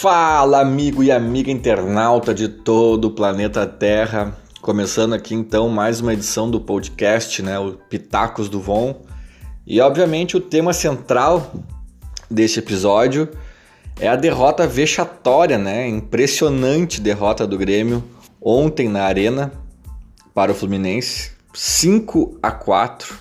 Fala, 0.00 0.62
amigo 0.62 1.02
e 1.02 1.12
amiga 1.12 1.50
internauta 1.50 2.32
de 2.32 2.48
todo 2.48 3.08
o 3.08 3.10
planeta 3.10 3.66
Terra. 3.66 4.34
Começando 4.62 5.12
aqui 5.12 5.34
então 5.34 5.68
mais 5.68 6.00
uma 6.00 6.14
edição 6.14 6.50
do 6.50 6.58
podcast, 6.58 7.42
né, 7.42 7.58
o 7.58 7.72
Pitacos 7.72 8.48
do 8.48 8.58
Von. 8.58 9.02
E 9.66 9.78
obviamente 9.78 10.38
o 10.38 10.40
tema 10.40 10.72
central 10.72 11.52
deste 12.30 12.60
episódio 12.60 13.28
é 14.00 14.08
a 14.08 14.16
derrota 14.16 14.66
vexatória, 14.66 15.58
né? 15.58 15.86
Impressionante 15.86 16.98
derrota 16.98 17.46
do 17.46 17.58
Grêmio 17.58 18.02
ontem 18.40 18.88
na 18.88 19.02
Arena 19.02 19.52
para 20.32 20.50
o 20.50 20.54
Fluminense, 20.54 21.32
5 21.52 22.38
a 22.42 22.50
4 22.50 23.18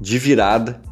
de 0.00 0.18
virada. 0.18 0.82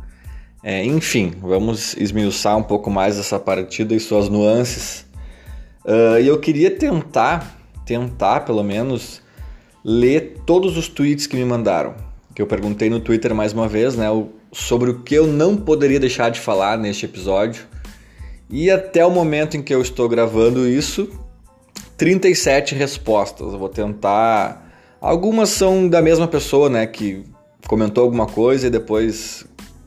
É, 0.63 0.85
enfim, 0.85 1.35
vamos 1.41 1.97
esmiuçar 1.97 2.57
um 2.57 2.63
pouco 2.63 2.89
mais 2.89 3.19
essa 3.19 3.41
partida 3.41 3.97
e 3.97 3.99
suas 3.99 4.29
nuances. 4.29 5.08
Uh, 5.89 6.21
e 6.21 6.29
eu 6.29 6.39
queria 6.39 6.71
tentar, 6.71 7.59
tentar 7.87 8.41
pelo 8.41 8.63
menos, 8.63 9.23
ler 9.83 10.43
todos 10.45 10.77
os 10.77 10.87
tweets 10.87 11.27
que 11.27 11.35
me 11.35 11.47
mandaram. 11.47 11.95
Que 12.35 12.43
eu 12.43 12.47
perguntei 12.47 12.91
no 12.91 13.01
Twitter 13.01 13.35
mais 13.35 13.55
uma 13.55 13.67
vez, 13.67 13.97
né? 13.97 14.07
Sobre 14.53 14.91
o 14.91 15.01
que 15.01 15.15
eu 15.15 15.27
não 15.27 15.57
poderia 15.57 15.99
deixar 15.99 16.31
de 16.31 16.41
falar 16.41 16.77
neste 16.77 17.07
episódio. 17.07 17.67
E 18.51 18.71
até 18.71 19.05
o 19.05 19.11
momento 19.11 19.57
em 19.57 19.63
que 19.63 19.75
eu 19.75 19.81
estou 19.81 20.07
gravando 20.11 20.69
isso, 20.69 21.09
37 21.97 22.75
respostas. 22.75 23.51
Eu 23.51 23.59
vou 23.59 23.71
tentar. 23.71 24.71
Algumas 25.01 25.49
são 25.49 25.89
da 25.89 26.03
mesma 26.03 26.29
pessoa, 26.29 26.69
né? 26.69 26.87
Que 26.87 27.25
comentou 27.67 28.05
alguma 28.05 28.27
coisa 28.27 28.67
e 28.67 28.71
depois 28.71 29.47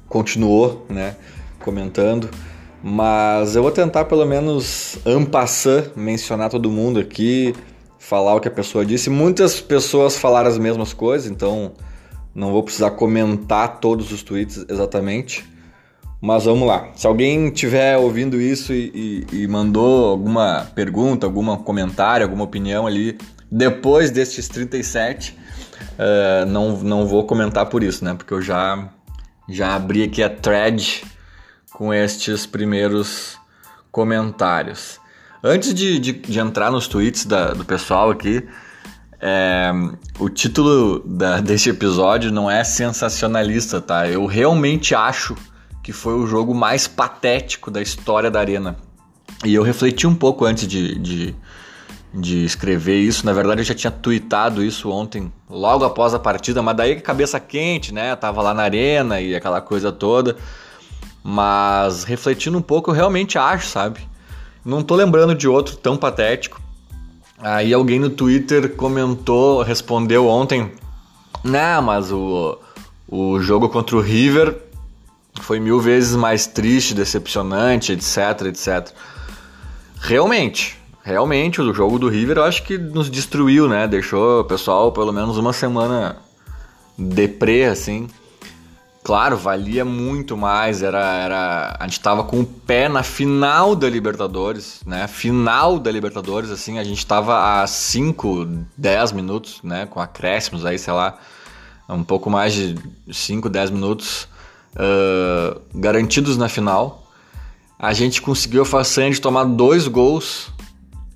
continuou, 0.10 0.84
né? 0.90 1.16
Comentando. 1.60 2.28
Mas 2.84 3.56
eu 3.56 3.62
vou 3.62 3.72
tentar 3.72 4.06
pelo 4.06 4.26
menos 4.26 4.98
ampassar, 5.06 5.92
mencionar 5.96 6.50
todo 6.50 6.72
mundo 6.72 7.00
aqui, 7.00 7.54
falar 8.00 8.36
o 8.36 8.40
que 8.40 8.48
a 8.48 8.52
pessoa 8.52 8.86
disse. 8.86 9.10
Muitas 9.10 9.62
pessoas 9.62 10.18
falaram 10.18 10.50
as 10.50 10.58
mesmas 10.58 10.92
coisas, 10.92 11.30
então 11.30 11.74
não 12.34 12.52
vou 12.52 12.64
precisar 12.64 12.92
comentar 12.92 13.80
todos 13.80 14.12
os 14.12 14.24
tweets 14.24 14.66
exatamente. 14.68 15.46
Mas 16.20 16.46
vamos 16.46 16.68
lá. 16.68 16.90
Se 16.96 17.08
alguém 17.08 17.50
tiver 17.50 17.98
ouvindo 17.98 18.40
isso 18.40 18.74
e, 18.74 19.26
e, 19.32 19.42
e 19.42 19.48
mandou 19.48 20.10
alguma 20.10 20.68
pergunta, 20.76 21.26
algum 21.26 21.56
comentário, 21.58 22.24
alguma 22.24 22.44
opinião 22.44 22.86
ali 22.86 23.18
depois 23.52 24.12
destes 24.12 24.48
37, 24.48 25.38
uh, 25.98 26.46
não, 26.46 26.78
não 26.78 27.06
vou 27.06 27.26
comentar 27.26 27.66
por 27.66 27.84
isso, 27.84 28.06
né? 28.06 28.14
Porque 28.14 28.34
eu 28.34 28.42
já, 28.42 28.88
já 29.50 29.76
abri 29.76 30.04
aqui 30.04 30.24
a 30.24 30.30
thread 30.30 31.04
com 31.74 31.94
estes 31.94 32.46
primeiros 32.46 33.38
comentários. 33.92 35.00
Antes 35.44 35.74
de, 35.74 36.00
de, 36.00 36.12
de 36.14 36.40
entrar 36.40 36.72
nos 36.72 36.88
tweets 36.88 37.26
da, 37.26 37.54
do 37.54 37.66
pessoal 37.66 38.12
aqui, 38.12 38.48
é, 39.20 39.72
o 40.20 40.30
título 40.30 41.00
da, 41.06 41.40
deste 41.42 41.70
episódio 41.70 42.32
não 42.32 42.50
é 42.50 42.64
sensacionalista, 42.64 43.82
tá? 43.82 44.08
Eu 44.08 44.26
realmente 44.26 44.94
acho 44.94 45.36
que 45.84 45.92
foi 45.92 46.14
o 46.14 46.28
jogo 46.28 46.54
mais 46.54 46.88
patético 46.88 47.72
da 47.72 47.82
história 47.82 48.30
da 48.30 48.40
Arena. 48.40 48.76
E 49.44 49.56
eu 49.56 49.64
refleti 49.64 50.06
um 50.06 50.14
pouco 50.14 50.46
antes 50.46 50.68
de, 50.68 51.00
de, 51.00 51.36
de 52.14 52.46
escrever 52.46 53.00
isso. 53.00 53.26
Na 53.26 53.34
verdade, 53.34 53.62
eu 53.62 53.66
já 53.66 53.74
tinha 53.74 53.90
tweetado 53.90 54.64
isso 54.64 54.92
ontem, 54.92 55.32
logo 55.50 55.84
após 55.84 56.14
a 56.14 56.20
partida, 56.20 56.62
mas 56.62 56.78
daí 56.78 57.02
cabeça 57.02 57.40
quente, 57.40 57.92
né? 57.92 58.16
tava 58.16 58.42
lá 58.44 58.54
na 58.54 58.62
Arena 58.64 59.20
e 59.20 59.36
aquela 59.36 59.60
coisa 59.60 59.92
toda. 59.92 60.36
Mas 61.24 62.04
refletindo 62.04 62.58
um 62.58 62.62
pouco, 62.62 62.92
eu 62.92 62.96
realmente 62.96 63.38
acho, 63.38 63.68
sabe? 63.68 64.00
Não 64.64 64.82
tô 64.82 64.96
lembrando 64.96 65.36
de 65.36 65.48
outro 65.48 65.76
tão 65.76 65.98
patético. 65.98 66.62
Aí 67.40 67.74
alguém 67.74 68.00
no 68.00 68.10
Twitter 68.10 68.76
comentou, 68.76 69.62
respondeu 69.64 70.28
ontem: 70.28 70.72
Não, 71.44 71.82
mas 71.82 72.12
o, 72.12 72.58
o 73.08 73.40
jogo 73.40 73.70
contra 73.70 73.96
o 73.96 74.02
River 74.02 74.56
foi 75.42 75.60
mil 75.60 75.80
vezes 75.80 76.16
mais 76.16 76.46
triste, 76.46 76.94
decepcionante, 76.94 77.94
etc, 77.94 78.46
etc. 78.46 78.94
Realmente, 80.00 80.80
realmente, 81.04 81.62
o 81.62 81.74
jogo 81.74 81.98
do 81.98 82.10
River 82.10 82.38
eu 82.38 82.44
acho 82.44 82.64
que 82.64 82.78
nos 82.78 83.10
destruiu, 83.10 83.68
né? 83.68 83.88
Deixou 83.88 84.42
o 84.42 84.46
pessoal 84.46 84.92
pelo 84.92 85.12
menos 85.12 85.38
uma 85.38 85.54
semana 85.54 86.18
deprê, 86.98 87.66
assim. 87.66 88.08
Claro, 89.04 89.36
valia 89.36 89.84
muito 89.84 90.38
mais, 90.38 90.84
era, 90.84 91.00
era 91.00 91.76
a 91.80 91.88
gente 91.88 92.00
tava 92.00 92.24
com 92.24 92.42
o 92.42 92.46
pé 92.46 92.88
na 92.88 93.02
final 93.02 93.76
da 93.76 93.90
Libertadores, 93.90 94.82
né? 94.86 95.08
Final 95.08 95.80
da 95.80 95.90
Libertadores, 95.92 96.52
assim, 96.52 96.78
a 96.78 96.84
gente 96.84 97.04
tava 97.06 97.62
a 97.64 97.66
5, 97.66 98.48
10 98.78 99.12
minutos, 99.14 99.60
né? 99.64 99.88
Com 99.88 100.00
acréscimos 100.00 100.68
aí, 100.68 100.78
sei 100.78 100.94
lá, 100.94 101.18
um 101.90 102.04
pouco 102.04 102.30
mais 102.30 102.54
de 102.54 102.76
5, 103.12 103.50
10 103.50 103.72
minutos 103.72 104.28
uh, 104.76 105.60
garantidos 105.74 106.38
na 106.38 106.48
final. 106.48 107.12
A 107.80 107.94
gente 107.94 108.22
conseguiu 108.22 108.62
a 108.62 108.66
façanha 108.66 109.10
de 109.10 109.20
tomar 109.20 109.46
dois 109.46 109.88
gols 109.88 110.50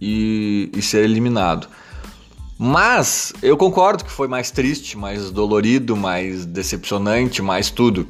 e, 0.01 0.71
e 0.75 0.81
ser 0.81 1.03
eliminado. 1.03 1.67
Mas 2.57 3.33
eu 3.41 3.57
concordo 3.57 4.05
que 4.05 4.11
foi 4.11 4.27
mais 4.27 4.49
triste, 4.49 4.97
mais 4.97 5.29
dolorido, 5.29 5.95
mais 5.95 6.45
decepcionante, 6.45 7.41
mais 7.41 7.69
tudo. 7.69 8.07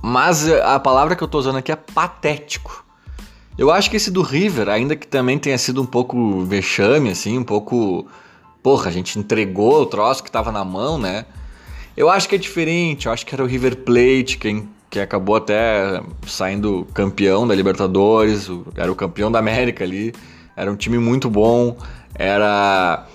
Mas 0.00 0.48
a 0.48 0.78
palavra 0.78 1.16
que 1.16 1.22
eu 1.24 1.28
tô 1.28 1.38
usando 1.38 1.56
aqui 1.56 1.72
é 1.72 1.76
patético. 1.76 2.84
Eu 3.58 3.70
acho 3.70 3.90
que 3.90 3.96
esse 3.96 4.10
do 4.10 4.22
River, 4.22 4.68
ainda 4.68 4.94
que 4.94 5.06
também 5.06 5.38
tenha 5.38 5.58
sido 5.58 5.82
um 5.82 5.86
pouco 5.86 6.42
vexame, 6.44 7.10
assim, 7.10 7.38
um 7.38 7.44
pouco. 7.44 8.06
Porra, 8.62 8.88
a 8.88 8.92
gente 8.92 9.18
entregou 9.18 9.82
o 9.82 9.86
troço 9.86 10.22
que 10.22 10.30
tava 10.30 10.52
na 10.52 10.64
mão, 10.64 10.98
né? 10.98 11.24
Eu 11.96 12.10
acho 12.10 12.28
que 12.28 12.34
é 12.34 12.38
diferente, 12.38 13.06
eu 13.06 13.12
acho 13.12 13.24
que 13.24 13.34
era 13.34 13.42
o 13.42 13.46
River 13.46 13.78
Plate 13.78 14.36
quem, 14.38 14.68
que 14.90 15.00
acabou 15.00 15.36
até 15.36 16.02
saindo 16.26 16.86
campeão 16.92 17.46
da 17.48 17.54
Libertadores, 17.54 18.48
era 18.76 18.92
o 18.92 18.94
campeão 18.94 19.32
da 19.32 19.38
América 19.38 19.82
ali. 19.82 20.14
Era 20.54 20.70
um 20.70 20.76
time 20.76 20.98
muito 20.98 21.30
bom, 21.30 21.76
era 22.14 23.06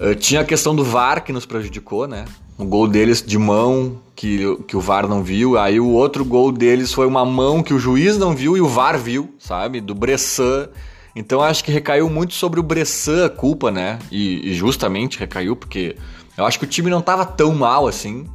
Uh, 0.00 0.14
tinha 0.14 0.42
a 0.42 0.44
questão 0.44 0.74
do 0.74 0.84
VAR 0.84 1.24
que 1.24 1.32
nos 1.32 1.46
prejudicou, 1.46 2.06
né? 2.06 2.26
Um 2.58 2.66
gol 2.66 2.86
deles 2.86 3.22
de 3.22 3.38
mão 3.38 3.98
que, 4.14 4.56
que 4.66 4.76
o 4.76 4.80
VAR 4.80 5.06
não 5.06 5.22
viu. 5.22 5.58
Aí 5.58 5.78
o 5.78 5.88
outro 5.88 6.24
gol 6.24 6.50
deles 6.50 6.92
foi 6.92 7.06
uma 7.06 7.24
mão 7.24 7.62
que 7.62 7.74
o 7.74 7.78
juiz 7.78 8.16
não 8.16 8.34
viu 8.34 8.56
e 8.56 8.60
o 8.60 8.68
VAR 8.68 8.98
viu, 8.98 9.34
sabe? 9.38 9.80
Do 9.80 9.94
Bressan. 9.94 10.68
Então 11.14 11.42
acho 11.42 11.64
que 11.64 11.72
recaiu 11.72 12.08
muito 12.10 12.34
sobre 12.34 12.60
o 12.60 12.62
Bressan 12.62 13.26
a 13.26 13.30
culpa, 13.30 13.70
né? 13.70 13.98
E, 14.10 14.50
e, 14.50 14.54
justamente 14.54 15.18
recaiu 15.18 15.54
porque 15.54 15.96
eu 16.36 16.44
acho 16.46 16.58
que 16.58 16.64
o 16.64 16.68
time 16.68 16.90
não 16.90 17.02
tava 17.02 17.24
tão 17.24 17.54
mal 17.54 17.86
assim. 17.86 18.26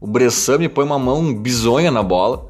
O 0.00 0.06
Bressan 0.06 0.58
me 0.58 0.68
põe 0.68 0.84
uma 0.84 0.98
mão 0.98 1.34
bizonha 1.34 1.90
na 1.90 2.02
bola. 2.02 2.48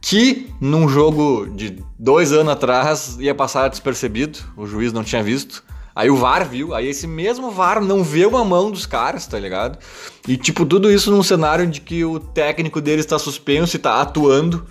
Que 0.00 0.50
num 0.60 0.88
jogo 0.88 1.46
de 1.46 1.82
dois 1.98 2.32
anos 2.32 2.52
atrás 2.52 3.16
ia 3.18 3.34
passar 3.34 3.68
despercebido, 3.68 4.38
o 4.56 4.66
juiz 4.66 4.92
não 4.92 5.02
tinha 5.02 5.22
visto. 5.22 5.63
Aí 5.94 6.10
o 6.10 6.16
VAR 6.16 6.48
viu, 6.48 6.74
aí 6.74 6.88
esse 6.88 7.06
mesmo 7.06 7.52
VAR 7.52 7.80
não 7.80 8.02
vê 8.02 8.26
uma 8.26 8.44
mão 8.44 8.70
dos 8.70 8.84
caras, 8.84 9.26
tá 9.26 9.38
ligado? 9.38 9.78
E 10.26 10.36
tipo, 10.36 10.66
tudo 10.66 10.90
isso 10.90 11.10
num 11.10 11.22
cenário 11.22 11.66
de 11.68 11.80
que 11.80 12.04
o 12.04 12.18
técnico 12.18 12.80
deles 12.80 13.06
tá 13.06 13.18
suspenso 13.18 13.76
e 13.76 13.78
tá 13.78 14.00
atuando. 14.00 14.66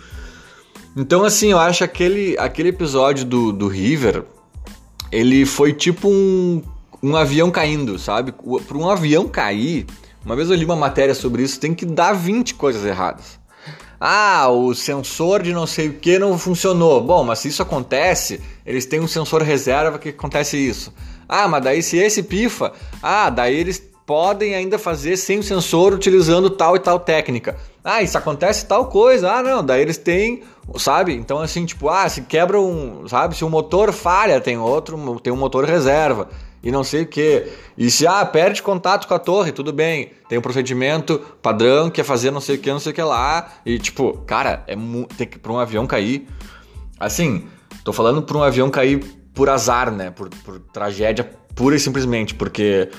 Então, 0.97 1.23
assim, 1.23 1.51
eu 1.51 1.59
acho 1.59 1.83
aquele, 1.83 2.37
aquele 2.37 2.69
episódio 2.69 3.25
do, 3.25 3.53
do 3.53 3.67
River, 3.67 4.25
ele 5.11 5.45
foi 5.45 5.71
tipo 5.71 6.09
um, 6.09 6.61
um 7.01 7.15
avião 7.15 7.49
caindo, 7.49 7.97
sabe? 7.97 8.33
Para 8.67 8.77
um 8.77 8.89
avião 8.89 9.27
cair, 9.27 9.85
uma 10.25 10.35
vez 10.35 10.49
eu 10.49 10.55
li 10.55 10.65
uma 10.65 10.75
matéria 10.75 11.15
sobre 11.15 11.41
isso, 11.41 11.59
tem 11.59 11.73
que 11.73 11.85
dar 11.85 12.13
20 12.13 12.55
coisas 12.55 12.85
erradas. 12.85 13.39
Ah, 14.05 14.49
o 14.49 14.75
sensor 14.75 15.41
de 15.41 15.53
não 15.53 15.65
sei 15.65 15.87
o 15.87 15.93
que 15.93 16.19
não 16.19 16.37
funcionou. 16.37 16.99
Bom, 16.99 17.23
mas 17.23 17.39
se 17.39 17.47
isso 17.47 17.61
acontece, 17.61 18.41
eles 18.65 18.85
têm 18.85 18.99
um 18.99 19.07
sensor 19.07 19.41
reserva 19.41 19.97
que 19.97 20.09
acontece 20.09 20.57
isso. 20.57 20.93
Ah, 21.25 21.47
mas 21.47 21.63
daí 21.63 21.81
se 21.81 21.95
esse 21.95 22.21
pifa, 22.21 22.73
ah, 23.01 23.29
daí 23.29 23.55
eles 23.55 23.81
podem 24.05 24.55
ainda 24.55 24.77
fazer 24.77 25.15
sem 25.15 25.39
o 25.39 25.43
sensor 25.43 25.93
utilizando 25.93 26.49
tal 26.49 26.75
e 26.75 26.79
tal 26.79 26.99
técnica. 26.99 27.55
Ah, 27.81 28.01
isso 28.01 28.17
acontece 28.17 28.65
tal 28.65 28.87
coisa. 28.87 29.31
Ah, 29.31 29.41
não, 29.41 29.63
daí 29.63 29.81
eles 29.81 29.97
têm, 29.97 30.43
sabe? 30.75 31.13
Então 31.13 31.39
assim, 31.39 31.65
tipo, 31.65 31.87
ah, 31.87 32.09
se 32.09 32.23
quebra 32.23 32.59
um, 32.59 33.07
sabe? 33.07 33.37
Se 33.37 33.45
um 33.45 33.49
motor 33.49 33.93
falha, 33.93 34.41
tem 34.41 34.57
outro, 34.57 35.17
tem 35.21 35.31
um 35.31 35.37
motor 35.37 35.63
reserva 35.63 36.27
e 36.63 36.71
não 36.71 36.83
sei 36.83 37.03
o 37.03 37.07
que. 37.07 37.45
E 37.77 37.91
se 37.91 38.07
ah, 38.07 38.25
perde 38.25 38.63
contato 38.63 39.07
com 39.07 39.13
a 39.13 39.19
torre, 39.19 39.51
tudo 39.51 39.73
bem. 39.73 40.13
Tem 40.29 40.37
um 40.37 40.41
procedimento 40.41 41.19
padrão 41.41 41.89
que 41.89 41.99
é 41.99 42.03
fazer 42.03 42.31
não 42.31 42.39
sei 42.39 42.55
o 42.55 42.59
que, 42.59 42.71
não 42.71 42.79
sei 42.79 42.93
o 42.93 42.95
que 42.95 43.01
lá. 43.01 43.51
E 43.65 43.77
tipo, 43.77 44.19
cara, 44.25 44.63
é 44.65 44.75
tem 45.17 45.27
que 45.27 45.37
para 45.37 45.51
um 45.51 45.59
avião 45.59 45.85
cair. 45.85 46.25
Assim, 46.97 47.47
tô 47.83 47.91
falando 47.91 48.21
para 48.21 48.37
um 48.37 48.43
avião 48.43 48.69
cair 48.69 49.03
por 49.33 49.49
azar, 49.49 49.91
né? 49.91 50.09
Por, 50.09 50.29
por 50.29 50.59
tragédia 50.71 51.29
pura 51.53 51.75
e 51.75 51.79
simplesmente, 51.79 52.33
porque 52.33 52.89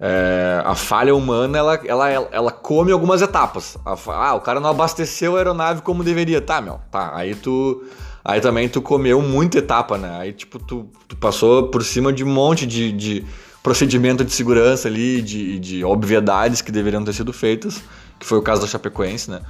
é, 0.00 0.62
a 0.64 0.74
falha 0.74 1.14
humana 1.14 1.58
ela, 1.58 1.80
ela, 1.84 2.10
ela 2.10 2.50
come 2.50 2.90
algumas 2.90 3.20
etapas. 3.20 3.76
ah, 3.84 4.34
o 4.34 4.40
cara 4.40 4.60
não 4.60 4.70
abasteceu 4.70 5.36
a 5.36 5.38
aeronave 5.38 5.82
como 5.82 6.02
deveria. 6.02 6.40
Tá, 6.40 6.62
meu, 6.62 6.80
tá. 6.90 7.12
Aí 7.14 7.34
tu, 7.34 7.84
Aí 8.24 8.40
também 8.40 8.68
tu 8.68 8.82
comeu 8.82 9.22
muita 9.22 9.58
etapa, 9.58 9.96
né? 9.96 10.18
Aí, 10.20 10.32
tipo, 10.32 10.58
tu, 10.58 10.86
tu 11.08 11.16
passou 11.16 11.68
por 11.68 11.82
cima 11.82 12.12
de 12.12 12.22
um 12.22 12.28
monte 12.28 12.66
de, 12.66 12.92
de 12.92 13.24
procedimento 13.62 14.24
de 14.24 14.32
segurança 14.32 14.88
ali, 14.88 15.22
de, 15.22 15.58
de 15.58 15.84
obviedades 15.84 16.60
que 16.60 16.70
deveriam 16.70 17.02
ter 17.04 17.12
sido 17.12 17.32
feitas, 17.32 17.82
que 18.18 18.26
foi 18.26 18.38
o 18.38 18.42
caso 18.42 18.60
da 18.60 18.66
Chapecoense, 18.66 19.30
né? 19.30 19.40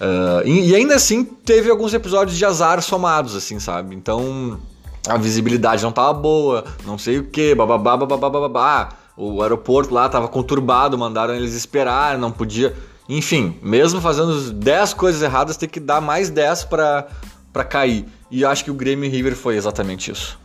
Uh, 0.00 0.46
e, 0.46 0.70
e, 0.70 0.74
ainda 0.74 0.94
assim 0.94 1.22
teve 1.22 1.70
alguns 1.70 1.92
episódios 1.92 2.36
de 2.36 2.44
azar 2.44 2.80
somados, 2.80 3.36
assim, 3.36 3.60
sabe? 3.60 3.94
Então 3.94 4.58
a 5.06 5.16
visibilidade 5.18 5.82
não 5.82 5.92
tava 5.92 6.12
boa, 6.14 6.64
não 6.86 6.96
sei 6.96 7.18
o 7.18 7.24
que, 7.24 7.54
bababá, 7.54 7.96
bababá, 7.96 8.30
bababá. 8.30 8.88
O 9.16 9.42
aeroporto 9.42 9.92
lá 9.92 10.08
tava 10.08 10.26
conturbado, 10.28 10.96
mandaram 10.96 11.34
eles 11.34 11.54
esperar, 11.54 12.16
não 12.16 12.32
podia. 12.32 12.74
Enfim, 13.08 13.58
mesmo 13.62 14.00
fazendo 14.00 14.52
10 14.52 14.94
coisas 14.94 15.20
erradas, 15.20 15.56
tem 15.56 15.68
que 15.68 15.80
dar 15.80 16.00
mais 16.00 16.30
10 16.30 16.64
para 16.64 17.06
para 17.52 17.64
cair. 17.64 18.06
E 18.30 18.44
acho 18.44 18.64
que 18.64 18.70
o 18.70 18.74
Grêmio 18.74 19.10
River 19.10 19.34
foi 19.34 19.56
exatamente 19.56 20.10
isso. 20.10 20.38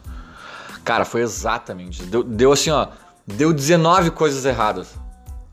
Cara, 0.83 1.05
foi 1.05 1.21
exatamente. 1.21 2.03
Deu, 2.03 2.23
deu 2.23 2.51
assim, 2.51 2.69
ó. 2.69 2.87
Deu 3.25 3.51
19 3.51 4.11
coisas 4.11 4.45
erradas. 4.45 4.89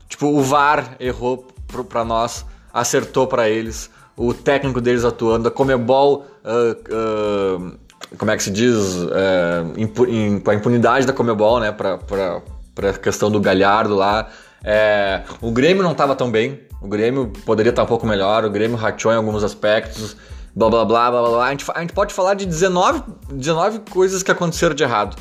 Tipo, 0.07 0.27
o 0.27 0.41
VAR 0.41 0.95
errou 0.99 1.47
para 1.89 2.05
nós, 2.05 2.45
acertou 2.71 3.25
para 3.25 3.49
eles. 3.49 3.89
O 4.15 4.31
técnico 4.33 4.79
deles 4.79 5.03
atuando, 5.03 5.47
a 5.47 5.51
Comebol. 5.51 6.27
Uh, 6.45 7.65
uh, 7.65 7.79
como 8.17 8.29
é 8.29 8.37
que 8.37 8.43
se 8.43 8.51
diz? 8.51 8.75
Uh, 8.77 9.73
impu, 9.75 10.05
in, 10.05 10.39
com 10.39 10.51
a 10.51 10.53
impunidade 10.53 11.07
da 11.07 11.13
Comebol, 11.13 11.59
né? 11.59 11.71
Pra, 11.71 11.97
pra, 11.97 12.41
pra 12.75 12.93
questão 12.93 13.31
do 13.31 13.39
Galhardo 13.39 13.95
lá. 13.95 14.29
É, 14.63 15.23
o 15.41 15.51
Grêmio 15.51 15.81
não 15.81 15.93
estava 15.93 16.15
tão 16.15 16.29
bem. 16.29 16.61
O 16.79 16.87
Grêmio 16.87 17.33
poderia 17.43 17.71
estar 17.71 17.83
um 17.83 17.87
pouco 17.87 18.05
melhor. 18.05 18.45
O 18.45 18.51
Grêmio 18.51 18.77
rachou 18.77 19.11
em 19.11 19.15
alguns 19.15 19.43
aspectos 19.43 20.15
blá 20.55 20.69
blá 20.69 20.85
blá 20.85 21.11
blá 21.11 21.29
blá. 21.29 21.45
A 21.45 21.51
gente, 21.51 21.65
a 21.73 21.81
gente 21.81 21.93
pode 21.93 22.13
falar 22.13 22.33
de 22.33 22.45
19, 22.45 23.03
19 23.31 23.79
coisas 23.89 24.23
que 24.23 24.31
aconteceram 24.31 24.75
de 24.75 24.83
errado. 24.83 25.15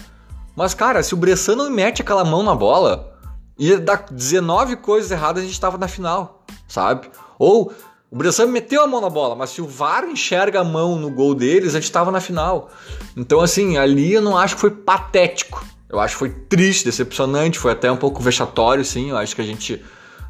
Mas, 0.56 0.74
cara, 0.74 1.02
se 1.02 1.14
o 1.14 1.16
Bressano 1.16 1.68
mete 1.70 2.02
aquela 2.02 2.24
mão 2.24 2.42
na 2.42 2.54
bola, 2.54 3.16
ia 3.58 3.78
dar 3.78 4.06
19 4.10 4.76
coisas 4.76 5.10
erradas 5.10 5.42
a 5.42 5.46
gente 5.46 5.58
tava 5.58 5.78
na 5.78 5.88
final, 5.88 6.44
sabe? 6.68 7.10
Ou 7.38 7.72
o 8.10 8.16
Bressano 8.16 8.52
meteu 8.52 8.82
a 8.82 8.86
mão 8.86 9.00
na 9.00 9.08
bola, 9.08 9.34
mas 9.34 9.50
se 9.50 9.62
o 9.62 9.66
VAR 9.66 10.04
enxerga 10.04 10.60
a 10.60 10.64
mão 10.64 10.96
no 10.96 11.10
gol 11.10 11.34
deles, 11.34 11.74
a 11.74 11.80
gente 11.80 11.90
tava 11.90 12.10
na 12.10 12.20
final. 12.20 12.70
Então, 13.16 13.40
assim, 13.40 13.78
ali 13.78 14.12
eu 14.12 14.20
não 14.20 14.36
acho 14.36 14.56
que 14.56 14.60
foi 14.60 14.70
patético. 14.70 15.64
Eu 15.88 15.98
acho 15.98 16.14
que 16.14 16.18
foi 16.18 16.30
triste, 16.30 16.84
decepcionante, 16.84 17.58
foi 17.58 17.72
até 17.72 17.90
um 17.90 17.96
pouco 17.96 18.22
vexatório, 18.22 18.84
sim. 18.84 19.10
Eu 19.10 19.16
acho 19.16 19.34
que 19.34 19.40
a 19.40 19.44
gente, 19.44 19.82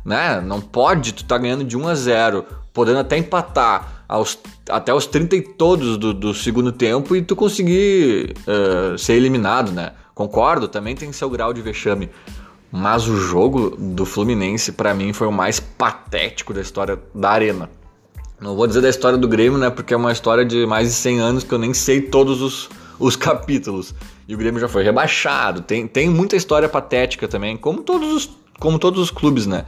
né, 0.04 0.40
não 0.40 0.60
pode, 0.60 1.12
tu 1.12 1.25
tá 1.25 1.37
ganhando 1.37 1.64
de 1.64 1.76
1 1.76 1.88
a 1.88 1.94
0, 1.96 2.46
podendo 2.72 3.00
até 3.00 3.16
empatar 3.16 4.01
aos, 4.12 4.38
até 4.69 4.93
os 4.93 5.06
30 5.06 5.37
e 5.37 5.41
todos 5.41 5.97
do, 5.97 6.12
do 6.12 6.35
segundo 6.35 6.70
tempo 6.70 7.17
e 7.17 7.23
tu 7.23 7.35
conseguir 7.35 8.35
uh, 8.47 8.99
ser 8.99 9.14
eliminado, 9.14 9.73
né? 9.73 9.93
Concordo, 10.14 10.69
também 10.69 10.94
tem 10.94 11.11
seu 11.12 11.31
grau 11.31 11.55
de 11.55 11.62
vexame. 11.62 12.11
Mas 12.70 13.09
o 13.09 13.17
jogo 13.17 13.75
do 13.79 14.05
Fluminense, 14.05 14.73
para 14.73 14.93
mim, 14.93 15.14
foi 15.14 15.26
o 15.26 15.32
mais 15.32 15.59
patético 15.59 16.53
da 16.53 16.61
história 16.61 17.00
da 17.14 17.31
Arena. 17.31 17.70
Não 18.38 18.55
vou 18.55 18.67
dizer 18.67 18.82
da 18.82 18.91
história 18.91 19.17
do 19.17 19.26
Grêmio, 19.26 19.59
né? 19.59 19.70
Porque 19.70 19.94
é 19.94 19.97
uma 19.97 20.12
história 20.12 20.44
de 20.44 20.67
mais 20.67 20.88
de 20.88 20.94
100 20.94 21.19
anos 21.19 21.44
que 21.44 21.53
eu 21.53 21.59
nem 21.59 21.73
sei 21.73 22.03
todos 22.03 22.43
os, 22.43 22.69
os 22.99 23.17
capítulos. 23.17 23.94
E 24.29 24.35
o 24.35 24.38
Grêmio 24.38 24.61
já 24.61 24.69
foi 24.69 24.82
rebaixado. 24.82 25.62
Tem, 25.62 25.87
tem 25.87 26.11
muita 26.11 26.37
história 26.37 26.69
patética 26.69 27.26
também, 27.26 27.56
como 27.56 27.82
todos 27.82 28.12
os, 28.12 28.31
como 28.61 28.79
todos 28.79 29.00
os 29.00 29.11
clubes, 29.11 29.47
né? 29.47 29.64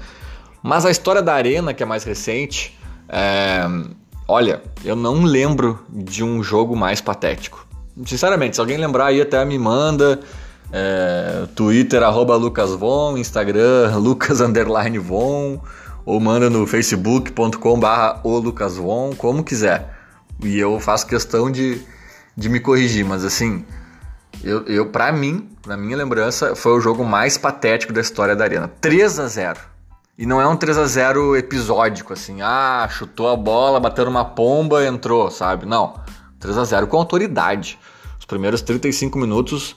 Mas 0.62 0.84
a 0.84 0.90
história 0.90 1.22
da 1.22 1.32
Arena, 1.32 1.72
que 1.72 1.82
é 1.82 1.86
mais 1.86 2.04
recente, 2.04 2.78
é, 3.08 3.64
Olha, 4.26 4.62
eu 4.84 4.96
não 4.96 5.22
lembro 5.22 5.84
de 5.88 6.24
um 6.24 6.42
jogo 6.42 6.74
mais 6.74 7.00
patético. 7.00 7.66
Sinceramente, 8.06 8.56
se 8.56 8.60
alguém 8.60 8.78
lembrar 8.78 9.06
aí 9.06 9.20
até 9.20 9.44
me 9.44 9.58
manda. 9.58 10.20
É, 10.72 11.46
Twitter, 11.54 12.02
arroba 12.02 12.34
LucasVon, 12.34 13.16
Instagram, 13.18 13.94
Lucas 14.00 14.40
Von, 14.98 15.60
ou 16.04 16.18
manda 16.18 16.50
no 16.50 16.66
facebook.com 16.66 17.78
barra 17.78 18.20
o 18.24 19.14
como 19.16 19.44
quiser. 19.44 19.94
E 20.42 20.58
eu 20.58 20.80
faço 20.80 21.06
questão 21.06 21.50
de, 21.50 21.80
de 22.36 22.48
me 22.48 22.58
corrigir, 22.58 23.04
mas 23.04 23.24
assim, 23.24 23.64
eu, 24.42 24.64
eu 24.66 24.86
para 24.86 25.12
mim, 25.12 25.48
na 25.66 25.76
minha 25.76 25.96
lembrança, 25.96 26.56
foi 26.56 26.72
o 26.72 26.80
jogo 26.80 27.04
mais 27.04 27.38
patético 27.38 27.92
da 27.92 28.00
história 28.00 28.34
da 28.34 28.42
Arena. 28.42 28.68
3 28.80 29.20
a 29.20 29.28
0 29.28 29.73
e 30.16 30.26
não 30.26 30.40
é 30.40 30.46
um 30.46 30.56
3 30.56 30.78
a 30.78 30.86
0 30.86 31.36
episódico, 31.36 32.12
assim, 32.12 32.40
ah, 32.40 32.88
chutou 32.90 33.28
a 33.28 33.36
bola, 33.36 33.80
bateu 33.80 34.04
numa 34.04 34.24
pomba, 34.24 34.86
entrou, 34.86 35.30
sabe? 35.30 35.66
Não. 35.66 36.00
3 36.38 36.56
a 36.58 36.64
0 36.64 36.86
com 36.86 36.96
autoridade. 36.96 37.78
Os 38.18 38.24
primeiros 38.24 38.62
35 38.62 39.18
minutos, 39.18 39.74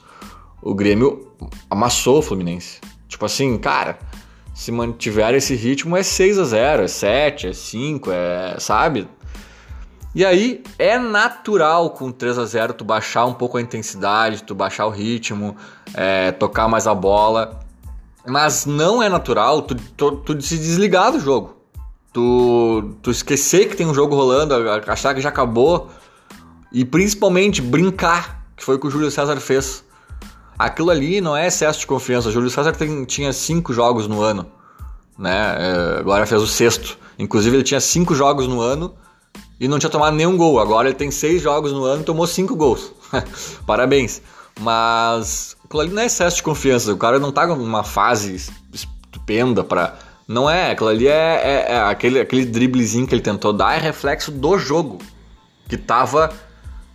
o 0.61 0.75
Grêmio 0.75 1.33
amassou 1.69 2.19
o 2.19 2.21
Fluminense. 2.21 2.79
Tipo 3.07 3.25
assim, 3.25 3.57
cara, 3.57 3.97
se 4.53 4.71
mantiver 4.71 5.33
esse 5.33 5.55
ritmo 5.55 5.97
é 5.97 6.03
6 6.03 6.39
a 6.39 6.43
0 6.43 6.83
é 6.83 6.87
7, 6.87 7.47
é 7.47 7.53
5, 7.53 8.11
é. 8.11 8.55
sabe? 8.59 9.07
E 10.13 10.25
aí 10.25 10.63
é 10.77 10.97
natural 10.97 11.91
com 11.91 12.11
3 12.11 12.37
a 12.37 12.45
0 12.45 12.73
tu 12.73 12.83
baixar 12.83 13.25
um 13.25 13.33
pouco 13.33 13.57
a 13.57 13.61
intensidade, 13.61 14.43
tu 14.43 14.55
baixar 14.55 14.85
o 14.87 14.89
ritmo, 14.89 15.55
é, 15.93 16.31
tocar 16.31 16.67
mais 16.67 16.87
a 16.87 16.93
bola. 16.93 17.59
Mas 18.27 18.65
não 18.65 19.01
é 19.01 19.07
natural 19.07 19.61
tu, 19.61 19.75
tu, 19.75 20.11
tu 20.17 20.41
se 20.41 20.57
desligar 20.57 21.11
do 21.11 21.19
jogo. 21.19 21.55
Tu, 22.11 22.95
tu 23.01 23.11
esquecer 23.11 23.69
que 23.69 23.75
tem 23.75 23.85
um 23.85 23.93
jogo 23.93 24.15
rolando, 24.15 24.53
achar 24.87 25.13
que 25.13 25.21
já 25.21 25.29
acabou. 25.29 25.89
E 26.71 26.83
principalmente 26.83 27.61
brincar, 27.61 28.45
que 28.55 28.63
foi 28.63 28.75
o 28.75 28.79
que 28.79 28.87
o 28.87 28.89
Júlio 28.89 29.09
César 29.09 29.37
fez. 29.37 29.85
Aquilo 30.59 30.89
ali 30.89 31.21
não 31.21 31.37
é 31.37 31.47
excesso 31.47 31.79
de 31.79 31.87
confiança. 31.87 32.29
O 32.29 32.31
Júlio 32.31 32.49
César 32.49 32.73
tem, 32.73 33.05
tinha 33.05 33.31
cinco 33.31 33.73
jogos 33.73 34.07
no 34.07 34.21
ano. 34.21 34.45
Né? 35.17 35.55
É, 35.59 35.99
agora 35.99 36.25
fez 36.25 36.41
o 36.41 36.47
sexto. 36.47 36.97
Inclusive 37.17 37.55
ele 37.55 37.63
tinha 37.63 37.79
cinco 37.79 38.13
jogos 38.13 38.47
no 38.47 38.61
ano 38.61 38.93
e 39.59 39.67
não 39.67 39.79
tinha 39.79 39.89
tomado 39.89 40.15
nenhum 40.15 40.35
gol. 40.37 40.59
Agora 40.59 40.89
ele 40.89 40.97
tem 40.97 41.11
seis 41.11 41.41
jogos 41.41 41.71
no 41.71 41.83
ano 41.83 42.01
e 42.01 42.05
tomou 42.05 42.27
cinco 42.27 42.55
gols. 42.55 42.91
Parabéns. 43.65 44.21
Mas 44.59 45.56
aquilo 45.67 45.81
ali 45.81 45.91
não 45.91 46.01
é 46.01 46.05
excesso 46.05 46.37
de 46.37 46.43
confiança. 46.43 46.91
O 46.91 46.97
cara 46.97 47.19
não 47.19 47.31
tá 47.31 47.45
numa 47.45 47.83
fase 47.83 48.49
estupenda 48.73 49.63
para 49.63 49.95
Não 50.27 50.49
é, 50.49 50.71
aquilo 50.71 50.89
ali 50.89 51.07
é, 51.07 51.11
é, 51.11 51.65
é, 51.73 51.79
aquele, 51.81 52.19
aquele 52.19 52.45
driblezinho 52.45 53.05
que 53.05 53.13
ele 53.13 53.21
tentou 53.21 53.53
dar 53.53 53.75
é 53.75 53.79
reflexo 53.79 54.31
do 54.31 54.57
jogo. 54.57 54.97
Que 55.67 55.77
tava. 55.77 56.31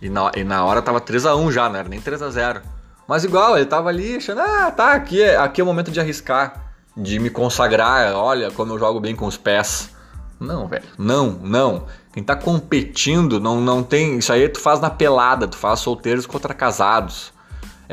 E 0.01 0.09
na, 0.09 0.31
e 0.35 0.43
na 0.43 0.65
hora 0.65 0.81
tava 0.81 0.99
3x1 0.99 1.51
já, 1.51 1.69
não 1.69 1.77
era 1.77 1.87
nem 1.87 2.01
3x0. 2.01 2.61
Mas 3.07 3.23
igual, 3.23 3.57
ele 3.57 3.65
tava 3.65 3.89
ali 3.89 4.15
achando, 4.15 4.41
ah, 4.41 4.71
tá, 4.71 4.93
aqui 4.93 5.21
é, 5.21 5.37
aqui 5.37 5.61
é 5.61 5.63
o 5.63 5.67
momento 5.67 5.91
de 5.91 5.99
arriscar, 5.99 6.73
de 6.95 7.19
me 7.19 7.29
consagrar, 7.29 8.13
olha 8.15 8.49
como 8.51 8.73
eu 8.73 8.79
jogo 8.79 8.99
bem 8.99 9.15
com 9.15 9.25
os 9.25 9.37
pés. 9.37 9.89
Não, 10.39 10.67
velho, 10.67 10.85
não, 10.97 11.31
não. 11.41 11.85
Quem 12.13 12.23
tá 12.23 12.35
competindo 12.35 13.39
não, 13.39 13.59
não 13.59 13.83
tem. 13.83 14.17
Isso 14.17 14.31
aí 14.31 14.47
tu 14.47 14.59
faz 14.59 14.79
na 14.79 14.89
pelada, 14.89 15.47
tu 15.47 15.57
faz 15.57 15.79
solteiros 15.79 16.25
contra 16.25 16.53
casados. 16.53 17.32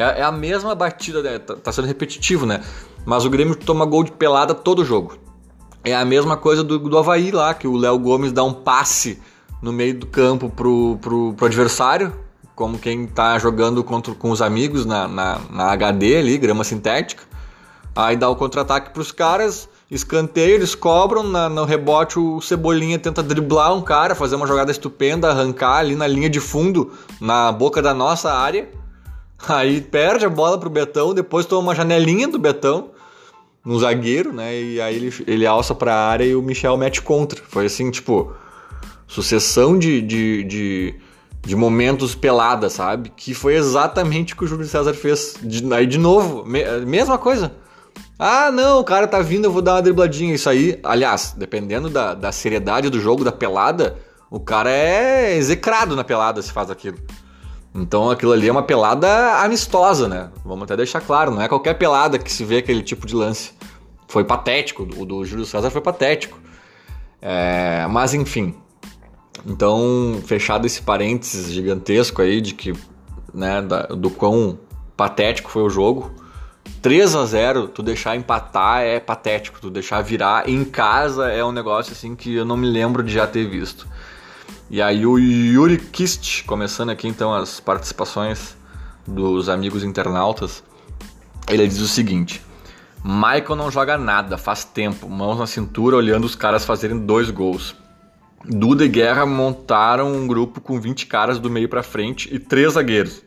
É, 0.00 0.20
é 0.20 0.22
a 0.22 0.32
mesma 0.32 0.74
batida, 0.74 1.22
né? 1.22 1.38
tá, 1.38 1.54
tá 1.56 1.70
sendo 1.70 1.86
repetitivo, 1.86 2.46
né? 2.46 2.62
Mas 3.04 3.26
o 3.26 3.30
Grêmio 3.30 3.54
toma 3.54 3.84
gol 3.84 4.02
de 4.02 4.12
pelada 4.12 4.54
todo 4.54 4.82
jogo. 4.82 5.18
É 5.84 5.94
a 5.94 6.04
mesma 6.06 6.38
coisa 6.38 6.64
do, 6.64 6.78
do 6.78 6.98
Havaí 6.98 7.30
lá, 7.30 7.52
que 7.52 7.68
o 7.68 7.76
Léo 7.76 7.98
Gomes 7.98 8.32
dá 8.32 8.42
um 8.42 8.52
passe 8.52 9.20
no 9.60 9.72
meio 9.72 9.98
do 9.98 10.06
campo 10.06 10.48
pro, 10.48 10.98
pro, 11.02 11.34
pro 11.34 11.46
adversário, 11.46 12.14
como 12.54 12.78
quem 12.78 13.06
tá 13.06 13.38
jogando 13.38 13.84
contra, 13.84 14.14
com 14.14 14.30
os 14.30 14.40
amigos 14.40 14.86
na, 14.86 15.06
na, 15.06 15.38
na 15.50 15.64
HD 15.72 16.16
ali, 16.16 16.38
grama 16.38 16.64
sintética. 16.64 17.24
Aí 17.94 18.16
dá 18.16 18.28
o 18.28 18.36
contra-ataque 18.36 18.94
pros 18.94 19.12
caras, 19.12 19.68
escanteio, 19.90 20.54
eles 20.54 20.74
cobram, 20.74 21.22
na, 21.22 21.48
no 21.48 21.64
rebote 21.64 22.18
o 22.18 22.40
Cebolinha 22.40 22.98
tenta 22.98 23.22
driblar 23.22 23.74
um 23.74 23.82
cara, 23.82 24.14
fazer 24.14 24.36
uma 24.36 24.46
jogada 24.46 24.70
estupenda, 24.70 25.28
arrancar 25.28 25.76
ali 25.76 25.94
na 25.94 26.06
linha 26.06 26.30
de 26.30 26.40
fundo, 26.40 26.92
na 27.20 27.52
boca 27.52 27.82
da 27.82 27.92
nossa 27.92 28.32
área. 28.32 28.79
Aí 29.48 29.80
perde 29.80 30.26
a 30.26 30.28
bola 30.28 30.58
pro 30.58 30.70
Betão, 30.70 31.14
depois 31.14 31.46
toma 31.46 31.68
uma 31.68 31.74
janelinha 31.74 32.28
do 32.28 32.38
Betão 32.38 32.90
no 33.64 33.78
zagueiro, 33.78 34.32
né? 34.32 34.54
E 34.60 34.80
aí 34.80 34.96
ele, 34.96 35.24
ele 35.26 35.46
alça 35.46 35.74
pra 35.74 35.94
área 35.94 36.24
e 36.24 36.34
o 36.34 36.42
Michel 36.42 36.76
mete 36.76 37.02
contra. 37.02 37.40
Foi 37.48 37.66
assim, 37.66 37.90
tipo, 37.90 38.32
sucessão 39.06 39.78
de, 39.78 40.00
de, 40.00 40.44
de, 40.44 40.94
de 41.42 41.56
momentos 41.56 42.14
pelada, 42.14 42.70
sabe? 42.70 43.12
Que 43.16 43.34
foi 43.34 43.54
exatamente 43.54 44.34
o 44.34 44.36
que 44.36 44.44
o 44.44 44.46
Júlio 44.46 44.66
César 44.66 44.94
fez. 44.94 45.34
De, 45.42 45.72
aí 45.72 45.86
de 45.86 45.98
novo, 45.98 46.44
me, 46.44 46.64
mesma 46.86 47.18
coisa. 47.18 47.52
Ah, 48.18 48.50
não, 48.50 48.80
o 48.80 48.84
cara 48.84 49.06
tá 49.06 49.20
vindo, 49.20 49.46
eu 49.46 49.52
vou 49.52 49.62
dar 49.62 49.74
uma 49.74 49.82
dribladinha. 49.82 50.34
Isso 50.34 50.48
aí, 50.48 50.78
aliás, 50.82 51.34
dependendo 51.36 51.88
da, 51.88 52.14
da 52.14 52.30
seriedade 52.30 52.90
do 52.90 53.00
jogo, 53.00 53.24
da 53.24 53.32
pelada, 53.32 53.96
o 54.30 54.38
cara 54.38 54.70
é 54.70 55.36
execrado 55.36 55.96
na 55.96 56.04
pelada 56.04 56.42
se 56.42 56.52
faz 56.52 56.70
aquilo. 56.70 56.98
Então 57.74 58.10
aquilo 58.10 58.32
ali 58.32 58.48
é 58.48 58.52
uma 58.52 58.62
pelada 58.62 59.36
amistosa, 59.42 60.08
né? 60.08 60.30
Vamos 60.44 60.64
até 60.64 60.76
deixar 60.76 61.00
claro, 61.00 61.30
não 61.30 61.40
é 61.40 61.48
qualquer 61.48 61.74
pelada 61.74 62.18
que 62.18 62.32
se 62.32 62.44
vê 62.44 62.58
aquele 62.58 62.82
tipo 62.82 63.06
de 63.06 63.14
lance. 63.14 63.52
Foi 64.08 64.24
patético, 64.24 64.82
o 64.82 65.04
do 65.06 65.24
Júlio 65.24 65.46
César 65.46 65.70
foi 65.70 65.80
patético. 65.80 66.38
É, 67.22 67.86
mas 67.88 68.14
enfim, 68.14 68.54
Então, 69.46 70.20
fechado 70.26 70.66
esse 70.66 70.82
parênteses 70.82 71.52
gigantesco 71.52 72.20
aí 72.20 72.40
de 72.40 72.54
que, 72.54 72.74
né, 73.32 73.62
da, 73.62 73.82
do 73.86 74.10
quão 74.10 74.58
patético 74.96 75.50
foi 75.50 75.62
o 75.62 75.70
jogo. 75.70 76.12
3 76.82 77.14
a 77.14 77.24
0 77.24 77.68
tu 77.68 77.82
deixar 77.82 78.16
empatar 78.16 78.82
é 78.82 79.00
patético, 79.00 79.60
tu 79.60 79.70
deixar 79.70 80.02
virar 80.02 80.48
em 80.48 80.64
casa 80.64 81.28
é 81.28 81.44
um 81.44 81.52
negócio 81.52 81.92
assim 81.92 82.14
que 82.14 82.34
eu 82.34 82.44
não 82.44 82.56
me 82.56 82.68
lembro 82.68 83.02
de 83.02 83.12
já 83.12 83.26
ter 83.26 83.46
visto. 83.48 83.86
E 84.70 84.80
aí 84.80 85.04
o 85.04 85.18
Yuri 85.18 85.78
Kist, 85.78 86.44
começando 86.44 86.90
aqui 86.90 87.08
então 87.08 87.34
as 87.34 87.58
participações 87.58 88.56
dos 89.04 89.48
amigos 89.48 89.82
internautas, 89.82 90.62
ele 91.48 91.66
diz 91.66 91.80
o 91.80 91.88
seguinte: 91.88 92.40
Michael 93.04 93.56
não 93.56 93.68
joga 93.68 93.98
nada, 93.98 94.38
faz 94.38 94.64
tempo, 94.64 95.08
mãos 95.08 95.40
na 95.40 95.46
cintura, 95.48 95.96
olhando 95.96 96.24
os 96.24 96.36
caras 96.36 96.64
fazerem 96.64 96.98
dois 96.98 97.30
gols. 97.30 97.74
Duda 98.44 98.84
e 98.84 98.88
Guerra 98.88 99.26
montaram 99.26 100.12
um 100.12 100.24
grupo 100.24 100.60
com 100.60 100.80
20 100.80 101.06
caras 101.06 101.40
do 101.40 101.50
meio 101.50 101.68
para 101.68 101.82
frente 101.82 102.32
e 102.32 102.38
três 102.38 102.74
zagueiros. 102.74 103.22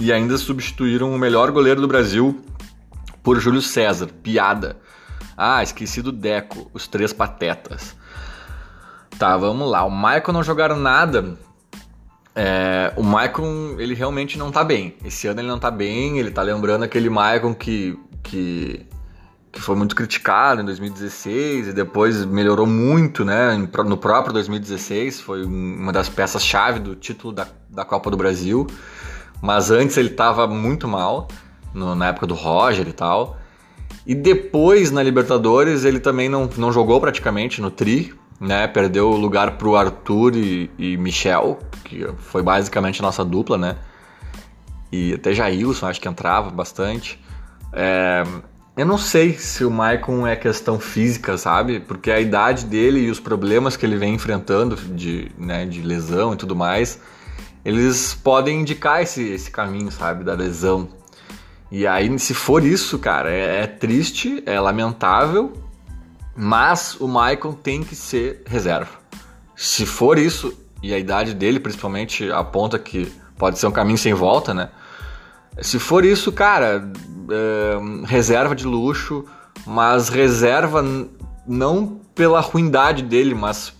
E 0.00 0.10
ainda 0.10 0.38
substituíram 0.38 1.14
o 1.14 1.18
melhor 1.18 1.52
goleiro 1.52 1.82
do 1.82 1.86
Brasil 1.86 2.40
por 3.22 3.38
Júlio 3.38 3.60
César. 3.60 4.08
Piada. 4.22 4.78
Ah, 5.36 5.62
esqueci 5.62 6.00
do 6.00 6.10
Deco, 6.10 6.70
os 6.72 6.88
três 6.88 7.12
patetas. 7.12 7.94
Tá, 9.18 9.36
vamos 9.36 9.70
lá. 9.70 9.84
O 9.84 9.90
Michael 9.90 10.32
não 10.32 10.42
jogaram 10.42 10.76
nada. 10.76 11.38
É, 12.34 12.92
o 12.96 13.04
Michael, 13.04 13.80
ele 13.80 13.94
realmente 13.94 14.36
não 14.36 14.50
tá 14.50 14.64
bem. 14.64 14.96
Esse 15.04 15.26
ano 15.28 15.40
ele 15.40 15.48
não 15.48 15.58
tá 15.58 15.70
bem. 15.70 16.18
Ele 16.18 16.30
tá 16.30 16.42
lembrando 16.42 16.82
aquele 16.82 17.08
Michael 17.08 17.54
que, 17.54 17.98
que 18.22 18.86
que 19.54 19.60
foi 19.60 19.76
muito 19.76 19.94
criticado 19.94 20.60
em 20.60 20.64
2016 20.64 21.68
e 21.68 21.72
depois 21.72 22.26
melhorou 22.26 22.66
muito, 22.66 23.24
né? 23.24 23.56
No 23.86 23.96
próprio 23.96 24.32
2016, 24.32 25.20
foi 25.20 25.44
uma 25.44 25.92
das 25.92 26.08
peças-chave 26.08 26.80
do 26.80 26.96
título 26.96 27.32
da, 27.32 27.46
da 27.70 27.84
Copa 27.84 28.10
do 28.10 28.16
Brasil. 28.16 28.66
Mas 29.40 29.70
antes 29.70 29.96
ele 29.96 30.08
estava 30.08 30.46
muito 30.48 30.88
mal, 30.88 31.28
no, 31.72 31.94
na 31.94 32.08
época 32.08 32.26
do 32.26 32.34
Roger 32.34 32.88
e 32.88 32.92
tal. 32.92 33.38
E 34.04 34.14
depois 34.14 34.90
na 34.90 35.02
Libertadores 35.02 35.84
ele 35.84 36.00
também 36.00 36.28
não, 36.28 36.50
não 36.56 36.72
jogou 36.72 37.00
praticamente 37.00 37.62
no 37.62 37.70
Tri, 37.70 38.12
né? 38.40 38.66
Perdeu 38.66 39.10
o 39.10 39.16
lugar 39.16 39.52
pro 39.52 39.76
Arthur 39.76 40.36
e, 40.36 40.70
e 40.78 40.96
Michel, 40.96 41.58
que 41.84 42.06
foi 42.18 42.42
basicamente 42.42 43.00
a 43.00 43.02
nossa 43.02 43.24
dupla, 43.24 43.56
né? 43.56 43.76
E 44.92 45.14
até 45.14 45.32
Jailson 45.32 45.86
acho 45.86 46.00
que 46.00 46.08
entrava 46.08 46.50
bastante. 46.50 47.20
É, 47.72 48.24
eu 48.76 48.86
não 48.86 48.98
sei 48.98 49.34
se 49.34 49.64
o 49.64 49.70
Maicon 49.70 50.26
é 50.26 50.36
questão 50.36 50.78
física, 50.78 51.38
sabe? 51.38 51.80
Porque 51.80 52.10
a 52.10 52.20
idade 52.20 52.64
dele 52.64 53.00
e 53.00 53.10
os 53.10 53.20
problemas 53.20 53.76
que 53.76 53.86
ele 53.86 53.96
vem 53.96 54.14
enfrentando 54.14 54.76
de, 54.76 55.30
né, 55.38 55.64
de 55.64 55.80
lesão 55.80 56.34
e 56.34 56.36
tudo 56.36 56.56
mais, 56.56 57.00
eles 57.64 58.14
podem 58.14 58.60
indicar 58.60 59.02
esse, 59.02 59.22
esse 59.22 59.50
caminho, 59.50 59.90
sabe? 59.90 60.24
Da 60.24 60.34
lesão. 60.34 60.88
E 61.70 61.86
aí, 61.86 62.16
se 62.18 62.34
for 62.34 62.64
isso, 62.64 62.98
cara, 62.98 63.30
é, 63.30 63.62
é 63.62 63.66
triste, 63.66 64.42
é 64.46 64.60
lamentável, 64.60 65.52
mas 66.36 66.96
o 67.00 67.06
Maicon 67.06 67.52
tem 67.52 67.82
que 67.82 67.94
ser 67.94 68.42
reserva. 68.46 68.90
Se 69.54 69.86
for 69.86 70.18
isso, 70.18 70.58
e 70.82 70.92
a 70.92 70.98
idade 70.98 71.34
dele 71.34 71.60
principalmente 71.60 72.30
aponta 72.30 72.78
que 72.78 73.10
pode 73.38 73.58
ser 73.58 73.66
um 73.66 73.72
caminho 73.72 73.98
sem 73.98 74.12
volta, 74.12 74.52
né? 74.52 74.70
Se 75.62 75.78
for 75.78 76.04
isso, 76.04 76.32
cara, 76.32 76.90
é, 77.30 78.06
reserva 78.06 78.54
de 78.54 78.66
luxo, 78.66 79.24
mas 79.66 80.08
reserva 80.08 80.84
não 81.46 82.00
pela 82.14 82.40
ruindade 82.40 83.02
dele, 83.02 83.34
mas 83.34 83.72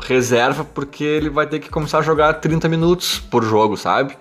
reserva 0.00 0.64
porque 0.64 1.04
ele 1.04 1.28
vai 1.28 1.46
ter 1.46 1.58
que 1.58 1.68
começar 1.68 1.98
a 1.98 2.02
jogar 2.02 2.34
30 2.34 2.68
minutos 2.68 3.18
por 3.18 3.44
jogo, 3.44 3.76
sabe? 3.76 4.16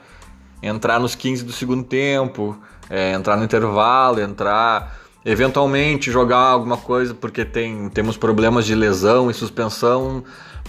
Entrar 0.62 1.00
nos 1.00 1.16
15 1.16 1.44
do 1.44 1.52
segundo 1.52 1.84
tempo, 1.84 2.58
é, 2.90 3.14
entrar 3.14 3.38
no 3.38 3.44
intervalo, 3.44 4.20
entrar 4.20 4.98
eventualmente 5.26 6.12
jogar 6.12 6.38
alguma 6.38 6.78
coisa 6.78 7.14
porque 7.14 7.44
tem, 7.44 7.90
temos 7.90 8.18
problemas 8.18 8.66
de 8.66 8.76
lesão 8.76 9.30
e 9.30 9.34
suspensão. 9.34 10.24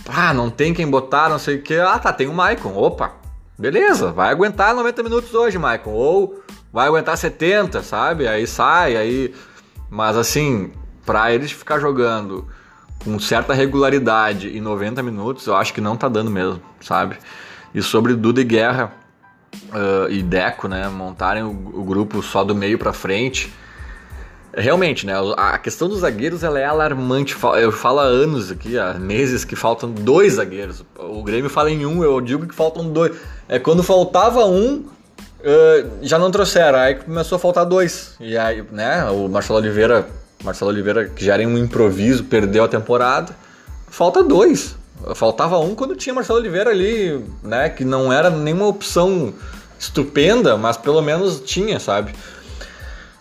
Ah, 0.08 0.32
não 0.32 0.50
tem 0.50 0.74
quem 0.74 0.88
botar, 0.88 1.28
não 1.28 1.38
sei 1.38 1.56
o 1.56 1.62
que. 1.62 1.74
Ah, 1.74 1.98
tá, 1.98 2.12
tem 2.12 2.26
o 2.26 2.34
Maicon. 2.34 2.74
Opa, 2.74 3.12
beleza, 3.58 4.12
vai 4.12 4.30
aguentar 4.30 4.74
90 4.74 5.02
minutos 5.02 5.34
hoje, 5.34 5.58
Maicon. 5.58 5.92
Ou 5.92 6.42
vai 6.72 6.86
aguentar 6.86 7.16
70, 7.16 7.82
sabe? 7.82 8.26
Aí 8.26 8.46
sai, 8.46 8.96
aí. 8.96 9.34
Mas 9.90 10.16
assim, 10.16 10.72
pra 11.04 11.32
eles 11.32 11.50
ficar 11.50 11.78
jogando 11.78 12.46
com 13.04 13.18
certa 13.18 13.54
regularidade 13.54 14.56
em 14.56 14.60
90 14.60 15.02
minutos, 15.02 15.46
eu 15.46 15.56
acho 15.56 15.72
que 15.72 15.80
não 15.80 15.96
tá 15.96 16.08
dando 16.08 16.30
mesmo, 16.30 16.60
sabe? 16.80 17.16
E 17.74 17.80
sobre 17.80 18.14
Duda 18.14 18.40
e 18.40 18.44
Guerra 18.44 18.92
uh, 19.72 20.10
e 20.10 20.22
Deco, 20.22 20.68
né, 20.68 20.88
montarem 20.88 21.42
o, 21.42 21.50
o 21.50 21.84
grupo 21.84 22.22
só 22.22 22.44
do 22.44 22.54
meio 22.54 22.78
para 22.78 22.92
frente, 22.92 23.52
realmente, 24.54 25.06
né, 25.06 25.12
a 25.36 25.58
questão 25.58 25.88
dos 25.88 26.00
zagueiros 26.00 26.42
ela 26.42 26.58
é 26.58 26.64
alarmante. 26.64 27.36
Eu 27.60 27.72
falo 27.72 28.00
há 28.00 28.04
anos 28.04 28.50
aqui, 28.50 28.78
há 28.78 28.94
meses 28.94 29.44
que 29.44 29.56
faltam 29.56 29.90
dois 29.90 30.34
zagueiros. 30.34 30.84
O 30.98 31.22
Grêmio 31.22 31.50
fala 31.50 31.70
em 31.70 31.84
um, 31.86 32.02
eu 32.02 32.20
digo 32.20 32.46
que 32.46 32.54
faltam 32.54 32.88
dois. 32.88 33.16
É 33.48 33.58
quando 33.58 33.82
faltava 33.82 34.44
um, 34.44 34.84
uh, 35.40 35.90
já 36.02 36.18
não 36.18 36.30
trouxeram, 36.30 36.78
aí 36.78 36.94
começou 36.94 37.36
a 37.36 37.38
faltar 37.38 37.64
dois. 37.64 38.14
E 38.20 38.36
aí, 38.36 38.64
né, 38.70 39.04
o 39.10 39.28
Marcelo 39.28 39.58
Oliveira, 39.58 40.08
Marcelo 40.42 40.70
Oliveira, 40.70 41.08
que 41.08 41.24
já 41.24 41.34
era 41.34 41.46
um 41.46 41.58
improviso, 41.58 42.24
perdeu 42.24 42.64
a 42.64 42.68
temporada. 42.68 43.34
Falta 43.88 44.22
dois. 44.22 44.76
Faltava 45.14 45.58
um 45.58 45.74
quando 45.74 45.94
tinha 45.94 46.14
Marcelo 46.14 46.40
Oliveira 46.40 46.70
ali, 46.70 47.24
né, 47.42 47.68
que 47.68 47.84
não 47.84 48.12
era 48.12 48.30
nenhuma 48.30 48.66
opção 48.66 49.32
estupenda, 49.78 50.56
mas 50.56 50.76
pelo 50.76 51.00
menos 51.00 51.40
tinha, 51.40 51.78
sabe? 51.78 52.12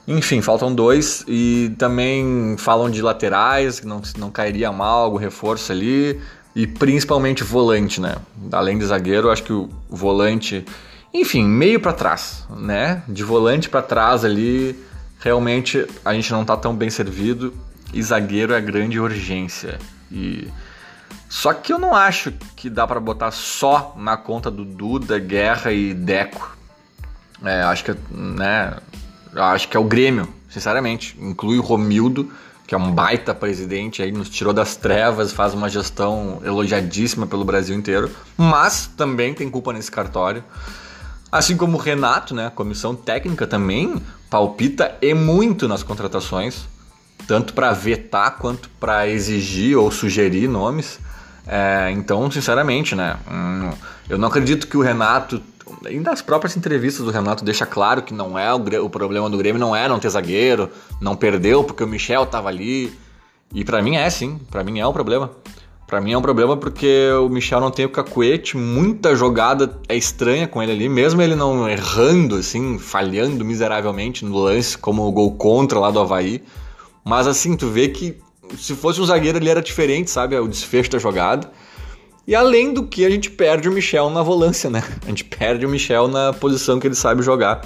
Enfim, 0.08 0.42
faltam 0.42 0.74
dois 0.74 1.26
e 1.28 1.74
também 1.78 2.56
falam 2.58 2.90
de 2.90 3.02
laterais, 3.02 3.80
que 3.80 3.86
não, 3.86 4.02
não 4.18 4.32
cairia 4.32 4.72
mal, 4.72 5.04
algum 5.04 5.18
reforço 5.18 5.72
ali, 5.72 6.22
e 6.56 6.66
principalmente 6.66 7.44
volante, 7.44 8.00
né? 8.00 8.16
Além 8.52 8.78
de 8.78 8.86
zagueiro, 8.86 9.30
acho 9.30 9.44
que 9.44 9.54
o 9.54 9.70
volante 9.90 10.66
enfim, 11.14 11.44
meio 11.44 11.80
para 11.80 11.94
trás, 11.94 12.46
né? 12.50 13.02
De 13.08 13.24
volante 13.24 13.70
para 13.70 13.82
trás 13.82 14.26
ali, 14.26 14.78
realmente 15.20 15.86
a 16.04 16.14
gente 16.14 16.32
não 16.32 16.46
tá 16.46 16.56
tão 16.58 16.76
bem 16.76 16.90
servido 16.90 17.54
e 17.94 18.02
zagueiro 18.04 18.54
é 18.54 18.62
grande 18.62 19.00
urgência. 19.00 19.80
E 20.12 20.48
só 21.30 21.54
que 21.54 21.72
eu 21.72 21.80
não 21.80 21.96
acho 21.96 22.32
que 22.56 22.70
dá 22.70 22.86
para 22.86 23.00
botar 23.00 23.32
só 23.32 23.96
na 23.98 24.18
conta 24.18 24.52
do 24.52 24.64
Duda, 24.64 25.18
Guerra 25.18 25.72
e 25.72 25.94
Deco. 25.94 26.56
É, 27.44 27.62
acho 27.62 27.84
que, 27.84 27.96
né? 28.12 28.76
Acho 29.36 29.68
que 29.68 29.78
é 29.78 29.80
o 29.80 29.84
Grêmio, 29.84 30.28
sinceramente. 30.50 31.18
Inclui 31.20 31.58
o 31.58 31.62
Romildo, 31.62 32.32
que 32.68 32.76
é 32.76 32.78
um 32.78 32.92
baita 32.92 33.34
presidente, 33.34 34.02
aí 34.02 34.12
nos 34.12 34.30
tirou 34.30 34.54
das 34.54 34.76
trevas, 34.76 35.32
faz 35.32 35.54
uma 35.54 35.70
gestão 35.70 36.42
elogiadíssima 36.44 37.26
pelo 37.26 37.46
Brasil 37.46 37.76
inteiro, 37.76 38.12
mas 38.36 38.88
também 38.88 39.34
tem 39.34 39.50
culpa 39.50 39.72
nesse 39.72 39.90
cartório. 39.90 40.44
Assim 41.32 41.56
como 41.56 41.78
o 41.78 41.80
Renato, 41.80 42.36
né, 42.36 42.48
a 42.48 42.52
comissão 42.52 42.94
técnica 42.94 43.48
também 43.48 44.02
palpita 44.30 44.96
e 45.02 45.14
muito 45.14 45.68
nas 45.68 45.84
contratações, 45.84 46.68
tanto 47.26 47.54
para 47.54 47.72
vetar 47.72 48.38
quanto 48.38 48.70
para 48.80 49.08
exigir 49.08 49.78
ou 49.78 49.90
sugerir 49.90 50.48
nomes. 50.50 51.00
É, 51.46 51.90
então, 51.92 52.30
sinceramente, 52.30 52.96
né, 52.96 53.18
hum, 53.30 53.72
eu 54.10 54.18
não 54.18 54.28
acredito 54.28 54.68
que 54.68 54.76
o 54.76 54.82
Renato, 54.82 55.42
ainda 55.86 56.12
as 56.12 56.22
próprias 56.22 56.56
entrevistas 56.56 57.06
do 57.06 57.12
Renato 57.12 57.44
deixa 57.44 57.66
claro 57.66 58.02
que 58.02 58.14
não 58.14 58.38
é 58.38 58.54
o, 58.54 58.86
o 58.86 58.90
problema 58.90 59.30
do 59.30 59.38
Grêmio 59.38 59.60
não 59.60 59.76
é 59.76 59.88
não 59.88 60.00
ter 60.00 60.10
zagueiro, 60.10 60.70
não 61.02 61.16
perdeu 61.16 61.64
porque 61.64 61.84
o 61.84 61.88
Michel 61.88 62.24
estava 62.24 62.50
ali. 62.50 62.92
E 63.54 63.64
para 63.64 63.82
mim 63.82 63.96
é 63.96 64.10
sim, 64.10 64.40
para 64.52 64.64
mim 64.64 64.80
é 64.80 64.88
um 64.88 64.94
problema. 64.94 65.32
Para 65.88 66.02
mim 66.02 66.12
é 66.12 66.18
um 66.18 66.22
problema 66.22 66.58
porque 66.58 67.10
o 67.14 67.30
Michel 67.30 67.62
não 67.62 67.72
tem 67.72 67.86
o 67.86 67.90
cacuete, 67.90 68.58
muita 68.58 69.16
jogada 69.16 69.80
é 69.88 69.96
estranha 69.96 70.46
com 70.46 70.62
ele 70.62 70.74
ali, 70.74 70.90
mesmo 70.90 71.22
ele 71.22 71.34
não 71.34 71.68
errando, 71.70 72.36
assim, 72.36 72.78
falhando 72.78 73.46
miseravelmente 73.46 74.26
no 74.26 74.38
lance, 74.38 74.78
como 74.78 75.08
o 75.08 75.12
gol 75.14 75.36
contra 75.36 75.80
lá 75.80 75.90
do 75.90 76.02
Havaí. 76.02 76.44
Mas 77.06 77.26
assim, 77.26 77.56
tu 77.56 77.70
vê 77.70 77.88
que 77.88 78.18
se 78.58 78.76
fosse 78.76 79.00
um 79.00 79.06
zagueiro 79.06 79.38
ele 79.38 79.50
era 79.50 79.62
diferente, 79.62 80.12
sabe? 80.12 80.38
O 80.38 80.48
desfecho 80.48 80.92
da 80.92 81.00
jogada. 81.00 81.50
E 82.28 82.36
além 82.36 82.74
do 82.74 82.84
que, 82.84 83.06
a 83.06 83.10
gente 83.10 83.32
perde 83.32 83.70
o 83.70 83.72
Michel 83.72 84.10
na 84.10 84.22
volância, 84.22 84.70
né? 84.70 84.84
A 85.06 85.08
gente 85.08 85.24
perde 85.24 85.66
o 85.66 85.70
Michel 85.70 86.10
na 86.10 86.34
posição 86.34 86.78
que 86.78 86.86
ele 86.86 86.94
sabe 86.94 87.24
jogar. 87.24 87.62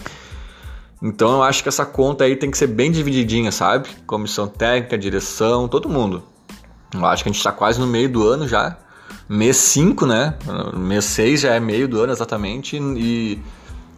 Então 1.02 1.32
eu 1.32 1.42
acho 1.42 1.64
que 1.64 1.70
essa 1.70 1.84
conta 1.84 2.26
aí 2.26 2.36
tem 2.36 2.52
que 2.52 2.58
ser 2.60 2.68
bem 2.68 2.92
divididinha, 2.92 3.52
sabe? 3.52 3.90
Comissão 4.06 4.48
técnica, 4.48 4.96
direção, 5.00 5.68
todo 5.68 5.90
mundo. 5.90 6.24
Eu 6.94 7.04
acho 7.08 7.24
que 7.24 7.30
a 7.30 7.32
gente 7.32 7.40
está 7.40 7.52
quase 7.52 7.80
no 7.80 7.88
meio 7.88 8.08
do 8.08 8.28
ano 8.28 8.48
já. 8.48 8.78
Mês 9.28 9.58
5, 9.58 10.06
né? 10.06 10.36
Mês 10.78 11.06
6 11.06 11.42
já 11.42 11.56
é 11.56 11.60
meio 11.60 11.88
do 11.88 12.00
ano 12.00 12.14
exatamente. 12.14 12.78
E, 12.78 13.42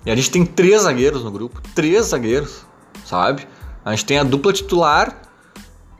e 0.05 0.11
a 0.11 0.15
gente 0.15 0.31
tem 0.31 0.45
três 0.45 0.83
zagueiros 0.83 1.25
no 1.25 1.31
grupo. 1.31 1.61
Três 1.75 2.05
zagueiros, 2.05 2.65
sabe? 3.05 3.45
A 3.83 3.91
gente 3.91 4.05
tem 4.05 4.17
a 4.17 4.23
dupla 4.23 4.53
titular 4.53 5.23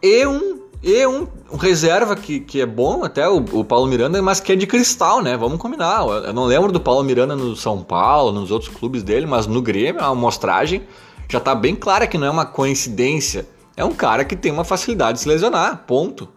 e 0.02 0.26
um 0.26 0.63
e 0.84 1.08
um, 1.08 1.26
um, 1.50 1.56
reserva 1.56 2.14
que, 2.14 2.42
que 2.42 2.60
é 2.60 2.66
bom, 2.66 3.06
até 3.06 3.28
o, 3.30 3.38
o, 3.38 3.64
Paulo 3.64 3.88
Miranda, 3.88 4.22
mas 4.22 4.42
que 4.42 4.52
é 4.52 4.56
de 4.56 4.68
cristal, 4.68 5.22
né? 5.22 5.38
Vamos 5.38 5.58
combinar. 5.58 6.06
Eu 6.06 6.34
não 6.34 6.44
lembro 6.44 6.74
do 6.74 6.80
Paulo 6.80 7.02
Miranda 7.06 7.38
no 7.38 7.56
São 7.56 7.82
Paulo, 7.82 8.34
nos 8.34 8.52
outros 8.52 8.70
clubes 8.70 9.02
dele, 9.02 9.26
mas 9.26 9.48
no 9.48 9.62
Grêmio, 9.62 10.02
a 10.02 10.08
amostragem 10.08 10.84
já 11.30 11.40
tá 11.40 11.56
bem 11.56 11.74
clara 11.74 12.06
que 12.06 12.18
não 12.18 12.28
é 12.28 12.30
uma 12.30 12.46
coincidência. 12.46 13.48
É 13.78 13.86
um 13.86 13.94
cara 13.94 14.26
que 14.26 14.36
tem 14.36 14.52
uma 14.52 14.66
facilidade 14.66 15.20
de 15.20 15.24
se 15.24 15.30
lesionar, 15.30 15.86
ponto. 15.88 16.28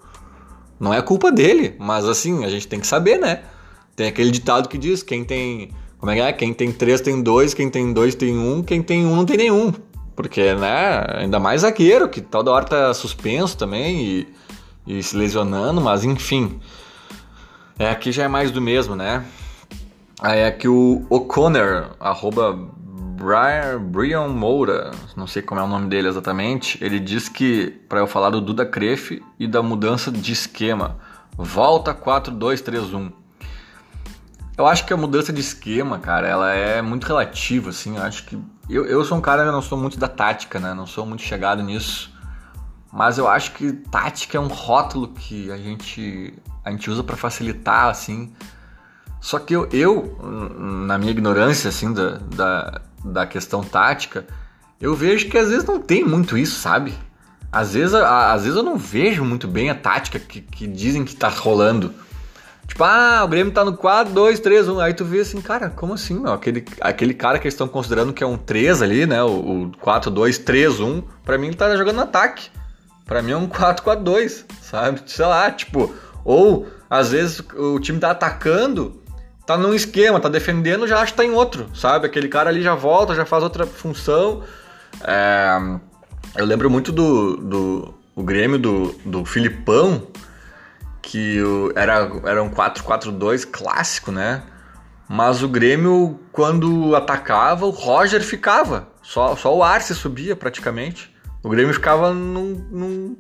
Não 0.78 0.94
é 0.94 1.02
culpa 1.02 1.32
dele, 1.32 1.74
mas 1.78 2.04
assim, 2.04 2.44
a 2.44 2.48
gente 2.48 2.68
tem 2.68 2.78
que 2.78 2.86
saber, 2.86 3.18
né? 3.18 3.42
Tem 3.96 4.06
aquele 4.06 4.30
ditado 4.30 4.68
que 4.68 4.78
diz: 4.78 5.02
quem 5.02 5.24
tem. 5.24 5.72
Como 5.98 6.12
é 6.12 6.14
que 6.14 6.20
é? 6.20 6.32
Quem 6.32 6.54
tem 6.54 6.70
três 6.70 7.00
tem 7.00 7.20
dois, 7.20 7.52
quem 7.52 7.68
tem 7.68 7.92
dois 7.92 8.14
tem 8.14 8.38
um, 8.38 8.62
quem 8.62 8.80
tem 8.82 9.04
um 9.04 9.16
não 9.16 9.24
tem 9.24 9.38
nenhum. 9.38 9.72
Porque, 10.16 10.54
né, 10.54 11.04
ainda 11.18 11.38
mais 11.38 11.60
zagueiro, 11.60 12.08
que 12.08 12.22
toda 12.22 12.50
hora 12.50 12.64
tá 12.64 12.94
suspenso 12.94 13.56
também 13.56 14.00
e, 14.00 14.34
e 14.86 15.02
se 15.02 15.14
lesionando, 15.14 15.80
mas 15.80 16.04
enfim. 16.04 16.58
É, 17.78 17.90
aqui 17.90 18.10
já 18.10 18.24
é 18.24 18.28
mais 18.28 18.50
do 18.50 18.60
mesmo, 18.60 18.96
né? 18.96 19.22
Aí 20.20 20.42
aqui 20.46 20.66
o 20.66 21.04
O'Connor, 21.10 21.90
arroba 22.00 22.58
Brian, 23.16 23.78
Brian 23.78 24.28
Moura, 24.28 24.90
não 25.14 25.26
sei 25.26 25.42
como 25.42 25.60
é 25.60 25.64
o 25.64 25.68
nome 25.68 25.88
dele 25.88 26.08
exatamente, 26.08 26.82
ele 26.82 26.98
diz 26.98 27.28
que, 27.28 27.68
para 27.86 28.00
eu 28.00 28.06
falar 28.06 28.30
do 28.30 28.40
Duda 28.40 28.64
Crefe 28.64 29.22
e 29.38 29.46
da 29.46 29.62
mudança 29.62 30.10
de 30.10 30.32
esquema, 30.32 30.96
volta 31.36 31.94
4-2-3-1. 31.94 33.12
Eu 34.56 34.66
acho 34.66 34.86
que 34.86 34.92
a 34.92 34.96
mudança 34.96 35.32
de 35.32 35.40
esquema, 35.40 35.98
cara, 35.98 36.26
ela 36.26 36.50
é 36.52 36.80
muito 36.80 37.06
relativa, 37.06 37.70
assim. 37.70 37.96
Eu 37.96 38.02
acho 38.02 38.24
que. 38.24 38.38
Eu, 38.68 38.86
eu 38.86 39.04
sou 39.04 39.18
um 39.18 39.20
cara 39.20 39.44
que 39.44 39.50
não 39.50 39.60
sou 39.60 39.76
muito 39.76 39.98
da 39.98 40.08
tática, 40.08 40.58
né? 40.58 40.72
Não 40.72 40.86
sou 40.86 41.04
muito 41.04 41.22
chegado 41.22 41.62
nisso. 41.62 42.10
Mas 42.92 43.18
eu 43.18 43.28
acho 43.28 43.52
que 43.52 43.72
tática 43.72 44.38
é 44.38 44.40
um 44.40 44.46
rótulo 44.46 45.08
que 45.08 45.50
a 45.50 45.58
gente, 45.58 46.32
a 46.64 46.70
gente 46.70 46.90
usa 46.90 47.04
para 47.04 47.16
facilitar, 47.16 47.88
assim. 47.88 48.32
Só 49.20 49.38
que 49.38 49.54
eu, 49.54 49.68
eu, 49.72 50.18
na 50.58 50.96
minha 50.96 51.10
ignorância, 51.10 51.68
assim, 51.68 51.92
da, 51.92 52.18
da, 52.18 52.80
da 53.04 53.26
questão 53.26 53.62
tática, 53.62 54.26
eu 54.80 54.94
vejo 54.94 55.28
que 55.28 55.36
às 55.36 55.48
vezes 55.48 55.64
não 55.64 55.78
tem 55.78 56.04
muito 56.04 56.38
isso, 56.38 56.58
sabe? 56.58 56.94
Às 57.52 57.74
vezes, 57.74 57.94
às 57.94 58.42
vezes 58.42 58.56
eu 58.56 58.62
não 58.62 58.76
vejo 58.76 59.24
muito 59.24 59.46
bem 59.46 59.68
a 59.68 59.74
tática 59.74 60.18
que, 60.18 60.40
que 60.40 60.66
dizem 60.66 61.04
que 61.04 61.14
tá 61.14 61.28
rolando. 61.28 61.92
Tipo, 62.66 62.84
ah, 62.84 63.22
o 63.24 63.28
Grêmio 63.28 63.52
tá 63.52 63.64
no 63.64 63.76
4, 63.76 64.12
2, 64.12 64.40
3, 64.40 64.68
1. 64.68 64.80
Aí 64.80 64.94
tu 64.94 65.04
vê 65.04 65.20
assim, 65.20 65.40
cara, 65.40 65.70
como 65.70 65.94
assim, 65.94 66.18
meu? 66.18 66.32
Aquele, 66.32 66.64
aquele 66.80 67.14
cara 67.14 67.38
que 67.38 67.46
eles 67.46 67.54
estão 67.54 67.68
considerando 67.68 68.12
que 68.12 68.24
é 68.24 68.26
um 68.26 68.36
3 68.36 68.82
ali, 68.82 69.06
né? 69.06 69.22
O, 69.22 69.64
o 69.64 69.72
4, 69.80 70.10
2, 70.10 70.38
3, 70.38 70.80
1. 70.80 71.02
Pra 71.24 71.38
mim 71.38 71.48
ele 71.48 71.56
tá 71.56 71.74
jogando 71.76 71.96
no 71.96 72.02
ataque. 72.02 72.50
Pra 73.04 73.22
mim 73.22 73.32
é 73.32 73.36
um 73.36 73.46
4, 73.46 73.84
4, 73.84 74.04
2, 74.04 74.46
sabe? 74.60 75.00
Sei 75.06 75.24
lá, 75.24 75.50
tipo. 75.50 75.94
Ou, 76.24 76.66
às 76.90 77.12
vezes, 77.12 77.40
o 77.54 77.78
time 77.78 78.00
tá 78.00 78.10
atacando, 78.10 79.00
tá 79.46 79.56
num 79.56 79.72
esquema, 79.72 80.18
tá 80.18 80.28
defendendo, 80.28 80.88
já 80.88 80.98
acha 80.98 81.12
que 81.12 81.16
tá 81.16 81.24
em 81.24 81.30
outro, 81.30 81.68
sabe? 81.72 82.06
Aquele 82.06 82.26
cara 82.26 82.50
ali 82.50 82.62
já 82.62 82.74
volta, 82.74 83.14
já 83.14 83.24
faz 83.24 83.44
outra 83.44 83.64
função. 83.64 84.42
É, 85.04 85.56
eu 86.36 86.44
lembro 86.44 86.68
muito 86.68 86.90
do, 86.90 87.36
do 87.36 87.94
o 88.16 88.24
Grêmio 88.24 88.58
do, 88.58 88.92
do 89.04 89.24
Filipão 89.24 90.08
que 91.06 91.38
era, 91.76 92.10
era 92.24 92.42
um 92.42 92.50
4-4-2 92.50 93.46
clássico, 93.48 94.10
né? 94.10 94.42
Mas 95.08 95.40
o 95.40 95.48
Grêmio, 95.48 96.18
quando 96.32 96.96
atacava, 96.96 97.64
o 97.64 97.70
Roger 97.70 98.20
ficava. 98.24 98.88
Só, 99.02 99.36
só 99.36 99.56
o 99.56 99.62
Arce 99.62 99.94
subia 99.94 100.34
praticamente. 100.34 101.14
O 101.44 101.48
Grêmio 101.48 101.72
ficava 101.72 102.12
num, 102.12 102.66
num 102.72 103.16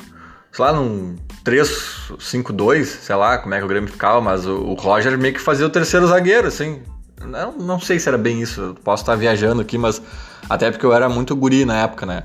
sei 0.50 0.64
lá, 0.64 0.72
num 0.72 1.14
3-5-2, 1.44 2.84
sei 2.84 3.14
lá 3.14 3.38
como 3.38 3.54
é 3.54 3.58
que 3.58 3.64
o 3.64 3.68
Grêmio 3.68 3.88
ficava, 3.88 4.20
mas 4.20 4.44
o, 4.46 4.56
o, 4.56 4.74
Roger 4.74 5.16
meio 5.16 5.34
que 5.34 5.40
fazia 5.40 5.64
o 5.64 5.70
terceiro 5.70 6.08
zagueiro, 6.08 6.48
assim. 6.48 6.82
Não, 7.24 7.52
não 7.52 7.78
sei 7.78 8.00
se 8.00 8.08
era 8.08 8.18
bem 8.18 8.42
isso, 8.42 8.74
posso 8.82 9.04
estar 9.04 9.14
viajando 9.14 9.62
aqui, 9.62 9.78
mas 9.78 10.02
até 10.50 10.72
porque 10.72 10.84
eu 10.84 10.92
era 10.92 11.08
muito 11.08 11.36
guri 11.36 11.64
na 11.64 11.82
época, 11.82 12.04
né? 12.04 12.24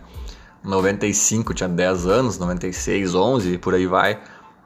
95, 0.63 1.53
tinha 1.53 1.69
10 1.69 2.07
anos, 2.07 2.39
96, 2.39 3.13
11, 3.13 3.57
por 3.59 3.75
aí 3.75 3.85
vai. 3.85 4.19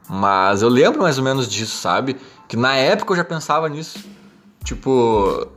Mas 0.10 0.62
eu 0.62 0.70
lembro 0.70 1.02
mais 1.02 1.18
ou 1.18 1.24
menos 1.24 1.50
disso, 1.50 1.78
sabe? 1.78 2.16
Que 2.48 2.56
na 2.56 2.76
época 2.76 3.14
eu 3.14 3.18
já 3.18 3.24
pensava 3.24 3.68
nisso. 3.68 4.00
Tipo, 4.64 5.48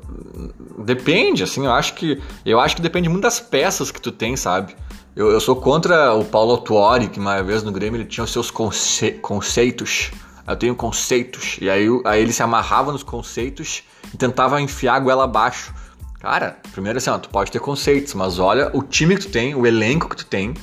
depende, 0.78 1.42
assim, 1.42 1.64
eu 1.64 1.72
acho 1.72 1.94
que 1.94 2.20
eu 2.44 2.60
acho 2.60 2.76
que 2.76 2.82
depende 2.82 3.08
muito 3.08 3.22
das 3.22 3.40
peças 3.40 3.90
que 3.90 4.00
tu 4.00 4.12
tem, 4.12 4.36
sabe? 4.36 4.76
Eu, 5.16 5.30
eu 5.30 5.40
sou 5.40 5.56
contra 5.56 6.14
o 6.14 6.24
Paulo 6.24 6.58
Tuori, 6.58 7.08
que 7.08 7.18
uma 7.18 7.42
vez 7.42 7.62
no 7.62 7.72
Grêmio 7.72 7.98
ele 7.98 8.08
tinha 8.08 8.24
os 8.24 8.30
seus 8.30 8.50
conce 8.50 9.12
conceitos. 9.12 10.10
Eu 10.46 10.56
tenho 10.56 10.74
conceitos. 10.74 11.58
E 11.60 11.68
aí, 11.68 11.86
aí 12.04 12.22
ele 12.22 12.32
se 12.32 12.42
amarrava 12.42 12.92
nos 12.92 13.02
conceitos 13.02 13.82
e 14.12 14.16
tentava 14.16 14.60
enfiar 14.60 14.94
a 14.94 15.00
goela 15.00 15.24
abaixo. 15.24 15.74
Cara, 16.20 16.58
primeiro 16.72 16.98
assim, 16.98 17.10
ó, 17.10 17.18
tu 17.18 17.28
pode 17.28 17.50
ter 17.50 17.60
conceitos, 17.60 18.14
mas 18.14 18.38
olha 18.38 18.70
o 18.74 18.82
time 18.82 19.16
que 19.16 19.26
tu 19.26 19.30
tem, 19.30 19.54
o 19.54 19.66
elenco 19.66 20.08
que 20.08 20.16
tu 20.16 20.26
tem, 20.26 20.54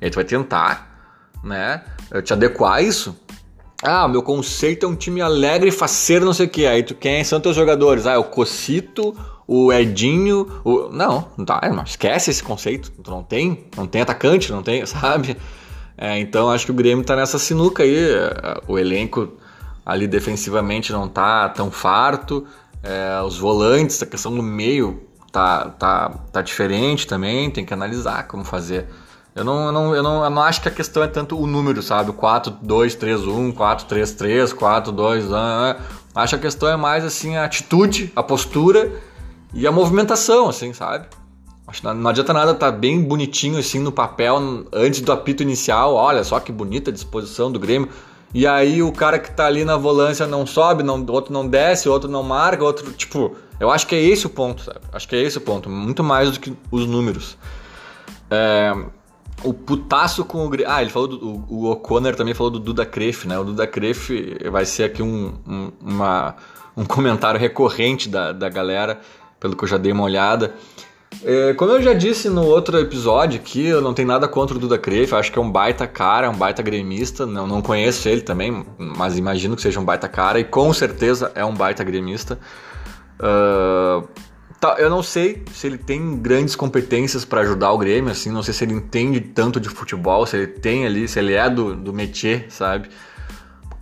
e 0.00 0.04
aí 0.04 0.10
tu 0.10 0.16
vai 0.16 0.24
tentar 0.24 0.90
né? 1.42 1.82
Te 2.24 2.32
adequar 2.32 2.74
a 2.74 2.82
isso. 2.82 3.16
Ah, 3.82 4.06
meu 4.06 4.22
conceito 4.22 4.84
é 4.84 4.88
um 4.88 4.94
time 4.94 5.22
alegre, 5.22 5.70
faceiro, 5.70 6.24
não 6.24 6.34
sei 6.34 6.46
o 6.46 6.50
que. 6.50 6.66
Aí 6.66 6.82
tu 6.82 6.94
quem 6.94 7.24
são 7.24 7.40
teus 7.40 7.56
jogadores? 7.56 8.06
Ah, 8.06 8.12
é 8.12 8.18
o 8.18 8.24
Cocito, 8.24 9.16
o 9.46 9.72
Edinho, 9.72 10.46
o. 10.64 10.90
Não, 10.90 11.28
não 11.36 11.44
tá, 11.44 11.60
irmão. 11.64 11.84
Esquece 11.84 12.30
esse 12.30 12.42
conceito. 12.42 12.90
Tu 12.90 13.10
não 13.10 13.22
tem, 13.22 13.64
não 13.76 13.86
tem 13.86 14.02
atacante, 14.02 14.52
não 14.52 14.62
tem, 14.62 14.84
sabe? 14.86 15.36
É, 15.96 16.18
então 16.18 16.50
acho 16.50 16.66
que 16.66 16.70
o 16.70 16.74
Grêmio 16.74 17.04
tá 17.04 17.16
nessa 17.16 17.38
sinuca 17.38 17.82
aí. 17.82 17.96
O 18.68 18.78
elenco 18.78 19.32
ali 19.84 20.06
defensivamente 20.06 20.92
não 20.92 21.08
tá 21.08 21.48
tão 21.48 21.70
farto. 21.70 22.46
É, 22.82 23.22
os 23.22 23.38
volantes, 23.38 24.02
a 24.02 24.06
questão 24.06 24.34
do 24.34 24.42
meio 24.42 25.02
tá, 25.32 25.70
tá, 25.70 26.10
tá 26.32 26.42
diferente 26.42 27.06
também. 27.06 27.50
Tem 27.50 27.64
que 27.64 27.72
analisar 27.72 28.26
como 28.28 28.44
fazer. 28.44 28.86
Eu 29.40 29.44
não, 29.44 29.66
eu 29.66 29.72
não, 29.72 29.94
eu, 29.96 30.02
não, 30.02 30.24
eu 30.24 30.28
não 30.28 30.42
acho 30.42 30.60
que 30.60 30.68
a 30.68 30.70
questão 30.70 31.02
é 31.02 31.08
tanto 31.08 31.34
o 31.40 31.46
número, 31.46 31.82
sabe? 31.82 32.12
4, 32.12 32.58
2, 32.60 32.94
3, 32.94 33.26
1, 33.26 33.52
4, 33.52 33.86
3, 33.86 34.12
3, 34.12 34.52
4, 34.52 34.92
2, 34.92 35.24
1. 35.24 35.30
Acho 36.14 36.34
que 36.34 36.34
a 36.34 36.38
questão 36.38 36.68
é 36.68 36.76
mais 36.76 37.06
assim 37.06 37.36
a 37.36 37.46
atitude, 37.46 38.12
a 38.14 38.22
postura 38.22 38.92
e 39.54 39.66
a 39.66 39.72
movimentação, 39.72 40.50
assim, 40.50 40.74
sabe? 40.74 41.06
Acho 41.66 41.82
não, 41.82 41.94
não 41.94 42.10
adianta 42.10 42.34
nada 42.34 42.50
estar 42.50 42.70
tá 42.70 42.76
bem 42.76 43.02
bonitinho 43.02 43.58
assim 43.58 43.78
no 43.78 43.90
papel 43.90 44.66
antes 44.70 45.00
do 45.00 45.10
apito 45.10 45.42
inicial. 45.42 45.94
Olha 45.94 46.22
só 46.22 46.38
que 46.38 46.52
bonita 46.52 46.90
a 46.90 46.92
disposição 46.92 47.50
do 47.50 47.58
Grêmio. 47.58 47.88
E 48.34 48.46
aí 48.46 48.82
o 48.82 48.92
cara 48.92 49.18
que 49.18 49.30
tá 49.30 49.46
ali 49.46 49.64
na 49.64 49.78
volância 49.78 50.26
não 50.26 50.44
sobe, 50.44 50.82
não, 50.82 51.02
outro 51.08 51.32
não 51.32 51.48
desce, 51.48 51.88
outro 51.88 52.10
não 52.10 52.22
marca, 52.22 52.62
outro. 52.62 52.92
Tipo, 52.92 53.34
eu 53.58 53.70
acho 53.70 53.86
que 53.86 53.94
é 53.94 54.02
esse 54.02 54.26
o 54.26 54.28
ponto, 54.28 54.62
sabe? 54.62 54.80
Acho 54.92 55.08
que 55.08 55.16
é 55.16 55.22
esse 55.22 55.38
o 55.38 55.40
ponto. 55.40 55.70
Muito 55.70 56.04
mais 56.04 56.30
do 56.30 56.38
que 56.38 56.52
os 56.70 56.84
números. 56.84 57.38
É, 58.30 58.74
o 59.42 59.54
putaço 59.54 60.24
com 60.24 60.46
o. 60.46 60.50
Ah, 60.66 60.82
ele 60.82 60.90
falou 60.90 61.08
do. 61.08 61.44
O 61.48 61.70
O'Connor 61.70 62.14
também 62.14 62.34
falou 62.34 62.50
do 62.50 62.58
Duda 62.58 62.84
Cref, 62.84 63.26
né? 63.26 63.38
O 63.38 63.44
Duda 63.44 63.66
Cref 63.66 64.10
vai 64.50 64.64
ser 64.64 64.84
aqui 64.84 65.02
um, 65.02 65.34
um, 65.46 65.72
uma, 65.80 66.36
um 66.76 66.84
comentário 66.84 67.38
recorrente 67.38 68.08
da, 68.08 68.32
da 68.32 68.48
galera, 68.48 69.00
pelo 69.38 69.56
que 69.56 69.64
eu 69.64 69.68
já 69.68 69.78
dei 69.78 69.92
uma 69.92 70.04
olhada. 70.04 70.54
É, 71.24 71.52
como 71.54 71.72
eu 71.72 71.82
já 71.82 71.92
disse 71.92 72.30
no 72.30 72.46
outro 72.46 72.78
episódio 72.78 73.38
aqui, 73.38 73.66
eu 73.66 73.80
não 73.80 73.92
tenho 73.92 74.08
nada 74.08 74.28
contra 74.28 74.56
o 74.56 74.60
Duda 74.60 74.78
Cref, 74.78 75.12
acho 75.12 75.32
que 75.32 75.38
é 75.38 75.42
um 75.42 75.50
baita 75.50 75.86
cara, 75.86 76.30
um 76.30 76.36
baita 76.36 76.62
gremista. 76.62 77.26
Não, 77.26 77.46
não 77.46 77.60
conheço 77.60 78.08
ele 78.08 78.20
também, 78.20 78.64
mas 78.78 79.18
imagino 79.18 79.56
que 79.56 79.62
seja 79.62 79.80
um 79.80 79.84
baita 79.84 80.08
cara 80.08 80.38
e 80.38 80.44
com 80.44 80.72
certeza 80.72 81.32
é 81.34 81.44
um 81.44 81.54
baita 81.54 81.82
gremista. 81.82 82.38
Uh, 83.18 84.08
Tá, 84.60 84.76
eu 84.78 84.90
não 84.90 85.02
sei 85.02 85.42
se 85.54 85.66
ele 85.66 85.78
tem 85.78 86.18
grandes 86.18 86.54
competências 86.54 87.24
para 87.24 87.40
ajudar 87.40 87.72
o 87.72 87.78
Grêmio, 87.78 88.12
assim, 88.12 88.30
não 88.30 88.42
sei 88.42 88.52
se 88.52 88.62
ele 88.62 88.74
entende 88.74 89.18
tanto 89.18 89.58
de 89.58 89.70
futebol, 89.70 90.26
se 90.26 90.36
ele 90.36 90.48
tem 90.48 90.84
ali, 90.84 91.08
se 91.08 91.18
ele 91.18 91.32
é 91.32 91.48
do, 91.48 91.74
do 91.74 91.94
métier, 91.94 92.44
sabe? 92.50 92.90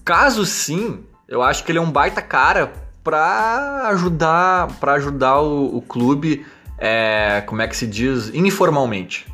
Caso 0.04 0.46
sim, 0.46 1.04
eu 1.26 1.42
acho 1.42 1.64
que 1.64 1.72
ele 1.72 1.80
é 1.80 1.82
um 1.82 1.90
baita 1.90 2.22
cara 2.22 2.72
para 3.02 3.88
ajudar, 3.88 4.68
para 4.78 4.92
ajudar 4.92 5.40
o, 5.40 5.78
o 5.78 5.82
clube, 5.82 6.46
é, 6.78 7.42
como 7.44 7.60
é 7.60 7.66
que 7.66 7.76
se 7.76 7.86
diz, 7.86 8.32
informalmente. 8.32 9.26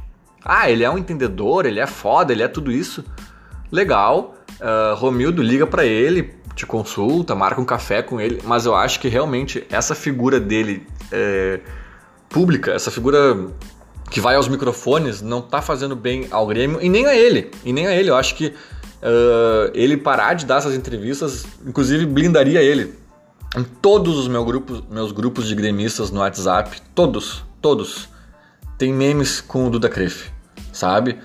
Ah, 0.42 0.70
ele 0.70 0.82
é 0.82 0.90
um 0.90 0.96
entendedor, 0.96 1.66
ele 1.66 1.78
é 1.78 1.86
foda, 1.86 2.32
ele 2.32 2.42
é 2.42 2.48
tudo 2.48 2.72
isso. 2.72 3.04
Legal. 3.70 4.34
Uh, 4.60 4.94
Romildo 4.94 5.42
liga 5.42 5.66
para 5.66 5.84
ele, 5.84 6.34
te 6.54 6.64
consulta, 6.64 7.34
marca 7.34 7.60
um 7.60 7.64
café 7.64 8.02
com 8.02 8.20
ele, 8.20 8.40
mas 8.44 8.64
eu 8.66 8.74
acho 8.74 9.00
que 9.00 9.08
realmente 9.08 9.66
essa 9.70 9.94
figura 9.94 10.38
dele 10.38 10.86
é, 11.14 11.60
pública, 12.28 12.72
essa 12.72 12.90
figura 12.90 13.48
que 14.10 14.20
vai 14.20 14.36
aos 14.36 14.48
microfones, 14.48 15.22
não 15.22 15.40
tá 15.40 15.62
fazendo 15.62 15.96
bem 15.96 16.26
ao 16.30 16.46
Grêmio 16.46 16.80
e 16.80 16.88
nem 16.88 17.06
a 17.06 17.14
ele. 17.14 17.50
E 17.64 17.72
nem 17.72 17.86
a 17.86 17.94
ele. 17.94 18.10
Eu 18.10 18.16
acho 18.16 18.34
que 18.34 18.46
uh, 18.46 19.70
ele 19.74 19.96
parar 19.96 20.34
de 20.34 20.46
dar 20.46 20.58
essas 20.58 20.74
entrevistas, 20.74 21.44
inclusive 21.66 22.06
blindaria 22.06 22.62
ele. 22.62 22.94
Em 23.56 23.62
todos 23.62 24.18
os 24.18 24.28
meus 24.28 24.44
grupos, 24.44 24.82
meus 24.90 25.12
grupos 25.12 25.46
de 25.46 25.54
gremistas 25.54 26.10
no 26.10 26.20
WhatsApp, 26.20 26.80
todos, 26.94 27.44
todos, 27.60 28.08
tem 28.76 28.92
memes 28.92 29.40
com 29.40 29.66
o 29.66 29.70
Duda 29.70 29.88
Cref, 29.88 30.28
sabe? 30.72 31.18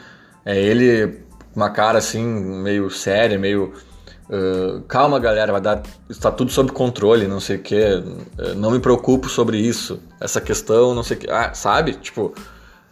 É 0.46 0.60
ele 0.60 1.24
uma 1.56 1.70
cara 1.70 1.98
assim, 1.98 2.24
meio 2.24 2.90
séria, 2.90 3.38
meio. 3.38 3.74
Uh, 4.30 4.82
calma, 4.82 5.20
galera, 5.20 5.52
vai 5.52 5.62
dar. 5.62 5.82
Está 6.08 6.32
tudo 6.32 6.52
sob 6.52 6.72
controle, 6.72 7.28
não 7.28 7.40
sei 7.40 7.56
o 7.56 7.62
que. 7.62 7.76
Uh, 7.76 8.56
não 8.56 8.70
me 8.70 8.80
preocupo 8.80 9.28
sobre 9.28 9.58
isso. 9.58 10.00
Essa 10.20 10.40
questão, 10.40 10.94
não 10.94 11.02
sei 11.02 11.18
o 11.18 11.20
que. 11.22 11.30
Ah, 11.30 11.54
sabe? 11.54 11.94
Tipo. 11.94 12.34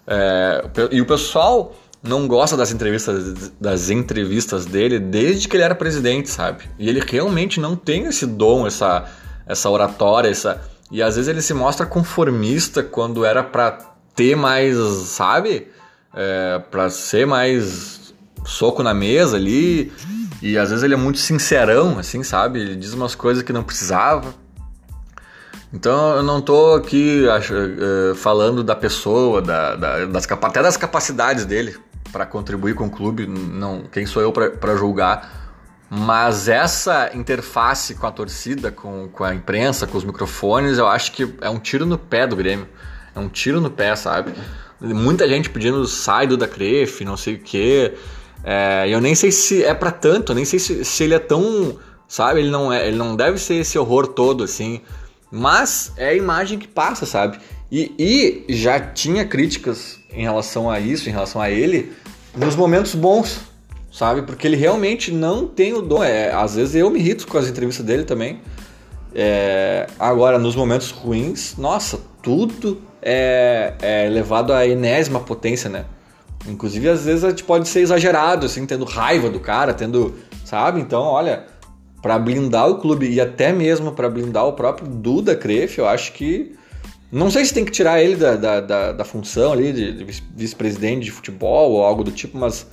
É, 0.09 0.63
e 0.89 1.01
o 1.01 1.05
pessoal 1.05 1.75
não 2.01 2.27
gosta 2.27 2.55
das 2.55 2.71
entrevistas, 2.71 3.51
das 3.59 3.89
entrevistas 3.89 4.65
dele 4.65 4.99
desde 4.99 5.47
que 5.47 5.57
ele 5.57 5.63
era 5.63 5.75
presidente, 5.75 6.29
sabe? 6.29 6.63
E 6.79 6.87
ele 6.87 7.01
realmente 7.05 7.59
não 7.59 7.75
tem 7.75 8.05
esse 8.05 8.25
dom, 8.25 8.65
essa, 8.65 9.05
essa 9.45 9.69
oratória, 9.69 10.29
essa. 10.29 10.61
E 10.89 11.03
às 11.03 11.15
vezes 11.15 11.27
ele 11.27 11.41
se 11.41 11.53
mostra 11.53 11.85
conformista 11.85 12.81
quando 12.81 13.25
era 13.25 13.43
para 13.43 13.77
ter 14.15 14.35
mais, 14.35 14.77
sabe? 14.77 15.67
É, 16.15 16.59
para 16.71 16.89
ser 16.89 17.27
mais 17.27 18.13
soco 18.45 18.81
na 18.81 18.93
mesa 18.93 19.35
ali. 19.35 19.91
E 20.41 20.57
às 20.57 20.69
vezes 20.69 20.83
ele 20.83 20.93
é 20.93 20.97
muito 20.97 21.19
sincerão, 21.19 21.97
assim, 21.97 22.23
sabe? 22.23 22.59
Ele 22.59 22.75
diz 22.75 22.93
umas 22.93 23.15
coisas 23.15 23.43
que 23.43 23.51
não 23.51 23.63
precisava. 23.63 24.33
Então 25.73 26.15
eu 26.15 26.23
não 26.23 26.39
tô 26.41 26.75
aqui 26.75 27.27
acho, 27.29 27.53
uh, 27.53 28.15
falando 28.15 28.63
da 28.63 28.75
pessoa, 28.75 29.41
da, 29.41 29.75
da, 29.75 30.05
das, 30.05 30.27
até 30.31 30.61
das 30.61 30.77
capacidades 30.77 31.45
dele 31.45 31.75
para 32.11 32.25
contribuir 32.25 32.73
com 32.73 32.85
o 32.85 32.89
clube, 32.89 33.27
não, 33.27 33.83
quem 33.91 34.05
sou 34.05 34.21
eu 34.21 34.31
para 34.31 34.75
julgar. 34.75 35.47
Mas 35.89 36.49
essa 36.49 37.11
interface 37.13 37.95
com 37.95 38.07
a 38.07 38.11
torcida, 38.11 38.71
com, 38.71 39.07
com 39.07 39.23
a 39.23 39.33
imprensa, 39.33 39.87
com 39.87 39.97
os 39.97 40.03
microfones, 40.03 40.77
eu 40.77 40.87
acho 40.87 41.13
que 41.13 41.33
é 41.41 41.49
um 41.49 41.59
tiro 41.59 41.85
no 41.85 41.97
pé 41.97 42.27
do 42.27 42.35
Grêmio. 42.35 42.67
É 43.15 43.19
um 43.19 43.29
tiro 43.29 43.61
no 43.61 43.69
pé, 43.69 43.95
sabe? 43.95 44.33
Muita 44.79 45.27
gente 45.27 45.49
pedindo 45.49 45.85
sai 45.87 46.27
do 46.27 46.35
da 46.37 46.47
Cref, 46.47 47.03
não 47.03 47.15
sei 47.15 47.35
o 47.35 47.39
quê. 47.39 47.97
É, 48.49 48.87
eu 48.87 49.01
nem 49.01 49.13
sei 49.13 49.29
se 49.29 49.61
é 49.61 49.73
para 49.73 49.91
tanto, 49.91 50.33
nem 50.33 50.45
sei 50.45 50.57
se, 50.57 50.85
se 50.85 51.03
ele 51.03 51.13
é 51.13 51.19
tão. 51.19 51.77
Sabe? 52.07 52.39
Ele 52.39 52.49
não, 52.49 52.71
é, 52.71 52.87
ele 52.87 52.95
não 52.95 53.13
deve 53.13 53.37
ser 53.37 53.55
esse 53.55 53.77
horror 53.77 54.07
todo, 54.07 54.41
assim. 54.41 54.79
Mas 55.29 55.91
é 55.97 56.07
a 56.07 56.13
imagem 56.13 56.57
que 56.57 56.65
passa, 56.65 57.05
sabe? 57.05 57.39
E, 57.69 57.91
e 57.99 58.55
já 58.55 58.79
tinha 58.79 59.25
críticas 59.25 59.99
em 60.13 60.21
relação 60.21 60.69
a 60.69 60.79
isso, 60.79 61.09
em 61.09 61.11
relação 61.11 61.41
a 61.41 61.51
ele, 61.51 61.91
nos 62.33 62.55
momentos 62.55 62.95
bons, 62.95 63.41
sabe? 63.91 64.21
Porque 64.21 64.47
ele 64.47 64.55
realmente 64.55 65.11
não 65.11 65.45
tem 65.45 65.73
o 65.73 65.81
dom. 65.81 66.01
É, 66.01 66.31
às 66.31 66.55
vezes 66.55 66.73
eu 66.75 66.89
me 66.89 66.99
irrito 66.99 67.27
com 67.27 67.37
as 67.37 67.49
entrevistas 67.49 67.85
dele 67.85 68.05
também. 68.05 68.39
É, 69.13 69.87
agora, 69.99 70.39
nos 70.39 70.55
momentos 70.55 70.91
ruins, 70.91 71.57
nossa, 71.57 71.99
tudo 72.23 72.81
é, 73.01 73.73
é 73.81 74.07
levado 74.07 74.53
à 74.53 74.65
enésima 74.65 75.19
potência, 75.19 75.69
né? 75.69 75.83
Inclusive, 76.47 76.89
às 76.89 77.05
vezes 77.05 77.23
a 77.23 77.29
gente 77.29 77.43
pode 77.43 77.67
ser 77.67 77.81
exagerado, 77.81 78.45
assim, 78.45 78.65
tendo 78.65 78.85
raiva 78.85 79.29
do 79.29 79.39
cara, 79.39 79.73
tendo, 79.73 80.15
sabe? 80.45 80.79
Então, 80.79 81.01
olha, 81.03 81.45
para 82.01 82.17
blindar 82.17 82.69
o 82.69 82.79
clube 82.79 83.09
e 83.09 83.19
até 83.19 83.51
mesmo 83.51 83.91
para 83.91 84.09
blindar 84.09 84.45
o 84.45 84.53
próprio 84.53 84.87
Duda 84.87 85.35
Cref, 85.35 85.77
eu 85.77 85.87
acho 85.87 86.13
que 86.13 86.55
não 87.11 87.31
sei 87.31 87.45
se 87.45 87.53
tem 87.53 87.63
que 87.63 87.71
tirar 87.71 88.01
ele 88.01 88.15
da, 88.15 88.35
da, 88.35 88.61
da, 88.61 88.91
da 88.91 89.05
função 89.05 89.53
ali 89.53 89.71
de, 89.71 89.93
de 89.93 90.03
vice-presidente 90.35 91.05
de 91.05 91.11
futebol 91.11 91.71
ou 91.71 91.83
algo 91.83 92.03
do 92.03 92.11
tipo, 92.11 92.37
mas, 92.37 92.67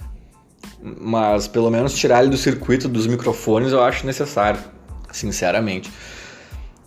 mas 0.82 1.46
pelo 1.46 1.70
menos 1.70 1.94
tirar 1.94 2.22
ele 2.22 2.30
do 2.30 2.36
circuito 2.36 2.88
dos 2.88 3.06
microfones 3.06 3.72
eu 3.72 3.82
acho 3.82 4.04
necessário, 4.04 4.60
sinceramente. 5.12 5.90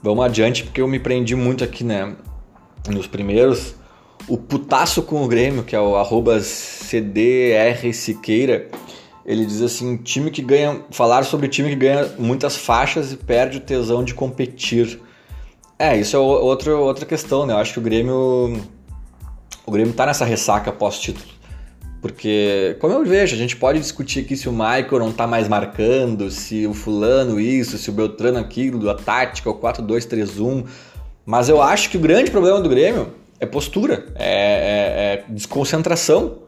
Vamos 0.04 0.26
adiante, 0.26 0.63
porque 0.63 0.82
eu 0.82 0.88
me 0.88 1.00
prendi 1.00 1.36
muito 1.36 1.63
aqui, 1.63 1.84
né? 1.84 2.15
Nos 2.89 3.08
primeiros. 3.08 3.76
O 4.28 4.38
putaço 4.38 5.02
com 5.04 5.24
o 5.24 5.28
Grêmio, 5.28 5.63
que 5.63 5.76
é 5.76 5.80
o 5.80 5.96
arroba 5.96 6.40
CDR 6.42 7.94
Siqueira, 7.94 8.68
ele 9.26 9.46
diz 9.46 9.62
assim: 9.62 9.98
time 9.98 10.32
que 10.32 10.42
ganha. 10.42 10.82
Falar 10.92 11.24
sobre 11.24 11.48
time 11.48 11.70
que 11.70 11.76
ganha 11.76 12.13
muitas 12.18 12.58
faixas 12.58 13.12
e 13.12 13.18
perde 13.18 13.58
o 13.58 13.62
tesão 13.62 14.04
de 14.04 14.13
competir. 14.13 15.00
É, 15.80 15.96
isso 15.96 16.16
é 16.16 16.20
outro, 16.20 16.80
outra 16.80 17.06
questão, 17.06 17.46
né? 17.46 17.54
Eu 17.54 17.58
acho 17.58 17.74
que 17.74 17.80
o 17.80 17.82
Grêmio. 17.82 18.62
O 19.66 19.72
Grêmio 19.72 19.94
tá 19.94 20.06
nessa 20.06 20.26
ressaca 20.26 20.72
pós-título. 20.72 21.38
Porque, 22.02 22.78
como 22.80 22.94
eu 22.94 23.04
vejo, 23.04 23.36
a 23.36 23.38
gente 23.38 23.56
pode 23.56 23.80
discutir 23.80 24.20
aqui 24.20 24.38
se 24.38 24.48
o 24.48 24.52
Michael 24.52 25.00
não 25.00 25.12
tá 25.12 25.28
mais 25.28 25.48
marcando, 25.48 26.30
se 26.30 26.66
o 26.68 26.74
fulano 26.74 27.40
isso, 27.40 27.78
se 27.78 27.90
o 27.90 27.94
Beltrano 27.94 28.38
aquilo, 28.38 28.90
a 28.90 28.96
tática, 28.96 29.50
o 29.50 29.56
4-2-3-1. 29.56 30.66
Mas 31.26 31.50
eu 31.50 31.62
acho 31.62 31.90
que 31.90 31.98
o 31.98 32.00
grande 32.00 32.32
problema 32.32 32.62
do 32.62 32.70
Grêmio 32.70 33.13
é 33.39 33.45
postura, 33.45 34.06
é, 34.15 34.26
é, 34.26 35.13
é 35.13 35.23
desconcentração. 35.30 36.39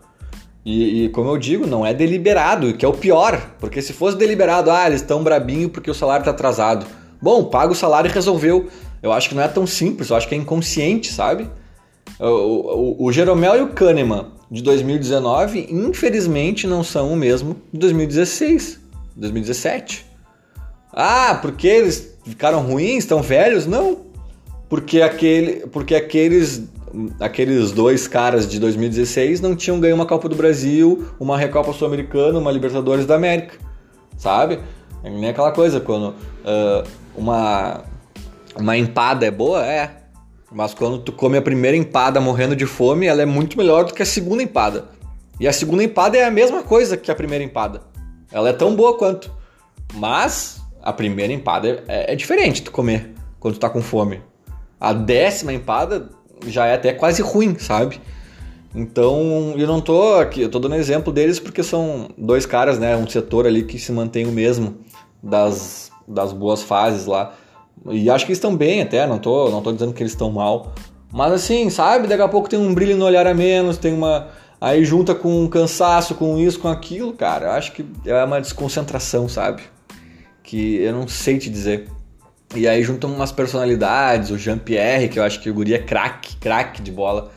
E, 0.65 1.05
e, 1.05 1.09
como 1.09 1.29
eu 1.29 1.37
digo, 1.37 1.65
não 1.65 1.85
é 1.85 1.93
deliberado, 1.93 2.73
que 2.73 2.85
é 2.85 2.87
o 2.87 2.93
pior. 2.93 3.55
Porque 3.59 3.81
se 3.81 3.93
fosse 3.93 4.17
deliberado, 4.17 4.69
ah, 4.69 4.87
eles 4.87 5.01
estão 5.01 5.23
brabinho 5.23 5.69
porque 5.69 5.89
o 5.89 5.93
salário 5.93 6.25
tá 6.25 6.31
atrasado. 6.31 6.85
Bom, 7.21 7.45
paga 7.45 7.71
o 7.71 7.75
salário 7.75 8.09
e 8.09 8.13
resolveu. 8.13 8.67
Eu 9.01 9.11
acho 9.11 9.29
que 9.29 9.35
não 9.35 9.43
é 9.43 9.47
tão 9.47 9.65
simples, 9.65 10.09
eu 10.09 10.15
acho 10.15 10.27
que 10.27 10.35
é 10.35 10.37
inconsciente, 10.37 11.11
sabe? 11.11 11.49
O, 12.19 12.25
o, 12.25 13.05
o 13.05 13.11
Jeromel 13.11 13.57
e 13.57 13.61
o 13.61 13.67
Kahneman 13.69 14.27
de 14.51 14.61
2019, 14.61 15.67
infelizmente, 15.69 16.67
não 16.67 16.83
são 16.83 17.13
o 17.13 17.15
mesmo 17.15 17.55
de 17.71 17.79
2016, 17.79 18.79
2017. 19.15 20.05
Ah, 20.91 21.37
porque 21.41 21.67
eles 21.67 22.17
ficaram 22.25 22.61
ruins, 22.61 22.99
estão 22.99 23.21
velhos? 23.21 23.65
Não. 23.65 24.09
Porque, 24.67 25.01
aquele, 25.01 25.67
porque 25.67 25.95
aqueles, 25.95 26.63
aqueles 27.19 27.71
dois 27.71 28.07
caras 28.07 28.47
de 28.47 28.59
2016 28.59 29.41
não 29.41 29.55
tinham 29.55 29.79
ganho 29.79 29.95
uma 29.95 30.05
Copa 30.05 30.27
do 30.27 30.35
Brasil, 30.35 31.07
uma 31.19 31.37
Recopa 31.37 31.73
Sul-Americana, 31.73 32.39
uma 32.39 32.51
Libertadores 32.51 33.05
da 33.05 33.15
América, 33.15 33.55
sabe? 34.17 34.59
É 35.03 35.09
nem 35.09 35.29
aquela 35.29 35.51
coisa, 35.51 35.79
quando 35.79 36.09
uh, 36.09 36.87
uma, 37.15 37.83
uma 38.55 38.77
empada 38.77 39.25
é 39.25 39.31
boa? 39.31 39.65
É. 39.65 39.99
Mas 40.51 40.73
quando 40.73 40.99
tu 40.99 41.11
come 41.11 41.37
a 41.37 41.41
primeira 41.41 41.77
empada 41.77 42.19
morrendo 42.19 42.55
de 42.55 42.65
fome, 42.65 43.05
ela 43.05 43.21
é 43.21 43.25
muito 43.25 43.57
melhor 43.57 43.85
do 43.85 43.93
que 43.93 44.01
a 44.01 44.05
segunda 44.05 44.41
empada. 44.41 44.85
E 45.39 45.47
a 45.47 45.53
segunda 45.53 45.83
empada 45.83 46.17
é 46.17 46.25
a 46.25 46.31
mesma 46.31 46.63
coisa 46.63 46.97
que 46.97 47.11
a 47.11 47.15
primeira 47.15 47.43
empada. 47.43 47.81
Ela 48.31 48.49
é 48.49 48.53
tão 48.53 48.75
boa 48.75 48.97
quanto. 48.97 49.31
Mas 49.93 50.61
a 50.81 50.91
primeira 50.91 51.31
empada 51.31 51.83
é, 51.87 52.13
é 52.13 52.15
diferente 52.15 52.63
tu 52.63 52.71
comer 52.71 53.13
quando 53.39 53.53
tu 53.55 53.59
tá 53.59 53.69
com 53.69 53.81
fome. 53.81 54.21
A 54.79 54.91
décima 54.91 55.53
empada 55.53 56.09
já 56.47 56.65
é 56.65 56.75
até 56.75 56.93
quase 56.93 57.21
ruim, 57.21 57.57
sabe? 57.57 57.99
Então, 58.73 59.55
eu 59.57 59.67
não 59.67 59.81
tô 59.81 60.15
aqui, 60.15 60.41
eu 60.41 60.49
tô 60.49 60.59
dando 60.59 60.75
exemplo 60.75 61.11
deles 61.11 61.39
porque 61.39 61.63
são 61.63 62.09
dois 62.17 62.45
caras, 62.45 62.77
né, 62.77 62.95
um 62.95 63.07
setor 63.07 63.47
ali 63.47 63.63
que 63.63 63.79
se 63.79 63.91
mantém 63.91 64.27
o 64.27 64.31
mesmo 64.31 64.77
das, 65.23 65.91
das 66.07 66.31
boas 66.31 66.61
fases 66.61 67.05
lá. 67.05 67.33
E 67.89 68.09
acho 68.09 68.25
que 68.25 68.31
eles 68.31 68.37
estão 68.37 68.55
bem 68.55 68.81
até, 68.81 69.07
não 69.07 69.17
tô, 69.17 69.49
não 69.49 69.61
tô 69.61 69.71
dizendo 69.71 69.93
que 69.93 70.03
eles 70.03 70.11
estão 70.11 70.29
mal. 70.29 70.73
Mas 71.11 71.31
assim, 71.33 71.69
sabe? 71.69 72.07
Daqui 72.07 72.21
a 72.21 72.27
pouco 72.27 72.49
tem 72.49 72.59
um 72.59 72.73
brilho 72.73 72.95
no 72.95 73.05
olhar 73.05 73.25
a 73.25 73.33
menos, 73.33 73.77
tem 73.77 73.93
uma. 73.93 74.27
Aí 74.61 74.83
junta 74.83 75.15
com 75.15 75.43
um 75.43 75.47
cansaço, 75.47 76.15
com 76.15 76.37
isso, 76.37 76.59
com 76.59 76.67
aquilo, 76.67 77.13
cara. 77.13 77.47
Eu 77.47 77.51
acho 77.51 77.71
que 77.71 77.85
é 78.05 78.23
uma 78.23 78.41
desconcentração, 78.41 79.27
sabe? 79.29 79.63
Que 80.43 80.75
eu 80.77 80.93
não 80.93 81.07
sei 81.07 81.39
te 81.39 81.49
dizer. 81.49 81.87
E 82.55 82.67
aí 82.67 82.81
juntam 82.83 83.13
umas 83.13 83.31
personalidades, 83.31 84.31
o 84.31 84.37
Jean-Pierre, 84.37 85.07
que 85.07 85.19
eu 85.19 85.23
acho 85.23 85.39
que 85.39 85.49
o 85.49 85.53
guri 85.53 85.75
é 85.75 85.79
craque, 85.79 86.35
craque 86.37 86.81
de 86.81 86.91
bola. 86.91 87.31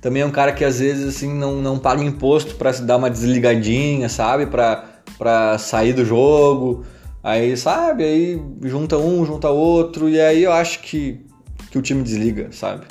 Também 0.00 0.22
é 0.22 0.26
um 0.26 0.30
cara 0.30 0.52
que 0.52 0.64
às 0.64 0.78
vezes 0.78 1.16
assim 1.16 1.32
não, 1.34 1.56
não 1.56 1.78
paga 1.78 2.02
imposto 2.02 2.54
para 2.54 2.72
se 2.72 2.82
dar 2.82 2.96
uma 2.96 3.10
desligadinha, 3.10 4.08
sabe? 4.08 4.46
Pra, 4.46 5.58
sair 5.58 5.92
do 5.92 6.04
jogo. 6.04 6.84
Aí, 7.22 7.56
sabe, 7.56 8.02
aí 8.04 8.42
junta 8.62 8.98
um, 8.98 9.24
junta 9.24 9.48
outro, 9.48 10.08
e 10.08 10.20
aí 10.20 10.42
eu 10.42 10.52
acho 10.52 10.80
que, 10.80 11.24
que 11.70 11.78
o 11.78 11.82
time 11.82 12.02
desliga, 12.02 12.48
sabe? 12.50 12.84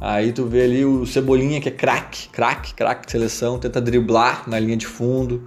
Aí 0.00 0.32
tu 0.32 0.46
vê 0.46 0.62
ali 0.62 0.84
o 0.84 1.06
Cebolinha, 1.06 1.60
que 1.60 1.68
é 1.68 1.72
craque, 1.72 2.28
craque, 2.30 2.74
craque 2.74 3.06
de 3.06 3.12
seleção, 3.12 3.60
tenta 3.60 3.80
driblar 3.80 4.48
na 4.48 4.58
linha 4.58 4.76
de 4.76 4.86
fundo. 4.86 5.46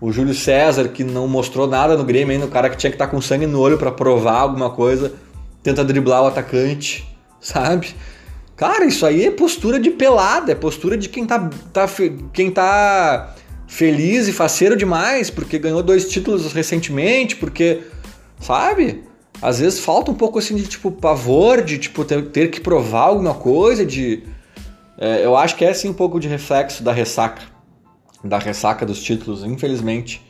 O 0.00 0.12
Júlio 0.12 0.34
César, 0.34 0.88
que 0.88 1.02
não 1.02 1.26
mostrou 1.26 1.66
nada 1.66 1.96
no 1.96 2.04
Grêmio 2.04 2.32
ainda, 2.32 2.46
o 2.46 2.50
cara 2.50 2.70
que 2.70 2.76
tinha 2.76 2.90
que 2.90 2.94
estar 2.94 3.06
tá 3.06 3.10
com 3.10 3.20
sangue 3.20 3.46
no 3.46 3.60
olho 3.60 3.76
para 3.76 3.90
provar 3.90 4.40
alguma 4.40 4.70
coisa, 4.70 5.12
tenta 5.62 5.84
driblar 5.84 6.22
o 6.22 6.26
atacante, 6.26 7.06
sabe? 7.40 7.94
Cara, 8.56 8.84
isso 8.84 9.06
aí 9.06 9.24
é 9.24 9.30
postura 9.30 9.78
de 9.78 9.90
pelada, 9.90 10.52
é 10.52 10.54
postura 10.54 10.96
de 10.96 11.08
quem 11.08 11.24
tá, 11.24 11.50
tá, 11.72 11.86
quem 12.32 12.50
tá 12.50 13.34
feliz 13.68 14.26
e 14.26 14.32
faceiro 14.32 14.76
demais 14.76 15.30
porque 15.30 15.58
ganhou 15.58 15.82
dois 15.82 16.08
títulos 16.08 16.52
recentemente, 16.52 17.36
porque, 17.36 17.82
sabe? 18.40 19.04
Às 19.40 19.60
vezes 19.60 19.78
falta 19.78 20.10
um 20.10 20.14
pouco 20.14 20.38
assim 20.38 20.56
de 20.56 20.66
tipo 20.66 20.90
pavor, 20.90 21.62
de 21.62 21.78
tipo 21.78 22.04
ter, 22.04 22.26
ter 22.30 22.50
que 22.50 22.60
provar 22.60 23.02
alguma 23.02 23.34
coisa, 23.34 23.86
de. 23.86 24.24
É, 24.98 25.24
eu 25.24 25.36
acho 25.36 25.54
que 25.54 25.64
é 25.64 25.70
assim 25.70 25.88
um 25.88 25.94
pouco 25.94 26.18
de 26.18 26.26
reflexo 26.26 26.82
da 26.82 26.92
ressaca, 26.92 27.42
da 28.22 28.38
ressaca 28.38 28.84
dos 28.84 29.02
títulos, 29.02 29.44
infelizmente. 29.44 30.26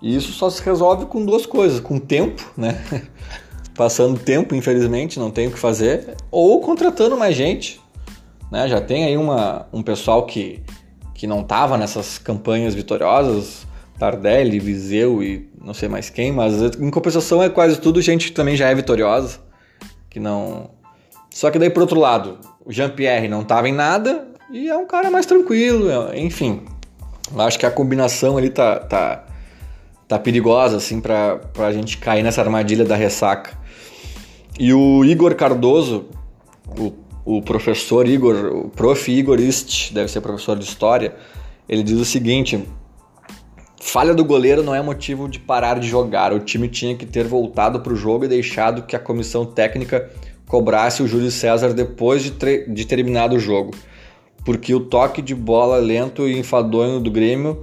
E 0.00 0.14
isso 0.14 0.32
só 0.32 0.50
se 0.50 0.62
resolve 0.62 1.06
com 1.06 1.24
duas 1.24 1.46
coisas: 1.46 1.80
com 1.80 1.98
tempo, 1.98 2.42
né? 2.56 2.82
Passando 3.74 4.20
tempo, 4.20 4.54
infelizmente, 4.54 5.18
não 5.18 5.30
tem 5.30 5.48
o 5.48 5.50
que 5.50 5.58
fazer, 5.58 6.16
ou 6.30 6.60
contratando 6.60 7.16
mais 7.16 7.34
gente. 7.34 7.80
Né? 8.50 8.68
Já 8.68 8.80
tem 8.80 9.04
aí 9.04 9.16
uma, 9.16 9.66
um 9.72 9.82
pessoal 9.82 10.26
que 10.26 10.62
que 11.14 11.26
não 11.26 11.40
estava 11.40 11.78
nessas 11.78 12.18
campanhas 12.18 12.74
vitoriosas, 12.74 13.66
Tardelli, 13.98 14.58
Viseu 14.58 15.22
e 15.22 15.48
não 15.58 15.72
sei 15.72 15.88
mais 15.88 16.10
quem, 16.10 16.32
mas 16.32 16.60
em 16.76 16.90
compensação 16.90 17.42
é 17.42 17.48
quase 17.48 17.80
tudo 17.80 18.02
gente 18.02 18.26
que 18.26 18.32
também 18.32 18.56
já 18.56 18.68
é 18.68 18.74
vitoriosa, 18.74 19.38
que 20.10 20.18
não... 20.18 20.72
Só 21.30 21.50
que 21.50 21.58
daí, 21.58 21.70
por 21.70 21.80
outro 21.80 21.98
lado, 21.98 22.38
o 22.64 22.72
Jean-Pierre 22.72 23.28
não 23.28 23.44
tava 23.44 23.68
em 23.68 23.72
nada 23.72 24.28
e 24.50 24.68
é 24.68 24.76
um 24.76 24.86
cara 24.86 25.10
mais 25.10 25.24
tranquilo, 25.24 25.88
é, 25.90 26.18
enfim. 27.28 27.40
Acho 27.40 27.58
que 27.58 27.66
a 27.66 27.70
combinação 27.70 28.36
ali 28.36 28.50
tá, 28.50 28.78
tá, 28.78 29.24
tá 30.06 30.18
perigosa, 30.18 30.76
assim, 30.76 31.00
pra, 31.00 31.36
pra 31.36 31.72
gente 31.72 31.98
cair 31.98 32.22
nessa 32.22 32.40
armadilha 32.40 32.84
da 32.84 32.96
ressaca. 32.96 33.56
E 34.58 34.72
o 34.72 35.04
Igor 35.04 35.34
Cardoso, 35.34 36.06
o, 36.78 36.92
o 37.24 37.42
professor 37.42 38.06
Igor, 38.06 38.52
o 38.54 38.68
prof. 38.68 39.10
Igor 39.10 39.40
Ist, 39.40 39.92
deve 39.92 40.10
ser 40.10 40.20
professor 40.20 40.58
de 40.58 40.64
história, 40.64 41.14
ele 41.68 41.82
diz 41.82 41.98
o 41.98 42.04
seguinte: 42.04 42.64
falha 43.80 44.14
do 44.14 44.24
goleiro 44.24 44.62
não 44.62 44.74
é 44.74 44.82
motivo 44.82 45.28
de 45.28 45.38
parar 45.38 45.78
de 45.78 45.88
jogar. 45.88 46.32
O 46.32 46.40
time 46.40 46.68
tinha 46.68 46.94
que 46.96 47.06
ter 47.06 47.24
voltado 47.24 47.80
para 47.80 47.92
o 47.92 47.96
jogo 47.96 48.24
e 48.24 48.28
deixado 48.28 48.82
que 48.82 48.94
a 48.94 48.98
comissão 48.98 49.44
técnica 49.44 50.10
cobrasse 50.46 51.02
o 51.02 51.06
Júlio 51.08 51.30
César 51.30 51.72
depois 51.72 52.22
de, 52.22 52.32
de 52.68 52.84
terminado 52.86 53.36
o 53.36 53.40
jogo. 53.40 53.74
Porque 54.44 54.74
o 54.74 54.80
toque 54.80 55.22
de 55.22 55.34
bola 55.34 55.78
lento 55.78 56.28
e 56.28 56.38
enfadonho 56.38 57.00
do 57.00 57.10
Grêmio 57.10 57.62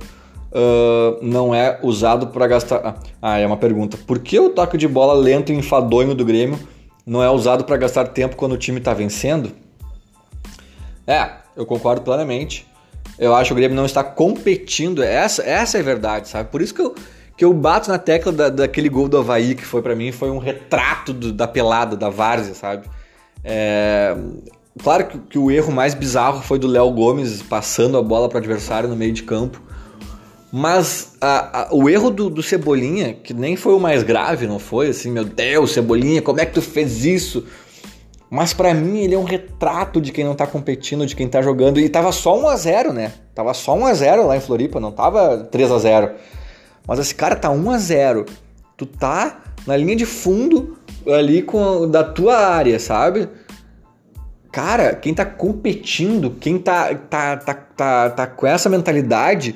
uh, 0.51 1.17
não 1.21 1.53
é 1.53 1.79
usado 1.81 2.27
para 2.27 2.47
gastar. 2.47 2.99
Ah, 3.21 3.37
é 3.37 3.45
uma 3.45 3.57
pergunta. 3.57 3.97
Por 3.97 4.19
que 4.19 4.39
o 4.39 4.49
toque 4.49 4.77
de 4.77 4.87
bola 4.87 5.13
lento 5.13 5.51
e 5.51 5.55
enfadonho 5.55 6.15
do 6.15 6.25
Grêmio 6.25 6.59
não 7.05 7.23
é 7.23 7.29
usado 7.29 7.63
para 7.63 7.77
gastar 7.77 8.07
tempo 8.07 8.35
quando 8.35 8.53
o 8.53 8.57
time 8.57 8.79
está 8.79 8.93
vencendo? 8.93 9.51
É, 11.05 11.29
eu 11.55 11.65
concordo 11.65 12.01
plenamente. 12.01 12.67
Eu 13.17 13.35
acho 13.35 13.49
que 13.49 13.53
o 13.53 13.55
Grêmio 13.55 13.75
não 13.75 13.85
está 13.85 14.03
competindo. 14.03 15.03
Essa, 15.03 15.43
essa 15.43 15.77
é 15.77 15.81
a 15.81 15.83
verdade, 15.83 16.27
sabe? 16.29 16.49
Por 16.49 16.61
isso 16.61 16.73
que 16.73 16.81
eu, 16.81 16.95
que 17.37 17.45
eu 17.45 17.53
bato 17.53 17.89
na 17.89 17.97
tecla 17.97 18.31
da, 18.31 18.49
daquele 18.49 18.89
gol 18.89 19.07
do 19.07 19.17
Havaí, 19.17 19.55
que 19.55 19.65
foi 19.65 19.81
para 19.81 19.95
mim, 19.95 20.11
foi 20.11 20.31
um 20.31 20.37
retrato 20.37 21.13
do, 21.13 21.31
da 21.31 21.47
pelada, 21.47 21.95
da 21.95 22.09
várzea, 22.09 22.55
sabe? 22.55 22.87
É, 23.43 24.15
claro 24.79 25.07
que, 25.07 25.17
que, 25.19 25.37
o 25.37 25.49
erro 25.49 25.71
mais 25.71 25.93
bizarro 25.93 26.41
foi 26.41 26.59
do 26.59 26.67
Léo 26.67 26.91
Gomes 26.91 27.41
passando 27.41 27.97
a 27.97 28.01
bola 28.01 28.29
para 28.29 28.35
o 28.35 28.39
adversário 28.39 28.89
no 28.89 28.95
meio 28.95 29.11
de 29.11 29.23
campo. 29.23 29.61
Mas 30.51 31.15
a, 31.21 31.61
a, 31.61 31.73
o 31.73 31.89
erro 31.89 32.09
do, 32.09 32.29
do, 32.29 32.43
Cebolinha, 32.43 33.13
que 33.13 33.33
nem 33.33 33.55
foi 33.55 33.73
o 33.73 33.79
mais 33.79 34.03
grave, 34.03 34.45
não 34.45 34.59
foi? 34.59 34.89
Assim, 34.89 35.09
meu 35.09 35.23
Deus, 35.23 35.71
Cebolinha, 35.71 36.21
como 36.21 36.41
é 36.41 36.45
que 36.45 36.53
tu 36.53 36.61
fez 36.61 37.05
isso? 37.05 37.45
Mas 38.29 38.53
para 38.53 38.73
mim 38.73 38.99
ele 38.99 39.15
é 39.15 39.17
um 39.17 39.23
retrato 39.23 40.01
de 40.01 40.11
quem 40.11 40.25
não 40.25 40.35
tá 40.35 40.45
competindo, 40.45 41.05
de 41.05 41.15
quem 41.15 41.27
tá 41.27 41.41
jogando. 41.41 41.79
E 41.79 41.87
tava 41.87 42.11
só 42.11 42.37
1 42.37 42.47
a 42.47 42.55
0 42.55 42.93
né? 42.93 43.13
Tava 43.33 43.53
só 43.53 43.75
1 43.75 43.85
a 43.85 43.93
0 43.93 44.27
lá 44.27 44.37
em 44.37 44.41
Floripa, 44.41 44.79
não 44.79 44.91
tava 44.91 45.49
3 45.51 45.71
a 45.71 45.77
0 45.77 46.11
Mas 46.87 46.99
esse 46.99 47.15
cara 47.15 47.35
tá 47.35 47.49
1 47.49 47.71
a 47.71 47.77
0 47.77 48.25
Tu 48.77 48.85
tá 48.85 49.41
na 49.67 49.77
linha 49.77 49.95
de 49.95 50.05
fundo 50.05 50.77
ali 51.07 51.41
com 51.41 51.89
da 51.89 52.03
tua 52.03 52.37
área, 52.37 52.79
sabe? 52.79 53.27
Cara, 54.51 54.95
quem 54.95 55.13
tá 55.13 55.25
competindo, 55.25 56.31
quem 56.31 56.59
tá, 56.59 56.93
tá, 56.93 57.37
tá, 57.37 57.53
tá, 57.53 58.09
tá 58.09 58.27
com 58.27 58.45
essa 58.45 58.69
mentalidade 58.69 59.55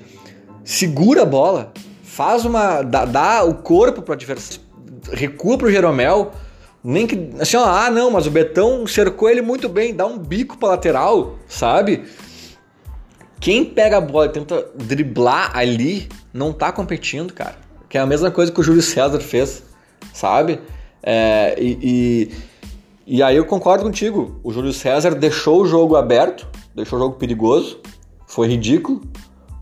segura 0.64 1.24
a 1.24 1.26
bola, 1.26 1.74
faz 2.04 2.46
uma. 2.46 2.82
dá, 2.82 3.06
dá 3.06 3.44
o 3.44 3.56
corpo 3.56 4.02
pro 4.02 4.14
adversário, 4.14 4.62
recua 5.12 5.58
pro 5.58 5.72
Jeromel. 5.72 6.32
Nem 6.84 7.06
que. 7.06 7.30
Assim, 7.40 7.58
ó, 7.58 7.66
ah, 7.66 7.90
não, 7.92 8.10
mas 8.10 8.26
o 8.26 8.32
Betão 8.32 8.88
cercou 8.88 9.30
ele 9.30 9.42
muito 9.42 9.68
bem, 9.68 9.94
dá 9.94 10.06
um 10.06 10.18
bico 10.18 10.58
pra 10.58 10.70
lateral, 10.70 11.36
sabe? 11.48 12.06
Quem 13.40 13.66
pega 13.66 13.98
a 13.98 14.02
bola 14.02 14.28
e 14.28 14.30
tenta 14.30 14.66
driblar 14.76 15.52
ali 15.56 16.08
não 16.34 16.54
tá 16.54 16.72
competindo, 16.72 17.34
cara. 17.34 17.58
Que 17.90 17.98
é 17.98 18.02
a 18.02 18.06
mesma 18.06 18.32
coisa 18.32 18.52
que 18.52 18.60
o 18.60 18.64
Júlio 18.64 18.82
César 18.82 19.20
fez, 19.20 19.64
sabe? 20.14 20.60
É, 21.04 21.56
e, 21.60 21.78
e, 21.82 22.32
e 23.06 23.22
aí 23.22 23.36
eu 23.36 23.46
concordo 23.46 23.84
contigo. 23.84 24.40
O 24.44 24.52
Júlio 24.52 24.74
César 24.74 25.16
deixou 25.16 25.62
o 25.62 25.66
jogo 25.66 25.96
aberto, 25.96 26.48
deixou 26.74 26.98
o 26.98 27.02
jogo 27.02 27.16
perigoso, 27.16 27.80
foi 28.26 28.48
ridículo, 28.48 29.02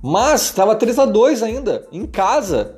mas 0.02 0.44
estava 0.44 0.76
3 0.76 1.00
a 1.00 1.06
2 1.06 1.44
ainda, 1.44 1.88
em 1.92 2.06
casa. 2.06 2.78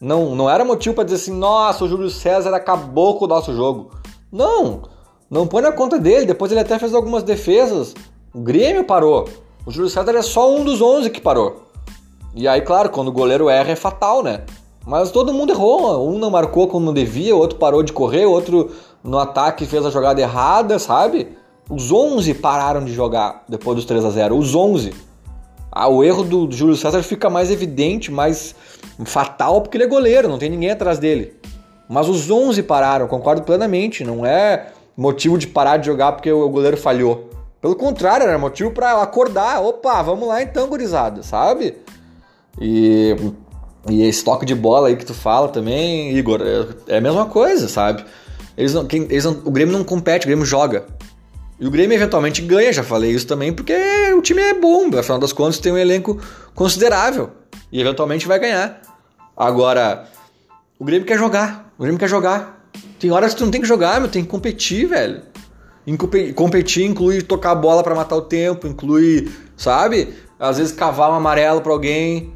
Não, 0.00 0.34
não 0.34 0.50
era 0.50 0.64
motivo 0.64 0.94
para 0.94 1.04
dizer 1.04 1.16
assim, 1.16 1.32
nossa, 1.32 1.84
o 1.84 1.88
Júlio 1.88 2.10
César 2.10 2.54
acabou 2.54 3.18
com 3.18 3.24
o 3.24 3.28
nosso 3.28 3.54
jogo. 3.54 3.90
Não, 4.32 4.82
não 5.30 5.46
põe 5.46 5.62
na 5.62 5.70
conta 5.70 5.98
dele. 5.98 6.26
Depois 6.26 6.50
ele 6.50 6.60
até 6.60 6.78
fez 6.78 6.92
algumas 6.92 7.22
defesas. 7.22 7.94
O 8.34 8.40
Grêmio 8.40 8.84
parou. 8.84 9.28
O 9.64 9.70
Júlio 9.70 9.88
César 9.88 10.12
é 10.16 10.22
só 10.22 10.52
um 10.54 10.64
dos 10.64 10.82
11 10.82 11.08
que 11.10 11.20
parou. 11.20 11.68
E 12.34 12.48
aí, 12.48 12.60
claro, 12.62 12.90
quando 12.90 13.08
o 13.08 13.12
goleiro 13.12 13.48
erra 13.48 13.70
é 13.70 13.76
fatal, 13.76 14.22
né? 14.22 14.44
Mas 14.84 15.10
todo 15.12 15.32
mundo 15.32 15.52
errou. 15.52 16.08
Um 16.08 16.18
não 16.18 16.30
marcou 16.30 16.66
como 16.66 16.84
não 16.84 16.92
devia, 16.92 17.36
o 17.36 17.38
outro 17.38 17.58
parou 17.58 17.82
de 17.82 17.92
correr, 17.92 18.26
o 18.26 18.32
outro 18.32 18.70
no 19.02 19.18
ataque 19.18 19.66
fez 19.66 19.84
a 19.84 19.90
jogada 19.90 20.20
errada, 20.20 20.78
sabe? 20.78 21.36
Os 21.68 21.90
11 21.90 22.34
pararam 22.34 22.84
de 22.84 22.92
jogar 22.92 23.44
depois 23.48 23.76
dos 23.76 23.84
3 23.84 24.04
a 24.04 24.10
0 24.10 24.36
Os 24.36 24.54
11. 24.54 24.92
Ah, 25.70 25.88
o 25.88 26.04
erro 26.04 26.22
do, 26.22 26.52
Júlio 26.52 26.76
César 26.76 27.02
fica 27.02 27.30
mais 27.30 27.50
evidente, 27.50 28.12
mais 28.12 28.54
fatal, 29.06 29.62
porque 29.62 29.76
ele 29.76 29.84
é 29.84 29.88
goleiro, 29.88 30.28
não 30.28 30.38
tem 30.38 30.50
ninguém 30.50 30.70
atrás 30.70 30.98
dele. 30.98 31.34
Mas 31.88 32.08
os 32.08 32.30
11 32.30 32.62
pararam, 32.62 33.08
concordo 33.08 33.42
plenamente. 33.42 34.04
Não 34.04 34.24
é 34.24 34.68
motivo 34.96 35.38
de 35.38 35.46
parar 35.46 35.78
de 35.78 35.86
jogar 35.86 36.12
porque 36.12 36.30
o 36.30 36.48
goleiro 36.48 36.76
falhou. 36.76 37.30
Pelo 37.60 37.74
contrário, 37.74 38.26
era 38.26 38.38
motivo 38.38 38.70
para 38.70 39.00
acordar. 39.00 39.62
Opa, 39.62 40.02
vamos 40.02 40.28
lá 40.28 40.42
então, 40.42 40.68
gurizada, 40.68 41.22
sabe? 41.22 41.76
E, 42.60 43.16
e 43.88 44.02
esse 44.02 44.24
toque 44.24 44.44
de 44.44 44.54
bola 44.54 44.88
aí 44.88 44.96
que 44.96 45.06
tu 45.06 45.14
fala 45.14 45.48
também, 45.48 46.10
Igor, 46.16 46.40
é, 46.42 46.94
é 46.94 46.98
a 46.98 47.00
mesma 47.00 47.26
coisa, 47.26 47.68
sabe? 47.68 48.04
Eles 48.56 48.74
não, 48.74 48.86
quem, 48.86 49.02
eles 49.04 49.24
não, 49.24 49.40
o 49.44 49.50
Grêmio 49.50 49.76
não 49.76 49.84
compete, 49.84 50.24
o 50.24 50.26
Grêmio 50.26 50.44
joga. 50.44 50.86
E 51.58 51.66
o 51.66 51.70
Grêmio 51.70 51.94
eventualmente 51.94 52.42
ganha, 52.42 52.72
já 52.72 52.82
falei 52.82 53.12
isso 53.12 53.26
também, 53.26 53.52
porque 53.52 53.74
o 54.16 54.20
time 54.20 54.42
é 54.42 54.54
bom, 54.54 54.90
afinal 54.98 55.18
das 55.18 55.32
contas 55.32 55.58
tem 55.58 55.72
um 55.72 55.78
elenco 55.78 56.20
considerável 56.54 57.30
e 57.70 57.80
eventualmente 57.80 58.26
vai 58.26 58.38
ganhar. 58.38 58.82
Agora, 59.36 60.08
o 60.78 60.84
Grêmio 60.84 61.06
quer 61.06 61.18
jogar, 61.18 61.72
o 61.78 61.82
Grêmio 61.82 61.98
quer 61.98 62.08
jogar. 62.08 62.68
Tem 62.98 63.10
horas 63.10 63.32
que 63.32 63.38
tu 63.38 63.44
não 63.44 63.50
tem 63.50 63.60
que 63.60 63.66
jogar, 63.66 64.00
meu, 64.00 64.08
tem 64.08 64.22
que 64.24 64.28
competir, 64.28 64.86
velho. 64.86 65.22
Competir 66.34 66.84
inclui 66.84 67.22
tocar 67.22 67.52
a 67.52 67.54
bola 67.54 67.82
para 67.82 67.94
matar 67.94 68.16
o 68.16 68.22
tempo, 68.22 68.66
inclui, 68.66 69.30
sabe? 69.56 70.14
Às 70.38 70.58
vezes 70.58 70.72
cavar 70.72 71.10
um 71.10 71.14
amarelo 71.14 71.60
para 71.60 71.72
alguém, 71.72 72.32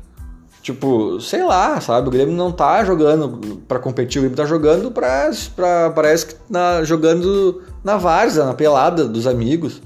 Tipo, 0.66 1.20
sei 1.20 1.44
lá, 1.44 1.80
sabe? 1.80 2.08
O 2.08 2.10
Grêmio 2.10 2.34
não 2.34 2.50
tá 2.50 2.84
jogando 2.84 3.62
para 3.68 3.78
competir, 3.78 4.18
o 4.18 4.22
Grêmio 4.22 4.36
tá 4.36 4.44
jogando 4.44 4.90
pra. 4.90 5.30
pra 5.54 5.90
parece 5.90 6.26
que 6.26 6.34
na, 6.50 6.82
jogando 6.82 7.62
na 7.84 7.96
várzea, 7.96 8.44
na 8.44 8.52
pelada 8.52 9.06
dos 9.06 9.28
amigos. 9.28 9.80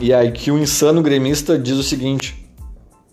E 0.00 0.12
aí 0.12 0.32
que 0.32 0.50
o 0.50 0.58
insano 0.58 1.02
gremista 1.02 1.56
diz 1.56 1.76
o 1.76 1.84
seguinte: 1.84 2.52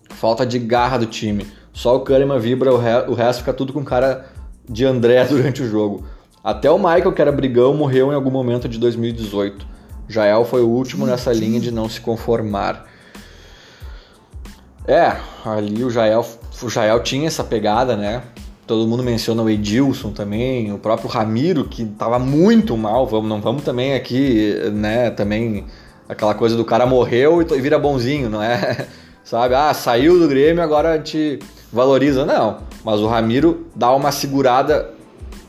falta 0.08 0.44
de 0.44 0.58
garra 0.58 0.98
do 0.98 1.06
time. 1.06 1.46
Só 1.72 1.94
o 1.94 2.00
Kahneman 2.00 2.40
vibra, 2.40 2.74
o, 2.74 2.76
re, 2.76 3.04
o 3.06 3.14
resto 3.14 3.38
fica 3.38 3.52
tudo 3.52 3.72
com 3.72 3.84
cara 3.84 4.26
de 4.68 4.84
André 4.84 5.22
durante 5.30 5.62
o 5.62 5.70
jogo. 5.70 6.04
Até 6.42 6.68
o 6.68 6.76
Michael, 6.76 7.12
que 7.12 7.22
era 7.22 7.30
brigão, 7.30 7.72
morreu 7.72 8.10
em 8.10 8.16
algum 8.16 8.32
momento 8.32 8.68
de 8.68 8.80
2018. 8.80 9.64
Jael 10.08 10.44
foi 10.44 10.62
o 10.62 10.68
último 10.68 11.06
nessa 11.06 11.32
linha 11.32 11.60
de 11.60 11.70
não 11.70 11.88
se 11.88 12.00
conformar. 12.00 12.84
É, 14.88 15.16
ali 15.44 15.84
o 15.84 15.90
Jael 15.90 16.24
o 16.62 16.68
Jael 16.68 17.00
tinha 17.00 17.26
essa 17.26 17.44
pegada, 17.44 17.96
né? 17.96 18.22
Todo 18.66 18.86
mundo 18.86 19.02
menciona 19.02 19.42
o 19.42 19.50
Edilson 19.50 20.12
também, 20.12 20.72
o 20.72 20.78
próprio 20.78 21.08
Ramiro, 21.08 21.64
que 21.64 21.84
tava 21.84 22.18
muito 22.18 22.76
mal. 22.76 23.06
Vamos, 23.06 23.28
não 23.28 23.40
vamos 23.40 23.62
também 23.62 23.94
aqui, 23.94 24.54
né? 24.72 25.10
Também 25.10 25.66
aquela 26.08 26.34
coisa 26.34 26.56
do 26.56 26.64
cara 26.64 26.86
morreu 26.86 27.40
e 27.40 27.60
vira 27.60 27.78
bonzinho, 27.78 28.28
não 28.28 28.42
é? 28.42 28.86
Sabe? 29.24 29.54
Ah, 29.54 29.72
saiu 29.72 30.18
do 30.18 30.26
Grêmio, 30.28 30.62
agora 30.62 30.96
gente 30.96 31.38
valoriza. 31.72 32.26
Não, 32.26 32.58
mas 32.84 33.00
o 33.00 33.06
Ramiro 33.06 33.66
dá 33.76 33.92
uma 33.94 34.10
segurada 34.10 34.90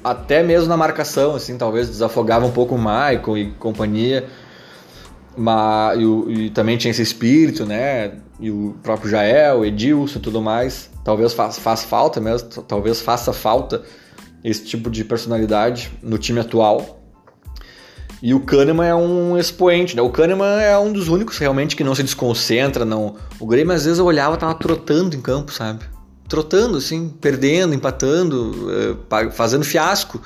até 0.03 0.43
mesmo 0.43 0.67
na 0.67 0.77
marcação, 0.77 1.35
assim, 1.35 1.57
talvez 1.57 1.87
desafogava 1.87 2.45
um 2.45 2.51
pouco 2.51 2.75
o 2.75 2.77
Michael 2.77 3.37
e 3.37 3.51
companhia. 3.59 4.25
Mas, 5.35 5.99
e, 5.99 6.03
e, 6.03 6.49
também 6.49 6.77
tinha 6.77 6.91
esse 6.91 7.01
espírito, 7.01 7.65
né? 7.65 8.11
E 8.39 8.51
o 8.51 8.75
próprio 8.83 9.09
Jael, 9.09 9.65
Edilson 9.65 10.19
e 10.19 10.21
tudo 10.21 10.41
mais. 10.41 10.90
Talvez 11.03 11.33
faça 11.33 11.59
faz 11.59 11.83
falta 11.83 12.19
mesmo, 12.19 12.49
talvez 12.63 13.01
faça 13.01 13.33
falta 13.33 13.83
esse 14.43 14.65
tipo 14.65 14.89
de 14.89 15.03
personalidade 15.03 15.91
no 16.01 16.17
time 16.17 16.39
atual. 16.39 16.99
E 18.21 18.35
o 18.35 18.39
Kahneman 18.39 18.85
é 18.85 18.93
um 18.93 19.35
expoente, 19.35 19.95
né? 19.95 20.01
O 20.01 20.09
Kahneman 20.11 20.61
é 20.61 20.77
um 20.77 20.93
dos 20.93 21.07
únicos 21.07 21.39
realmente 21.39 21.75
que 21.75 21.83
não 21.83 21.95
se 21.95 22.03
desconcentra, 22.03 22.85
não. 22.85 23.15
O 23.39 23.47
Grêmio 23.47 23.73
às 23.73 23.85
vezes 23.85 23.97
eu 23.97 24.05
olhava 24.05 24.37
tava 24.37 24.53
trotando 24.53 25.15
em 25.15 25.21
campo, 25.21 25.51
sabe? 25.51 25.83
Trotando 26.27 26.77
assim, 26.77 27.09
perdendo, 27.09 27.73
empatando, 27.73 28.69
eh, 28.71 29.31
fazendo 29.31 29.65
fiasco. 29.65 30.21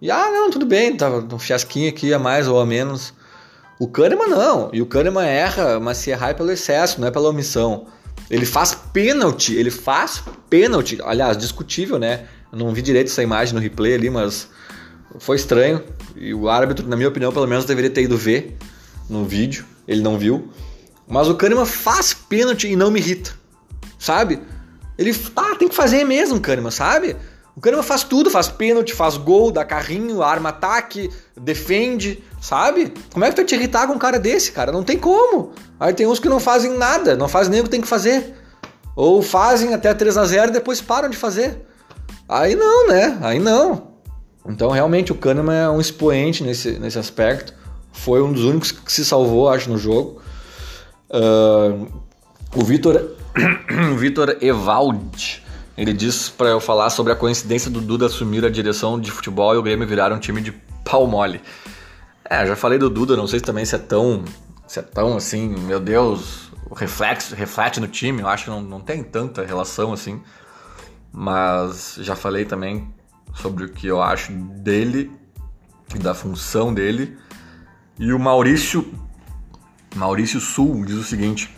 E 0.00 0.08
ah, 0.08 0.30
não, 0.30 0.50
tudo 0.50 0.64
bem, 0.64 0.96
tava 0.96 1.26
um 1.34 1.38
fiasquinho 1.38 1.88
aqui 1.88 2.14
a 2.14 2.18
mais 2.18 2.46
ou 2.46 2.60
a 2.60 2.66
menos. 2.66 3.12
O 3.78 3.88
Kahneman 3.88 4.28
não. 4.28 4.70
E 4.72 4.80
o 4.80 4.86
Kahneman 4.86 5.26
erra, 5.26 5.80
mas 5.80 5.96
se 5.98 6.10
errar 6.10 6.30
é 6.30 6.34
pelo 6.34 6.52
excesso, 6.52 7.00
não 7.00 7.08
é 7.08 7.10
pela 7.10 7.28
omissão. 7.28 7.86
Ele 8.30 8.46
faz 8.46 8.74
pênalti, 8.74 9.54
ele 9.54 9.70
faz 9.70 10.22
pênalti. 10.48 10.98
Aliás, 11.02 11.36
discutível, 11.36 11.98
né? 11.98 12.26
Eu 12.50 12.58
não 12.58 12.72
vi 12.72 12.82
direito 12.82 13.08
essa 13.08 13.22
imagem 13.22 13.54
no 13.54 13.60
replay 13.60 13.94
ali, 13.94 14.10
mas 14.10 14.48
foi 15.18 15.36
estranho. 15.36 15.82
E 16.16 16.32
o 16.32 16.48
árbitro, 16.48 16.86
na 16.86 16.96
minha 16.96 17.08
opinião, 17.08 17.32
pelo 17.32 17.46
menos 17.46 17.64
deveria 17.64 17.90
ter 17.90 18.02
ido 18.02 18.16
ver 18.16 18.56
no 19.08 19.24
vídeo. 19.24 19.64
Ele 19.86 20.00
não 20.00 20.18
viu. 20.18 20.50
Mas 21.08 21.28
o 21.28 21.34
Kahneman 21.34 21.66
faz 21.66 22.14
pênalti 22.14 22.68
e 22.68 22.76
não 22.76 22.90
me 22.90 23.00
irrita. 23.00 23.32
Sabe? 23.98 24.40
Ele 24.96 25.12
tá, 25.14 25.54
tem 25.56 25.68
que 25.68 25.74
fazer 25.74 26.04
mesmo, 26.04 26.40
Kahneman, 26.40 26.70
sabe? 26.70 27.16
O 27.54 27.60
Kahneman 27.60 27.82
faz 27.82 28.02
tudo, 28.02 28.30
faz 28.30 28.48
pênalti, 28.48 28.94
faz 28.94 29.16
gol, 29.18 29.52
dá 29.52 29.64
carrinho, 29.64 30.22
arma 30.22 30.48
ataque, 30.48 31.10
defende, 31.38 32.22
sabe? 32.40 32.94
Como 33.12 33.24
é 33.24 33.28
que 33.28 33.34
tu 33.34 33.38
vai 33.38 33.44
te 33.44 33.54
irritar 33.54 33.86
com 33.86 33.92
um 33.92 33.98
cara 33.98 34.18
desse, 34.18 34.52
cara? 34.52 34.72
Não 34.72 34.82
tem 34.82 34.98
como. 34.98 35.52
Aí 35.78 35.92
tem 35.92 36.06
uns 36.06 36.18
que 36.18 36.30
não 36.30 36.40
fazem 36.40 36.76
nada, 36.78 37.14
não 37.14 37.28
fazem 37.28 37.52
nem 37.52 37.60
o 37.60 37.64
que 37.64 37.70
tem 37.70 37.80
que 37.82 37.86
fazer. 37.86 38.34
Ou 38.96 39.20
fazem 39.22 39.74
até 39.74 39.92
3 39.92 40.16
a 40.16 40.24
0 40.24 40.48
e 40.48 40.52
depois 40.52 40.80
param 40.80 41.10
de 41.10 41.16
fazer. 41.16 41.60
Aí 42.26 42.54
não, 42.54 42.88
né? 42.88 43.18
Aí 43.20 43.38
não. 43.38 43.92
Então 44.46 44.70
realmente 44.70 45.12
o 45.12 45.14
Kahneman 45.14 45.54
é 45.54 45.68
um 45.68 45.80
expoente 45.80 46.42
nesse, 46.42 46.78
nesse 46.78 46.98
aspecto. 46.98 47.52
Foi 47.92 48.22
um 48.22 48.32
dos 48.32 48.44
únicos 48.44 48.72
que 48.72 48.90
se 48.90 49.04
salvou, 49.04 49.50
acho, 49.50 49.68
no 49.68 49.76
jogo. 49.76 50.22
Uh, 51.10 51.86
o 52.56 52.64
Vitor 52.64 53.14
Vitor 53.98 54.38
Evald 54.40 55.42
ele 55.76 55.92
diz 55.92 56.28
para 56.28 56.48
eu 56.48 56.60
falar 56.60 56.90
sobre 56.90 57.12
a 57.12 57.16
coincidência 57.16 57.70
do 57.70 57.80
Duda 57.80 58.06
assumir 58.06 58.44
a 58.44 58.50
direção 58.50 59.00
de 59.00 59.10
futebol 59.10 59.54
e 59.54 59.58
o 59.58 59.62
Grêmio 59.62 59.86
virar 59.86 60.12
um 60.12 60.18
time 60.18 60.40
de 60.40 60.52
pau 60.84 61.06
mole. 61.06 61.40
É, 62.24 62.46
já 62.46 62.56
falei 62.56 62.78
do 62.78 62.90
Duda, 62.90 63.16
não 63.16 63.26
sei 63.26 63.40
também 63.40 63.64
se 63.64 63.74
é 63.74 63.78
tão, 63.78 64.24
se 64.66 64.78
é 64.78 64.82
tão 64.82 65.16
assim, 65.16 65.48
meu 65.48 65.80
Deus, 65.80 66.50
o 66.68 66.74
reflexo, 66.74 67.34
reflete 67.34 67.80
no 67.80 67.88
time, 67.88 68.20
eu 68.20 68.28
acho 68.28 68.44
que 68.44 68.50
não, 68.50 68.60
não 68.60 68.80
tem 68.80 69.02
tanta 69.02 69.44
relação 69.44 69.92
assim. 69.92 70.22
Mas 71.12 71.96
já 72.00 72.16
falei 72.16 72.44
também 72.44 72.92
sobre 73.34 73.64
o 73.64 73.68
que 73.68 73.86
eu 73.86 74.02
acho 74.02 74.32
dele 74.32 75.10
e 75.94 75.98
da 75.98 76.14
função 76.14 76.72
dele. 76.72 77.16
E 77.98 78.12
o 78.12 78.18
Maurício 78.18 78.90
Maurício 79.94 80.40
Sul 80.40 80.84
diz 80.84 80.96
o 80.96 81.02
seguinte: 81.02 81.54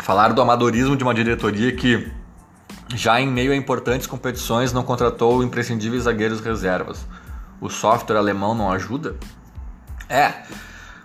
falar 0.00 0.32
do 0.32 0.42
amadorismo 0.42 0.96
de 0.96 1.02
uma 1.02 1.14
diretoria 1.14 1.74
que 1.74 2.10
já 2.94 3.20
em 3.20 3.26
meio 3.26 3.52
a 3.52 3.56
importantes 3.56 4.06
competições 4.06 4.72
não 4.72 4.82
contratou 4.82 5.42
imprescindíveis 5.42 6.04
zagueiros 6.04 6.40
reservas. 6.40 7.06
O 7.60 7.68
software 7.68 8.16
alemão 8.16 8.54
não 8.54 8.70
ajuda? 8.70 9.16
É, 10.08 10.32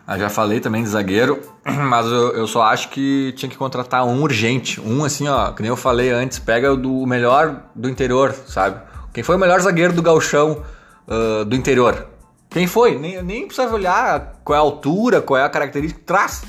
eu 0.08 0.20
já 0.20 0.30
falei 0.30 0.60
também 0.60 0.84
de 0.84 0.90
zagueiro, 0.90 1.42
mas 1.66 2.06
eu, 2.06 2.36
eu, 2.36 2.48
só 2.48 2.64
acho 2.64 2.90
que 2.90 3.34
tinha 3.36 3.50
que 3.50 3.58
contratar 3.58 4.06
um 4.06 4.22
urgente. 4.22 4.80
Um 4.82 5.04
assim, 5.04 5.28
ó, 5.28 5.52
que 5.52 5.62
nem 5.62 5.70
eu 5.70 5.78
falei 5.78 6.12
antes, 6.12 6.40
pega 6.40 6.74
o, 6.74 6.78
do, 6.78 7.06
melhor 7.06 7.64
do 7.74 7.90
interior, 7.90 8.34
sabe? 8.48 8.82
Quem 9.14 9.24
foi 9.24 9.36
o 9.36 9.40
melhor 9.40 9.60
zagueiro 9.62 9.94
do 9.94 10.02
galchão 10.02 10.64
uh, 11.08 11.46
do 11.46 11.56
interior? 11.56 12.08
Quem 12.50 12.68
foi? 12.68 12.98
Nem, 12.98 13.22
nem 13.24 13.48
precisa 13.48 13.74
olhar 13.74 14.40
qual 14.44 14.56
é 14.56 14.60
a 14.60 14.62
altura, 14.62 15.22
qual 15.22 15.40
é 15.40 15.44
a 15.44 15.50
característica. 15.50 16.02
Traz. 16.06 16.44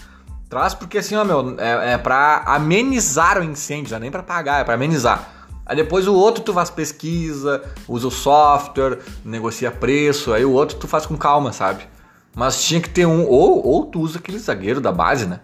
Traz 0.54 0.72
porque 0.72 0.98
assim, 0.98 1.16
ó, 1.16 1.24
meu, 1.24 1.56
é, 1.58 1.94
é 1.94 1.98
pra 1.98 2.44
amenizar 2.46 3.40
o 3.40 3.42
incêndio, 3.42 3.90
não 3.90 3.96
é 3.96 4.00
nem 4.02 4.10
pra 4.12 4.22
pagar, 4.22 4.60
é 4.60 4.64
pra 4.64 4.74
amenizar. 4.74 5.28
Aí 5.66 5.74
depois 5.74 6.06
o 6.06 6.14
outro 6.14 6.44
tu 6.44 6.52
faz 6.52 6.70
pesquisa, 6.70 7.60
usa 7.88 8.06
o 8.06 8.10
software, 8.12 9.00
negocia 9.24 9.72
preço, 9.72 10.32
aí 10.32 10.44
o 10.44 10.52
outro 10.52 10.76
tu 10.76 10.86
faz 10.86 11.06
com 11.06 11.16
calma, 11.16 11.52
sabe? 11.52 11.82
Mas 12.36 12.62
tinha 12.62 12.80
que 12.80 12.88
ter 12.88 13.04
um, 13.04 13.26
ou, 13.26 13.66
ou 13.66 13.86
tu 13.86 13.98
usa 13.98 14.20
aquele 14.20 14.38
zagueiro 14.38 14.80
da 14.80 14.92
base, 14.92 15.26
né? 15.26 15.40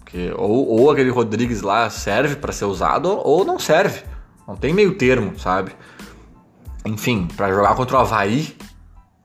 Porque, 0.00 0.34
ou, 0.36 0.66
ou 0.70 0.90
aquele 0.90 1.10
Rodrigues 1.10 1.62
lá 1.62 1.88
serve 1.88 2.34
para 2.34 2.52
ser 2.52 2.64
usado 2.64 3.20
ou 3.22 3.44
não 3.44 3.60
serve. 3.60 4.02
Não 4.48 4.56
tem 4.56 4.74
meio 4.74 4.98
termo, 4.98 5.38
sabe? 5.38 5.70
Enfim, 6.84 7.28
para 7.36 7.52
jogar 7.52 7.76
contra 7.76 7.96
o 7.96 8.00
Havaí, 8.00 8.56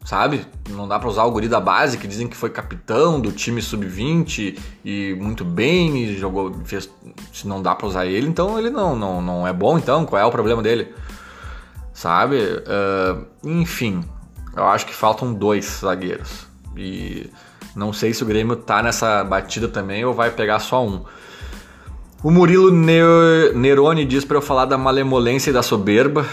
sabe? 0.08 0.46
Não 0.70 0.88
dá 0.88 0.98
para 0.98 1.10
usar 1.10 1.26
o 1.26 1.32
guri 1.32 1.50
da 1.50 1.60
base, 1.60 1.98
que 1.98 2.08
dizem 2.08 2.30
que 2.30 2.38
foi 2.38 2.50
capitão 2.50 3.20
do 3.20 3.30
time 3.30 3.62
sub-20 3.62 4.58
e 4.86 5.14
muito 5.20 5.44
bem 5.44 5.98
e 5.98 6.18
jogou, 6.18 6.54
fez, 6.64 6.90
se 7.34 7.46
não 7.46 7.62
dá 7.62 7.76
para 7.76 7.88
usar 7.88 8.06
ele, 8.06 8.26
então 8.26 8.58
ele 8.58 8.70
não, 8.70 8.96
não, 8.96 9.22
não 9.22 9.46
é 9.46 9.52
bom, 9.52 9.78
então 9.78 10.06
qual 10.06 10.22
é 10.22 10.26
o 10.26 10.32
problema 10.32 10.64
dele? 10.64 10.94
Sabe? 11.94 12.38
Uh, 12.38 13.26
enfim, 13.44 14.02
eu 14.56 14.64
acho 14.68 14.86
que 14.86 14.96
faltam 14.96 15.34
dois 15.34 15.82
zagueiros. 15.82 16.48
E 16.78 17.30
não 17.76 17.92
sei 17.92 18.14
se 18.14 18.24
o 18.24 18.26
Grêmio 18.26 18.56
tá 18.56 18.82
nessa 18.82 19.26
batida 19.26 19.68
também 19.68 20.06
ou 20.06 20.14
vai 20.14 20.32
pegar 20.32 20.60
só 20.60 20.88
um. 20.88 21.04
O 22.24 22.32
Murilo 22.32 22.72
Neroni 22.72 24.06
diz 24.06 24.24
para 24.24 24.38
eu 24.38 24.42
falar 24.42 24.64
da 24.64 24.78
malemolência 24.78 25.50
e 25.50 25.54
da 25.54 25.62
soberba. 25.62 26.26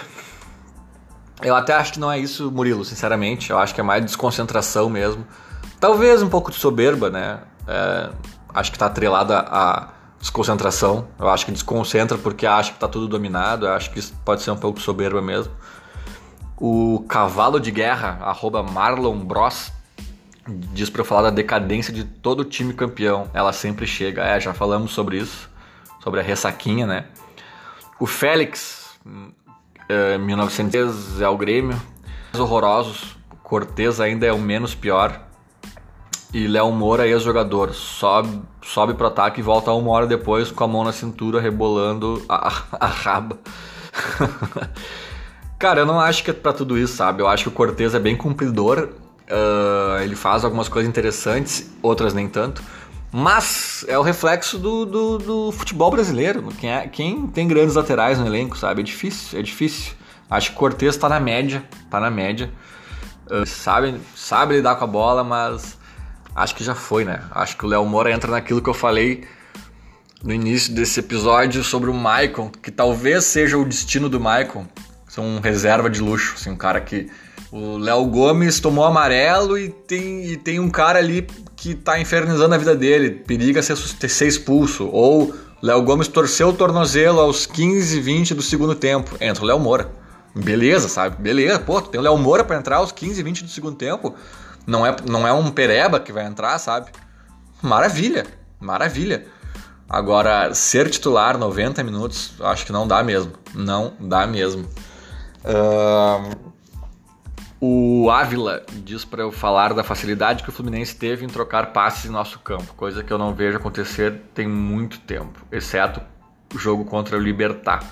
Eu 1.42 1.54
até 1.54 1.74
acho 1.74 1.94
que 1.94 2.00
não 2.00 2.10
é 2.10 2.18
isso, 2.18 2.50
Murilo, 2.50 2.84
sinceramente. 2.84 3.50
Eu 3.50 3.58
acho 3.58 3.74
que 3.74 3.80
é 3.80 3.84
mais 3.84 4.04
desconcentração 4.04 4.88
mesmo. 4.88 5.26
Talvez 5.80 6.22
um 6.22 6.28
pouco 6.28 6.50
de 6.50 6.56
soberba, 6.56 7.10
né? 7.10 7.40
É, 7.66 8.10
acho 8.54 8.72
que 8.72 8.78
tá 8.78 8.86
atrelada 8.86 9.40
a 9.40 9.88
desconcentração. 10.18 11.08
Eu 11.18 11.28
acho 11.28 11.44
que 11.44 11.52
desconcentra 11.52 12.16
porque 12.16 12.46
acha 12.46 12.72
que 12.72 12.78
tá 12.78 12.88
tudo 12.88 13.08
dominado. 13.08 13.66
Eu 13.66 13.72
acho 13.72 13.90
que 13.90 13.98
isso 13.98 14.14
pode 14.24 14.42
ser 14.42 14.50
um 14.50 14.56
pouco 14.56 14.80
soberba 14.80 15.20
mesmo. 15.20 15.52
O 16.56 17.04
cavalo 17.08 17.58
de 17.58 17.70
guerra, 17.70 18.18
arroba 18.22 18.62
Marlon 18.62 19.18
Bros, 19.18 19.72
diz 20.48 20.88
para 20.88 21.00
eu 21.00 21.04
falar 21.04 21.22
da 21.22 21.30
decadência 21.30 21.92
de 21.92 22.04
todo 22.04 22.44
time 22.44 22.72
campeão. 22.72 23.28
Ela 23.34 23.52
sempre 23.52 23.86
chega. 23.86 24.22
É, 24.22 24.38
já 24.40 24.54
falamos 24.54 24.92
sobre 24.92 25.18
isso, 25.18 25.50
sobre 26.02 26.20
a 26.20 26.22
ressaquinha, 26.22 26.86
né? 26.86 27.06
O 27.98 28.06
Félix, 28.06 28.98
é, 29.88 30.18
1900 30.18 31.20
é 31.20 31.28
o 31.28 31.36
Grêmio. 31.36 31.80
Horrorosos. 32.36 33.16
Cortez 33.42 34.00
ainda 34.00 34.26
é 34.26 34.32
o 34.32 34.38
menos 34.38 34.74
pior. 34.74 35.20
E 36.32 36.48
Léo 36.48 36.72
Moura, 36.72 37.06
ex-jogador, 37.06 37.72
sobe, 37.74 38.42
sobe 38.60 38.94
pro 38.94 39.06
ataque 39.06 39.40
e 39.40 39.42
volta 39.42 39.70
uma 39.70 39.92
hora 39.92 40.06
depois 40.06 40.50
com 40.50 40.64
a 40.64 40.66
mão 40.66 40.82
na 40.82 40.90
cintura, 40.90 41.40
rebolando 41.40 42.24
a, 42.28 42.62
a 42.72 42.86
raba. 42.86 43.38
Cara, 45.56 45.80
eu 45.80 45.86
não 45.86 46.00
acho 46.00 46.24
que 46.24 46.30
é 46.30 46.34
pra 46.34 46.52
tudo 46.52 46.76
isso, 46.76 46.96
sabe? 46.96 47.22
Eu 47.22 47.28
acho 47.28 47.44
que 47.44 47.48
o 47.50 47.52
Cortez 47.52 47.94
é 47.94 48.00
bem 48.00 48.16
cumpridor. 48.16 48.88
Uh, 49.30 50.02
ele 50.02 50.16
faz 50.16 50.44
algumas 50.44 50.68
coisas 50.68 50.88
interessantes, 50.88 51.72
outras 51.80 52.12
nem 52.12 52.28
tanto. 52.28 52.62
Mas 53.16 53.84
é 53.86 53.96
o 53.96 54.02
reflexo 54.02 54.58
do, 54.58 54.84
do, 54.84 55.18
do 55.18 55.52
futebol 55.52 55.88
brasileiro. 55.88 56.48
Quem, 56.58 56.68
é, 56.68 56.88
quem, 56.88 57.28
tem 57.28 57.46
grandes 57.46 57.76
laterais 57.76 58.18
no 58.18 58.26
elenco, 58.26 58.58
sabe? 58.58 58.80
É 58.80 58.84
difícil, 58.84 59.38
é 59.38 59.42
difícil. 59.42 59.92
Acho 60.28 60.50
que 60.50 60.56
o 60.56 60.58
Cortez 60.58 60.96
tá 60.96 61.08
na 61.08 61.20
média, 61.20 61.64
tá 61.88 62.00
na 62.00 62.10
média. 62.10 62.50
Uh, 63.30 63.46
sabe, 63.46 64.00
sabe 64.16 64.56
lidar 64.56 64.74
com 64.74 64.82
a 64.82 64.88
bola, 64.88 65.22
mas 65.22 65.78
acho 66.34 66.56
que 66.56 66.64
já 66.64 66.74
foi, 66.74 67.04
né? 67.04 67.22
Acho 67.30 67.56
que 67.56 67.64
o 67.64 67.68
Léo 67.68 67.86
Moura 67.86 68.10
entra 68.10 68.32
naquilo 68.32 68.60
que 68.60 68.68
eu 68.68 68.74
falei 68.74 69.24
no 70.20 70.34
início 70.34 70.74
desse 70.74 70.98
episódio 70.98 71.62
sobre 71.62 71.90
o 71.90 71.94
Maicon, 71.94 72.50
que 72.50 72.72
talvez 72.72 73.26
seja 73.26 73.56
o 73.56 73.64
destino 73.64 74.08
do 74.08 74.18
Maicon. 74.18 74.66
Ser 75.06 75.20
um 75.20 75.38
reserva 75.38 75.88
de 75.88 76.00
luxo, 76.00 76.34
assim, 76.34 76.50
um 76.50 76.56
cara 76.56 76.80
que 76.80 77.08
o 77.54 77.78
Léo 77.78 78.04
Gomes 78.06 78.58
tomou 78.58 78.84
amarelo 78.84 79.56
e 79.56 79.68
tem, 79.68 80.24
e 80.24 80.36
tem 80.36 80.58
um 80.58 80.68
cara 80.68 80.98
ali 80.98 81.24
que 81.54 81.72
tá 81.72 82.00
infernizando 82.00 82.52
a 82.52 82.58
vida 82.58 82.74
dele, 82.74 83.10
periga 83.12 83.62
ser, 83.62 83.76
ser 83.76 84.26
expulso. 84.26 84.88
Ou 84.88 85.32
Léo 85.62 85.80
Gomes 85.82 86.08
torceu 86.08 86.48
o 86.48 86.52
tornozelo 86.52 87.20
aos 87.20 87.46
15, 87.46 88.00
20 88.00 88.34
do 88.34 88.42
segundo 88.42 88.74
tempo. 88.74 89.16
Entra 89.20 89.44
o 89.44 89.46
Léo 89.46 89.60
Moura. 89.60 89.88
Beleza, 90.34 90.88
sabe? 90.88 91.22
Beleza, 91.22 91.60
pô, 91.60 91.80
tem 91.80 92.00
o 92.00 92.02
Léo 92.02 92.18
Moura 92.18 92.42
pra 92.42 92.56
entrar 92.56 92.78
aos 92.78 92.90
15, 92.90 93.22
20 93.22 93.44
do 93.44 93.50
segundo 93.50 93.76
tempo. 93.76 94.12
Não 94.66 94.84
é, 94.84 94.96
não 95.08 95.24
é 95.24 95.32
um 95.32 95.48
pereba 95.52 96.00
que 96.00 96.12
vai 96.12 96.26
entrar, 96.26 96.58
sabe? 96.58 96.90
Maravilha, 97.62 98.26
maravilha. 98.58 99.26
Agora, 99.88 100.52
ser 100.54 100.90
titular 100.90 101.38
90 101.38 101.84
minutos, 101.84 102.32
acho 102.40 102.66
que 102.66 102.72
não 102.72 102.84
dá 102.84 103.00
mesmo. 103.04 103.30
Não 103.54 103.92
dá 104.00 104.26
mesmo. 104.26 104.68
Uh, 105.44 106.53
o 107.66 108.10
Ávila 108.10 108.62
diz 108.70 109.04
para 109.04 109.22
eu 109.22 109.32
falar 109.32 109.72
da 109.72 109.82
facilidade 109.82 110.42
que 110.42 110.50
o 110.50 110.52
Fluminense 110.52 110.94
teve 110.94 111.24
em 111.24 111.28
trocar 111.28 111.72
passes 111.72 112.04
em 112.04 112.10
nosso 112.10 112.38
campo, 112.40 112.74
coisa 112.74 113.02
que 113.02 113.10
eu 113.10 113.16
não 113.16 113.32
vejo 113.32 113.56
acontecer 113.56 114.20
tem 114.34 114.46
muito 114.46 115.00
tempo, 115.00 115.40
exceto 115.50 116.02
o 116.54 116.58
jogo 116.58 116.84
contra 116.84 117.16
o 117.16 117.20
Libertar. 117.20 117.82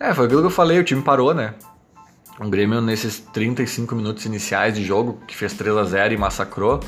É, 0.00 0.12
foi 0.12 0.26
aquilo 0.26 0.40
que 0.40 0.46
eu 0.46 0.50
falei, 0.50 0.80
o 0.80 0.84
time 0.84 1.00
parou, 1.00 1.32
né? 1.32 1.54
O 2.40 2.48
Grêmio 2.48 2.80
nesses 2.80 3.20
35 3.20 3.94
minutos 3.94 4.24
iniciais 4.26 4.74
de 4.74 4.82
jogo, 4.82 5.20
que 5.28 5.36
fez 5.36 5.52
3 5.52 5.76
a 5.76 5.84
0 5.84 6.14
e 6.14 6.16
massacrou, 6.16 6.80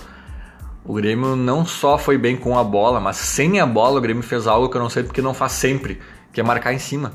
o 0.85 0.95
Grêmio 0.95 1.37
não 1.37 1.65
só 1.65 1.97
foi 1.97 2.19
bem 2.19 2.37
com 2.37 2.59
a 2.59 2.65
bola, 2.65 2.99
mas 2.99 3.17
sem 3.19 3.61
a 3.61 3.67
bola 3.67 3.99
o 3.99 4.03
Grêmio 4.03 4.23
fez 4.23 4.49
algo 4.49 4.69
que 4.69 4.77
eu 4.77 4.83
não 4.83 4.91
sei 4.91 5.05
porque 5.05 5.23
não 5.23 5.33
faz 5.33 5.53
sempre, 5.53 6.01
que 6.33 6.41
é 6.41 6.45
marcar 6.45 6.73
em 6.73 6.79
cima. 6.79 7.13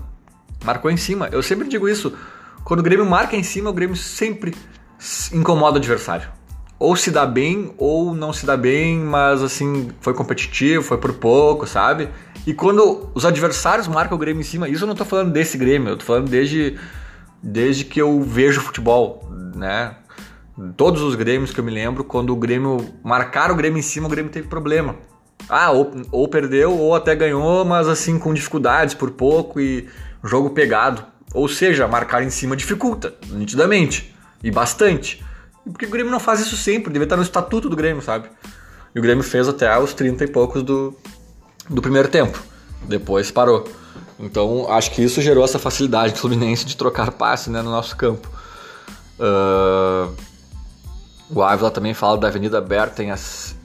Marcou 0.63 0.89
em 0.89 0.97
cima. 0.97 1.27
Eu 1.31 1.43
sempre 1.43 1.67
digo 1.67 1.87
isso, 1.87 2.17
quando 2.69 2.81
o 2.81 2.83
Grêmio 2.83 3.03
marca 3.03 3.35
em 3.35 3.41
cima, 3.41 3.71
o 3.71 3.73
Grêmio 3.73 3.95
sempre 3.95 4.53
incomoda 5.33 5.77
o 5.77 5.79
adversário. 5.79 6.29
Ou 6.77 6.95
se 6.95 7.09
dá 7.09 7.25
bem, 7.25 7.73
ou 7.79 8.13
não 8.13 8.31
se 8.31 8.45
dá 8.45 8.55
bem, 8.55 8.99
mas 8.99 9.41
assim, 9.41 9.89
foi 9.99 10.13
competitivo, 10.13 10.83
foi 10.83 10.99
por 10.99 11.13
pouco, 11.13 11.65
sabe? 11.65 12.09
E 12.45 12.53
quando 12.53 13.09
os 13.15 13.25
adversários 13.25 13.87
marcam 13.87 14.15
o 14.15 14.19
Grêmio 14.19 14.41
em 14.41 14.43
cima, 14.43 14.69
isso 14.69 14.83
eu 14.83 14.87
não 14.87 14.93
tô 14.93 15.03
falando 15.03 15.31
desse 15.31 15.57
Grêmio, 15.57 15.89
eu 15.89 15.97
tô 15.97 16.05
falando 16.05 16.29
desde, 16.29 16.77
desde 17.41 17.85
que 17.85 17.99
eu 17.99 18.21
vejo 18.21 18.61
futebol, 18.61 19.27
né? 19.55 19.95
Todos 20.77 21.01
os 21.01 21.15
Grêmios 21.15 21.51
que 21.51 21.59
eu 21.59 21.63
me 21.63 21.71
lembro, 21.71 22.03
quando 22.03 22.31
o 22.31 22.35
Grêmio 22.35 22.77
marcaram 23.03 23.55
o 23.55 23.57
Grêmio 23.57 23.79
em 23.79 23.81
cima, 23.81 24.05
o 24.05 24.11
Grêmio 24.11 24.31
teve 24.31 24.47
problema. 24.47 24.95
Ah, 25.49 25.71
ou, 25.71 25.91
ou 26.11 26.27
perdeu, 26.27 26.77
ou 26.77 26.93
até 26.93 27.15
ganhou, 27.15 27.65
mas 27.65 27.87
assim 27.87 28.19
com 28.19 28.31
dificuldades 28.31 28.93
por 28.93 29.09
pouco 29.09 29.59
e 29.59 29.89
jogo 30.23 30.51
pegado. 30.51 31.03
Ou 31.33 31.47
seja, 31.47 31.87
marcar 31.87 32.23
em 32.23 32.29
cima 32.29 32.55
dificulta, 32.55 33.13
nitidamente. 33.29 34.15
E 34.43 34.49
bastante. 34.49 35.23
Porque 35.63 35.85
o 35.85 35.89
Grêmio 35.89 36.11
não 36.11 36.19
faz 36.19 36.39
isso 36.39 36.57
sempre, 36.57 36.91
deve 36.91 37.05
estar 37.05 37.17
no 37.17 37.23
estatuto 37.23 37.69
do 37.69 37.75
Grêmio, 37.75 38.01
sabe? 38.01 38.29
E 38.95 38.99
o 38.99 39.01
Grêmio 39.01 39.23
fez 39.23 39.47
até 39.47 39.77
os 39.77 39.93
30 39.93 40.23
e 40.23 40.27
poucos 40.27 40.63
do, 40.63 40.95
do 41.69 41.81
primeiro 41.81 42.07
tempo. 42.07 42.41
Depois 42.83 43.29
parou. 43.29 43.67
Então 44.19 44.71
acho 44.71 44.91
que 44.91 45.01
isso 45.01 45.21
gerou 45.21 45.43
essa 45.45 45.59
facilidade 45.59 46.13
do 46.13 46.19
Fluminense 46.19 46.65
de 46.65 46.75
trocar 46.75 47.11
passe 47.11 47.49
né, 47.49 47.61
no 47.61 47.71
nosso 47.71 47.95
campo. 47.95 48.27
Uh, 49.19 50.13
o 51.29 51.43
Ávila 51.43 51.69
também 51.69 51.93
fala 51.93 52.17
da 52.17 52.27
Avenida 52.27 52.57
aberta 52.57 53.03
em, 53.03 53.13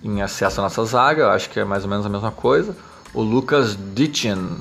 em 0.03 0.21
acesso 0.21 0.61
à 0.61 0.63
nossa 0.63 0.85
zaga, 0.85 1.31
acho 1.31 1.49
que 1.49 1.59
é 1.59 1.65
mais 1.65 1.85
ou 1.85 1.91
menos 1.91 2.05
a 2.05 2.09
mesma 2.09 2.31
coisa. 2.31 2.77
O 3.15 3.23
Lucas 3.23 3.77
Ditchen, 3.95 4.59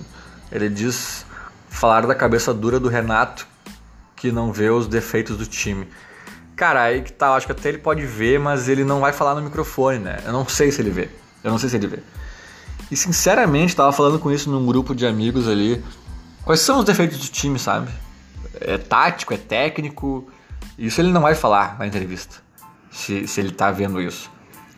ele 0.52 0.70
diz 0.70 1.26
falar 1.74 2.06
da 2.06 2.16
cabeça 2.16 2.54
dura 2.54 2.80
do 2.80 2.88
Renato 2.88 3.48
que 4.16 4.32
não 4.32 4.54
vê 4.54 4.70
os 4.70 4.88
defeitos 4.88 5.38
do 5.38 5.46
time. 5.46 5.88
Cara, 6.56 6.84
aí 6.84 7.02
que 7.02 7.12
tá, 7.12 7.34
acho 7.34 7.46
que 7.46 7.52
até 7.52 7.70
ele 7.70 7.80
pode 7.80 8.06
ver, 8.06 8.40
mas 8.40 8.70
ele 8.70 8.86
não 8.86 9.02
vai 9.02 9.12
falar 9.12 9.36
no 9.36 9.42
microfone, 9.42 10.00
né? 10.00 10.20
Eu 10.24 10.32
não 10.32 10.48
sei 10.48 10.72
se 10.72 10.82
ele 10.82 10.92
vê. 10.92 11.10
Eu 11.44 11.52
não 11.52 11.58
sei 11.58 11.68
se 11.68 11.76
ele 11.76 11.88
vê. 11.88 12.00
E 12.90 12.96
sinceramente, 12.96 13.76
tava 13.76 13.92
falando 13.92 14.20
com 14.20 14.32
isso 14.32 14.50
num 14.50 14.66
grupo 14.66 14.96
de 14.96 15.06
amigos 15.06 15.48
ali. 15.48 15.84
Quais 16.46 16.62
são 16.62 16.80
os 16.80 16.86
defeitos 16.86 17.18
do 17.18 17.28
time, 17.28 17.58
sabe? 17.58 17.90
É 18.62 18.78
tático, 18.78 19.34
é 19.34 19.38
técnico. 19.38 20.30
Isso 20.78 21.02
ele 21.02 21.12
não 21.12 21.22
vai 21.22 21.34
falar 21.34 21.78
na 21.80 21.88
entrevista. 21.88 22.38
Se, 22.92 23.28
se 23.28 23.42
ele 23.42 23.52
tá 23.52 23.72
vendo 23.72 24.00
isso. 24.00 24.30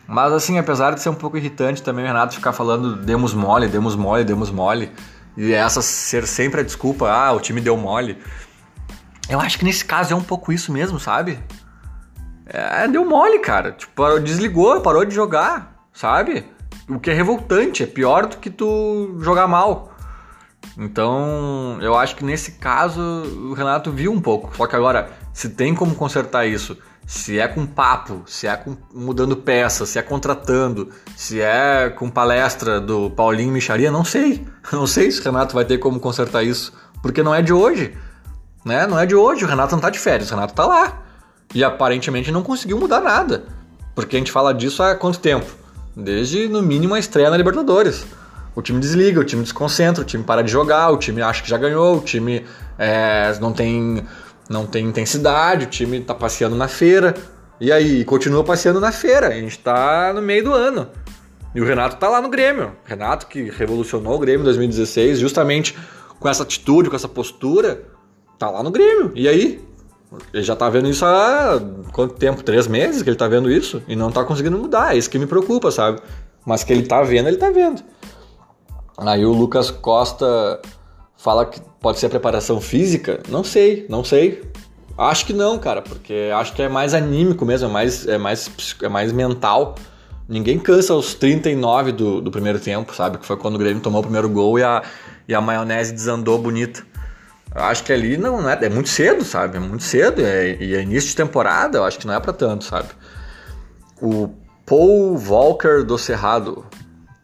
Mas 0.08 0.32
assim, 0.32 0.58
apesar 0.58 0.94
de 0.94 1.02
ser 1.02 1.10
um 1.10 1.14
pouco 1.14 1.36
irritante 1.36 1.82
também 1.82 2.04
o 2.04 2.08
Renato 2.08 2.34
ficar 2.34 2.52
falando 2.52 2.96
demos 2.96 3.34
mole, 3.34 3.68
demos 3.68 3.94
mole, 3.94 4.24
demos 4.24 4.50
mole. 4.50 4.90
E 5.36 5.52
essa 5.52 5.82
ser 5.82 6.26
sempre 6.26 6.60
a 6.60 6.64
desculpa, 6.64 7.10
ah, 7.10 7.32
o 7.32 7.40
time 7.40 7.60
deu 7.60 7.76
mole. 7.76 8.18
Eu 9.28 9.40
acho 9.40 9.58
que 9.58 9.64
nesse 9.64 9.84
caso 9.84 10.12
é 10.12 10.16
um 10.16 10.22
pouco 10.22 10.52
isso 10.52 10.72
mesmo, 10.72 10.98
sabe? 10.98 11.38
É, 12.46 12.86
deu 12.86 13.04
mole, 13.04 13.40
cara. 13.40 13.72
Tipo, 13.72 14.18
desligou, 14.20 14.80
parou 14.80 15.04
de 15.04 15.14
jogar, 15.14 15.86
sabe? 15.92 16.44
O 16.88 17.00
que 17.00 17.10
é 17.10 17.14
revoltante, 17.14 17.82
é 17.82 17.86
pior 17.86 18.26
do 18.26 18.36
que 18.36 18.48
tu 18.48 19.16
jogar 19.20 19.48
mal. 19.48 19.92
Então, 20.78 21.78
eu 21.80 21.96
acho 21.96 22.14
que 22.16 22.24
nesse 22.24 22.52
caso 22.52 23.00
o 23.00 23.52
Renato 23.54 23.90
viu 23.90 24.12
um 24.12 24.20
pouco. 24.20 24.56
Só 24.56 24.66
que 24.66 24.76
agora, 24.76 25.10
se 25.32 25.50
tem 25.50 25.74
como 25.74 25.94
consertar 25.94 26.46
isso, 26.46 26.78
se 27.06 27.38
é 27.38 27.46
com 27.46 27.64
papo, 27.64 28.22
se 28.26 28.48
é 28.48 28.56
com 28.56 28.76
mudando 28.92 29.36
peça, 29.36 29.86
se 29.86 29.96
é 29.96 30.02
contratando, 30.02 30.90
se 31.16 31.40
é 31.40 31.88
com 31.88 32.10
palestra 32.10 32.80
do 32.80 33.08
Paulinho 33.10 33.52
Micharia, 33.52 33.92
não 33.92 34.04
sei. 34.04 34.44
Não 34.72 34.84
sei 34.84 35.12
se 35.12 35.20
o 35.20 35.22
Renato 35.22 35.54
vai 35.54 35.64
ter 35.64 35.78
como 35.78 36.00
consertar 36.00 36.42
isso, 36.42 36.72
porque 37.00 37.22
não 37.22 37.32
é 37.32 37.40
de 37.40 37.52
hoje. 37.52 37.96
Né? 38.64 38.84
Não 38.84 38.98
é 38.98 39.06
de 39.06 39.14
hoje, 39.14 39.44
o 39.44 39.48
Renato 39.48 39.76
não 39.76 39.80
tá 39.80 39.90
de 39.90 39.98
férias, 40.00 40.28
o 40.28 40.34
Renato 40.34 40.54
tá 40.54 40.66
lá. 40.66 41.02
E 41.54 41.62
aparentemente 41.62 42.32
não 42.32 42.42
conseguiu 42.42 42.76
mudar 42.76 43.00
nada. 43.00 43.44
Porque 43.94 44.16
a 44.16 44.18
gente 44.18 44.32
fala 44.32 44.52
disso 44.52 44.82
há 44.82 44.96
quanto 44.96 45.20
tempo? 45.20 45.46
Desde, 45.96 46.48
no 46.48 46.60
mínimo, 46.60 46.94
a 46.94 46.98
estreia 46.98 47.30
na 47.30 47.36
Libertadores. 47.36 48.04
O 48.56 48.60
time 48.60 48.80
desliga, 48.80 49.20
o 49.20 49.24
time 49.24 49.42
desconcentra, 49.42 50.02
o 50.02 50.04
time 50.04 50.24
para 50.24 50.42
de 50.42 50.50
jogar, 50.50 50.90
o 50.90 50.96
time 50.96 51.22
acha 51.22 51.42
que 51.42 51.48
já 51.48 51.56
ganhou, 51.56 51.98
o 51.98 52.00
time 52.00 52.44
é, 52.76 53.38
não, 53.38 53.52
tem, 53.52 54.04
não 54.48 54.66
tem 54.66 54.86
intensidade, 54.86 55.64
o 55.64 55.68
time 55.68 56.00
tá 56.00 56.14
passeando 56.14 56.56
na 56.56 56.68
feira. 56.68 57.14
E 57.60 57.72
aí, 57.72 58.04
continua 58.04 58.44
passeando 58.44 58.80
na 58.80 58.92
feira. 58.92 59.28
A 59.28 59.32
gente 59.32 59.58
tá 59.58 60.12
no 60.14 60.22
meio 60.22 60.44
do 60.44 60.52
ano. 60.52 60.88
E 61.54 61.60
o 61.60 61.64
Renato 61.64 61.96
tá 61.96 62.08
lá 62.08 62.20
no 62.20 62.28
Grêmio. 62.28 62.72
Renato 62.84 63.26
que 63.26 63.50
revolucionou 63.50 64.14
o 64.14 64.18
Grêmio 64.18 64.42
em 64.42 64.44
2016, 64.44 65.18
justamente 65.18 65.76
com 66.20 66.28
essa 66.28 66.42
atitude, 66.42 66.90
com 66.90 66.96
essa 66.96 67.08
postura, 67.08 67.82
tá 68.38 68.50
lá 68.50 68.62
no 68.62 68.70
Grêmio. 68.70 69.10
E 69.14 69.26
aí? 69.26 69.64
Ele 70.32 70.42
já 70.42 70.54
tá 70.54 70.68
vendo 70.68 70.88
isso 70.88 71.04
há 71.04 71.60
quanto 71.92 72.14
tempo? 72.14 72.42
Três 72.42 72.66
meses 72.66 73.02
que 73.02 73.08
ele 73.08 73.16
tá 73.16 73.26
vendo 73.26 73.50
isso 73.50 73.82
e 73.88 73.96
não 73.96 74.12
tá 74.12 74.24
conseguindo 74.24 74.56
mudar. 74.56 74.94
É 74.94 74.98
isso 74.98 75.10
que 75.10 75.18
me 75.18 75.26
preocupa, 75.26 75.70
sabe? 75.70 76.00
Mas 76.44 76.62
que 76.62 76.72
ele 76.72 76.84
tá 76.84 77.02
vendo, 77.02 77.28
ele 77.28 77.38
tá 77.38 77.50
vendo. 77.50 77.82
Aí 78.98 79.24
o 79.24 79.32
Lucas 79.32 79.70
Costa 79.70 80.60
fala 81.16 81.44
que 81.46 81.60
pode 81.86 82.00
ser 82.00 82.08
preparação 82.08 82.60
física. 82.60 83.20
Não 83.28 83.44
sei, 83.44 83.86
não 83.88 84.02
sei. 84.02 84.42
Acho 84.98 85.24
que 85.24 85.32
não, 85.32 85.56
cara, 85.56 85.80
porque 85.80 86.32
acho 86.34 86.52
que 86.52 86.60
é 86.60 86.68
mais 86.68 86.94
anímico 86.94 87.46
mesmo, 87.46 87.68
é 87.68 87.70
mais, 87.70 88.08
é 88.08 88.18
mais, 88.18 88.50
é 88.82 88.88
mais 88.88 89.12
mental. 89.12 89.76
Ninguém 90.28 90.58
cansa 90.58 90.94
aos 90.94 91.14
39 91.14 91.92
do, 91.92 92.20
do 92.20 92.28
primeiro 92.28 92.58
tempo, 92.58 92.92
sabe? 92.92 93.18
Que 93.18 93.24
foi 93.24 93.36
quando 93.36 93.54
o 93.54 93.58
Grêmio 93.58 93.80
tomou 93.80 94.00
o 94.00 94.02
primeiro 94.02 94.28
gol 94.28 94.58
e 94.58 94.64
a, 94.64 94.82
e 95.28 95.32
a 95.32 95.40
maionese 95.40 95.92
desandou 95.92 96.40
bonita. 96.40 96.82
Acho 97.54 97.84
que 97.84 97.92
ali 97.92 98.16
não, 98.16 98.42
não 98.42 98.50
é, 98.50 98.58
é 98.60 98.68
muito 98.68 98.88
cedo, 98.88 99.22
sabe? 99.22 99.56
É 99.56 99.60
muito 99.60 99.84
cedo 99.84 100.22
é, 100.22 100.56
e 100.60 100.74
é 100.74 100.82
início 100.82 101.10
de 101.10 101.14
temporada, 101.14 101.78
eu 101.78 101.84
acho 101.84 102.00
que 102.00 102.06
não 102.08 102.14
é 102.14 102.18
para 102.18 102.32
tanto, 102.32 102.64
sabe? 102.64 102.88
O 104.02 104.28
Paul 104.66 105.16
Walker 105.24 105.84
do 105.84 105.96
Cerrado. 105.96 106.66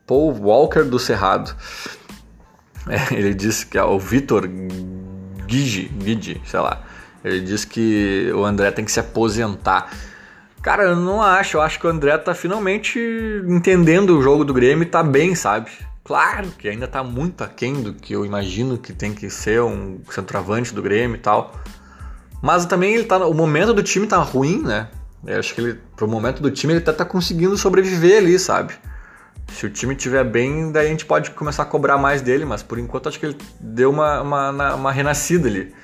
Paul 0.07 0.33
Walker 0.41 0.85
do 0.85 1.01
Cerrado. 1.01 1.53
É, 2.89 3.15
ele 3.15 3.35
disse 3.35 3.67
que 3.67 3.79
o 3.79 3.99
Vitor 3.99 4.49
Gigi, 5.47 5.91
Gigi, 6.01 6.41
sei 6.45 6.61
lá. 6.61 6.83
Ele 7.25 7.41
disse 7.41 7.67
que 7.67 8.33
o 8.35 8.45
André 8.45 8.71
tem 8.71 8.85
que 8.85 8.91
se 8.91 8.99
aposentar. 8.99 9.91
Cara, 10.61 10.85
eu 10.85 10.97
não 10.97 11.23
acho. 11.23 11.57
Eu 11.57 11.63
acho 11.63 11.79
que 11.79 11.87
o 11.87 11.91
André 11.91 12.17
tá 12.19 12.35
finalmente 12.35 12.99
entendendo 13.47 14.19
o 14.19 14.23
jogo 14.23 14.45
do 14.45 14.53
Grêmio 14.53 14.83
e 14.83 14.87
tá 14.87 15.03
bem, 15.03 15.35
sabe? 15.35 15.71
Claro 16.05 16.51
que 16.59 16.69
ainda 16.69 16.87
está 16.87 17.05
muito 17.05 17.45
aquém 17.45 17.75
do 17.81 17.95
que 17.95 18.13
eu 18.13 18.27
imagino 18.27 18.77
que 18.77 18.93
tem 18.93 19.15
que 19.15 19.31
ser 19.31 19.63
um 19.63 20.01
centroavante 20.11 20.75
do 20.75 20.83
Grêmio 20.83 21.17
e 21.17 21.21
tal. 21.21 21.55
Mas 22.43 22.67
também 22.67 22.95
ele 22.95 23.05
tá, 23.05 23.25
o 23.25 23.35
momento 23.35 23.73
do 23.73 23.83
time 23.83 24.07
tá 24.07 24.19
ruim, 24.19 24.61
né? 24.63 24.89
Eu 25.25 25.39
acho 25.39 25.55
que 25.55 25.61
ele, 25.61 25.79
pro 25.95 26.09
momento 26.09 26.43
do 26.43 26.51
time, 26.51 26.73
ele 26.73 26.81
até 26.81 26.93
tá 26.93 27.05
conseguindo 27.05 27.57
sobreviver 27.57 28.19
ali, 28.19 28.37
sabe? 28.39 28.75
Se 29.53 29.67
o 29.67 29.71
time 29.71 29.95
estiver 29.95 30.25
bem, 30.25 30.73
daí 30.73 30.87
a 30.87 30.91
gente 30.91 31.07
pode 31.07 31.31
começar 31.33 31.63
a 31.63 31.67
cobrar 31.67 31.99
mais 31.99 32.23
dele, 32.23 32.45
mas 32.45 32.63
por 32.63 32.79
enquanto 32.79 33.09
acho 33.09 33.19
que 33.19 33.27
ele 33.27 33.39
deu 33.61 33.91
uma, 33.91 34.21
uma, 34.23 34.75
uma 34.75 34.93
renascida 34.93 35.49
ali. 35.49 35.75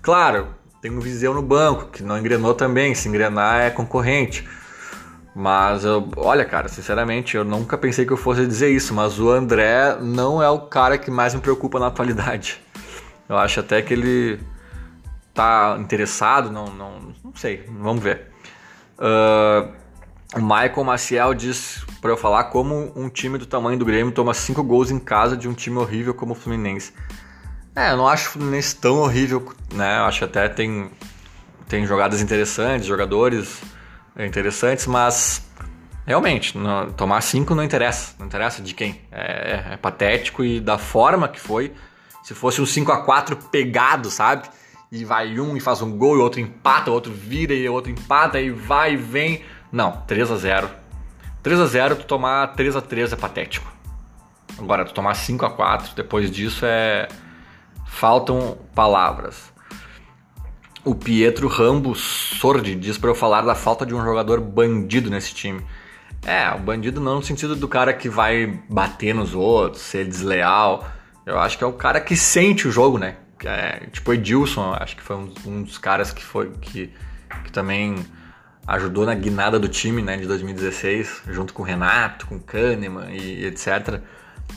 Claro, 0.00 0.48
tem 0.80 0.90
um 0.90 1.00
Viseu 1.00 1.32
no 1.32 1.42
banco, 1.42 1.86
que 1.86 2.02
não 2.02 2.18
engrenou 2.18 2.54
também, 2.54 2.94
se 2.94 3.08
engrenar 3.08 3.60
é 3.60 3.70
concorrente. 3.70 4.46
Mas, 5.34 5.84
eu, 5.84 6.10
olha, 6.16 6.44
cara, 6.44 6.68
sinceramente, 6.68 7.36
eu 7.36 7.44
nunca 7.44 7.78
pensei 7.78 8.04
que 8.04 8.12
eu 8.12 8.16
fosse 8.16 8.46
dizer 8.46 8.70
isso, 8.70 8.92
mas 8.92 9.18
o 9.18 9.30
André 9.30 9.96
não 10.00 10.42
é 10.42 10.50
o 10.50 10.60
cara 10.60 10.98
que 10.98 11.10
mais 11.10 11.34
me 11.34 11.40
preocupa 11.40 11.78
na 11.78 11.86
atualidade. 11.86 12.60
Eu 13.28 13.38
acho 13.38 13.60
até 13.60 13.80
que 13.80 13.94
ele 13.94 14.40
tá 15.32 15.76
interessado, 15.80 16.50
não, 16.50 16.66
não, 16.66 17.14
não 17.24 17.34
sei, 17.34 17.64
vamos 17.80 18.02
ver. 18.02 18.26
Uh, 18.98 19.72
o 20.34 20.40
Michael 20.40 20.84
Maciel 20.84 21.34
diz 21.34 21.84
para 22.00 22.10
eu 22.10 22.16
falar 22.16 22.44
como 22.44 22.92
um 22.96 23.08
time 23.08 23.38
do 23.38 23.46
tamanho 23.46 23.78
do 23.78 23.84
Grêmio 23.84 24.12
toma 24.12 24.32
cinco 24.34 24.62
gols 24.62 24.90
em 24.90 24.98
casa 24.98 25.36
de 25.36 25.48
um 25.48 25.52
time 25.52 25.76
horrível 25.78 26.14
como 26.14 26.32
o 26.32 26.34
Fluminense. 26.34 26.92
É, 27.74 27.92
eu 27.92 27.96
não 27.96 28.08
acho 28.08 28.28
o 28.28 28.32
Fluminense 28.32 28.76
tão 28.76 28.98
horrível, 28.98 29.52
né? 29.72 29.98
Eu 29.98 30.04
acho 30.04 30.18
que 30.18 30.24
até 30.24 30.48
tem, 30.48 30.90
tem 31.68 31.86
jogadas 31.86 32.20
interessantes, 32.20 32.86
jogadores 32.86 33.62
interessantes, 34.18 34.86
mas 34.86 35.46
realmente, 36.06 36.56
não, 36.56 36.90
tomar 36.90 37.20
cinco 37.20 37.54
não 37.54 37.62
interessa. 37.62 38.14
Não 38.18 38.26
interessa 38.26 38.60
de 38.62 38.74
quem. 38.74 39.00
É, 39.10 39.20
é, 39.20 39.74
é, 39.74 39.76
patético 39.76 40.44
e 40.44 40.60
da 40.60 40.78
forma 40.78 41.28
que 41.28 41.40
foi. 41.40 41.72
Se 42.22 42.34
fosse 42.34 42.60
um 42.60 42.66
5 42.66 42.92
a 42.92 43.02
4 43.04 43.36
pegado, 43.36 44.10
sabe? 44.10 44.48
E 44.90 45.04
vai 45.04 45.40
um 45.40 45.56
e 45.56 45.60
faz 45.60 45.82
um 45.82 45.96
gol, 45.96 46.16
e 46.16 46.20
outro 46.20 46.40
empata, 46.40 46.90
outro 46.90 47.12
vira 47.12 47.52
e 47.52 47.68
outro 47.68 47.90
empata, 47.90 48.40
e 48.40 48.50
vai 48.50 48.92
e 48.92 48.96
vem. 48.96 49.42
Não, 49.72 49.92
3 50.06 50.30
a 50.30 50.36
0 50.36 50.70
3 51.42 51.60
a 51.60 51.66
0 51.66 51.96
tu 51.96 52.04
tomar 52.04 52.48
3 52.48 52.76
a 52.76 52.80
3 52.80 53.14
é 53.14 53.16
patético. 53.16 53.72
Agora, 54.58 54.84
tu 54.84 54.92
tomar 54.92 55.14
5 55.14 55.44
a 55.44 55.50
4 55.50 55.96
depois 55.96 56.30
disso 56.30 56.64
é. 56.64 57.08
Faltam 57.86 58.56
palavras. 58.74 59.52
O 60.84 60.94
Pietro 60.94 61.46
Rambo 61.46 61.94
Sordi 61.94 62.74
diz 62.74 62.98
para 62.98 63.10
eu 63.10 63.14
falar 63.14 63.42
da 63.42 63.54
falta 63.54 63.84
de 63.84 63.94
um 63.94 64.02
jogador 64.02 64.40
bandido 64.40 65.10
nesse 65.10 65.34
time. 65.34 65.64
É, 66.24 66.50
o 66.54 66.58
bandido 66.58 67.00
não 67.00 67.16
no 67.16 67.22
sentido 67.22 67.54
do 67.56 67.68
cara 67.68 67.92
que 67.92 68.08
vai 68.08 68.60
bater 68.68 69.14
nos 69.14 69.34
outros, 69.34 69.82
ser 69.82 70.06
desleal. 70.06 70.88
Eu 71.26 71.38
acho 71.38 71.58
que 71.58 71.64
é 71.64 71.66
o 71.66 71.72
cara 71.72 72.00
que 72.00 72.16
sente 72.16 72.66
o 72.66 72.72
jogo, 72.72 72.98
né? 72.98 73.16
É, 73.44 73.86
tipo 73.92 74.12
Edilson, 74.12 74.74
acho 74.78 74.96
que 74.96 75.02
foi 75.02 75.16
um, 75.46 75.62
dos 75.62 75.78
caras 75.78 76.12
que 76.12 76.22
foi 76.22 76.50
que, 76.60 76.92
que 77.44 77.52
também 77.52 78.04
ajudou 78.66 79.04
na 79.04 79.14
guinada 79.14 79.58
do 79.58 79.68
time, 79.68 80.02
né, 80.02 80.16
de 80.16 80.26
2016, 80.26 81.22
junto 81.28 81.52
com 81.52 81.62
o 81.62 81.66
Renato, 81.66 82.26
com 82.26 82.36
o 82.36 82.40
Kahneman 82.40 83.10
e, 83.10 83.46
etc. 83.46 84.00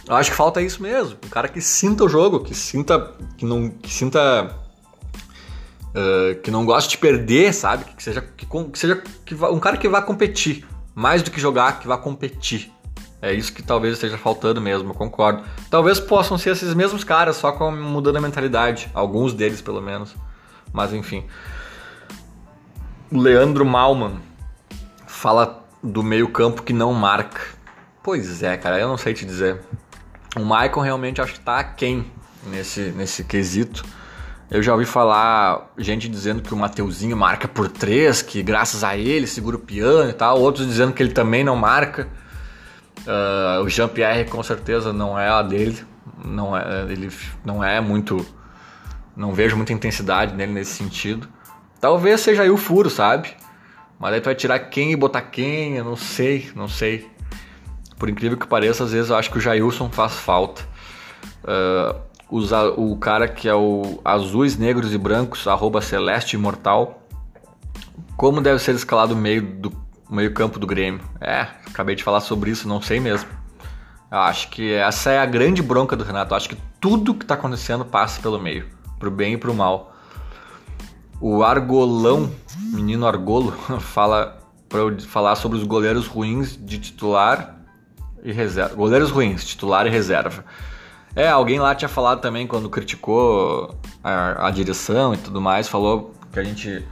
Eu 0.07 0.15
acho 0.15 0.31
que 0.31 0.37
falta 0.37 0.61
isso 0.61 0.81
mesmo. 0.81 1.17
Um 1.25 1.29
cara 1.29 1.47
que 1.47 1.61
sinta 1.61 2.03
o 2.03 2.09
jogo, 2.09 2.41
que 2.41 2.53
sinta. 2.53 3.13
que 3.37 3.45
não. 3.45 3.69
que 3.69 3.91
sinta. 3.91 4.55
Uh, 5.89 6.39
que 6.41 6.51
não 6.51 6.65
goste 6.65 6.91
de 6.91 6.97
perder, 6.97 7.53
sabe? 7.53 7.85
Que 7.85 8.03
seja, 8.03 8.21
que, 8.21 8.45
que 8.45 8.79
seja 8.79 9.01
que 9.25 9.33
vá, 9.33 9.49
um 9.49 9.59
cara 9.59 9.77
que 9.77 9.87
vá 9.87 10.01
competir. 10.01 10.65
Mais 10.93 11.23
do 11.23 11.31
que 11.31 11.39
jogar, 11.39 11.79
que 11.79 11.87
vá 11.87 11.97
competir. 11.97 12.71
É 13.21 13.33
isso 13.33 13.51
que 13.51 13.63
talvez 13.63 13.93
esteja 13.93 14.17
faltando 14.17 14.61
mesmo, 14.61 14.91
eu 14.91 14.93
concordo. 14.93 15.43
Talvez 15.69 15.99
possam 15.99 16.37
ser 16.37 16.51
esses 16.51 16.73
mesmos 16.73 17.03
caras, 17.03 17.37
só 17.37 17.51
com 17.51 17.71
mudando 17.71 18.17
a 18.17 18.21
mentalidade. 18.21 18.89
Alguns 18.93 19.33
deles, 19.33 19.61
pelo 19.61 19.81
menos. 19.81 20.15
Mas 20.71 20.93
enfim. 20.93 21.25
Leandro 23.11 23.65
Malman 23.65 24.19
fala 25.05 25.63
do 25.81 26.01
meio-campo 26.01 26.63
que 26.63 26.73
não 26.73 26.93
marca. 26.93 27.41
Pois 28.03 28.41
é, 28.41 28.57
cara, 28.57 28.79
eu 28.79 28.87
não 28.87 28.97
sei 28.97 29.13
te 29.13 29.25
dizer. 29.25 29.61
O 30.35 30.43
Maicon 30.43 30.81
realmente 30.81 31.21
acho 31.21 31.33
que 31.33 31.39
tá 31.39 31.63
quem 31.63 32.05
nesse, 32.47 32.91
nesse 32.91 33.23
quesito. 33.23 33.85
Eu 34.49 34.61
já 34.61 34.73
ouvi 34.73 34.85
falar 34.85 35.71
gente 35.77 36.07
dizendo 36.07 36.41
que 36.41 36.53
o 36.53 36.57
Mateuzinho 36.57 37.17
marca 37.17 37.47
por 37.47 37.67
três, 37.67 38.21
que 38.21 38.43
graças 38.43 38.83
a 38.83 38.95
ele 38.95 39.25
segura 39.25 39.55
o 39.55 39.59
piano 39.59 40.09
e 40.09 40.13
tal. 40.13 40.39
Outros 40.39 40.67
dizendo 40.67 40.93
que 40.93 41.01
ele 41.01 41.13
também 41.13 41.43
não 41.43 41.55
marca. 41.55 42.07
Uh, 43.01 43.63
o 43.63 43.69
Jean-Pierre 43.69 44.25
com 44.25 44.41
certeza 44.43 44.91
não 44.93 45.17
é 45.17 45.29
a 45.29 45.41
dele. 45.41 45.83
Não 46.23 46.55
é, 46.55 46.83
ele 46.91 47.09
não 47.43 47.63
é 47.63 47.79
muito. 47.79 48.25
Não 49.15 49.33
vejo 49.33 49.55
muita 49.55 49.73
intensidade 49.73 50.35
nele 50.35 50.51
nesse 50.51 50.73
sentido. 50.73 51.27
Talvez 51.79 52.21
seja 52.21 52.43
aí 52.43 52.49
o 52.49 52.57
furo, 52.57 52.89
sabe? 52.89 53.33
Mas 53.99 54.13
aí 54.13 54.21
tu 54.21 54.25
vai 54.25 54.35
tirar 54.35 54.59
quem 54.59 54.91
e 54.91 54.95
botar 54.95 55.21
quem, 55.21 55.75
eu 55.75 55.83
não 55.83 55.95
sei, 55.95 56.51
não 56.55 56.67
sei. 56.67 57.09
Por 57.97 58.09
incrível 58.09 58.37
que 58.37 58.47
pareça, 58.47 58.83
às 58.83 58.91
vezes 58.91 59.09
eu 59.09 59.15
acho 59.15 59.31
que 59.31 59.37
o 59.37 59.41
Jailson 59.41 59.89
faz 59.89 60.13
falta. 60.13 60.61
Uh, 61.43 62.15
o 62.77 62.97
cara 62.97 63.27
que 63.27 63.47
é 63.47 63.55
o 63.55 64.01
Azuis, 64.03 64.57
Negros 64.57 64.93
e 64.93 64.97
Brancos, 64.97 65.47
arroba 65.47 65.81
Celeste 65.81 66.35
Imortal. 66.35 67.01
Como 68.17 68.41
deve 68.41 68.59
ser 68.59 68.75
escalado 68.75 69.13
o 69.13 69.17
meio, 69.17 69.41
do, 69.41 69.71
meio 70.09 70.33
campo 70.33 70.59
do 70.59 70.67
Grêmio? 70.67 71.01
É, 71.21 71.47
acabei 71.67 71.95
de 71.95 72.03
falar 72.03 72.21
sobre 72.21 72.51
isso, 72.51 72.67
não 72.67 72.81
sei 72.81 72.99
mesmo. 72.99 73.29
Eu 74.11 74.19
acho 74.19 74.49
que 74.49 74.73
essa 74.73 75.11
é 75.11 75.19
a 75.19 75.25
grande 75.25 75.61
bronca 75.61 75.95
do 75.95 76.03
Renato. 76.03 76.33
Eu 76.33 76.37
acho 76.37 76.49
que 76.49 76.57
tudo 76.79 77.13
que 77.13 77.23
está 77.23 77.35
acontecendo 77.35 77.85
passa 77.85 78.21
pelo 78.21 78.39
meio, 78.39 78.65
pro 78.99 79.11
bem 79.11 79.33
e 79.33 79.37
pro 79.37 79.53
mal. 79.53 79.94
O 81.27 81.43
Argolão, 81.43 82.31
menino 82.71 83.07
Argolo, 83.07 83.51
fala 83.81 84.37
para 84.69 84.77
eu 84.77 84.99
falar 84.99 85.35
sobre 85.35 85.57
os 85.57 85.63
goleiros 85.63 86.05
ruins 86.05 86.55
de 86.55 86.77
titular 86.77 87.55
e 88.23 88.31
reserva. 88.31 88.75
Goleiros 88.75 89.09
ruins, 89.09 89.43
titular 89.43 89.87
e 89.87 89.89
reserva. 89.89 90.45
É, 91.15 91.27
alguém 91.27 91.57
lá 91.59 91.73
tinha 91.73 91.89
falado 91.89 92.21
também 92.21 92.45
quando 92.45 92.69
criticou 92.69 93.75
a, 94.03 94.49
a 94.49 94.51
direção 94.51 95.15
e 95.15 95.17
tudo 95.17 95.41
mais, 95.41 95.67
falou 95.67 96.13
que 96.31 96.37
a 96.37 96.43
gente 96.43 96.87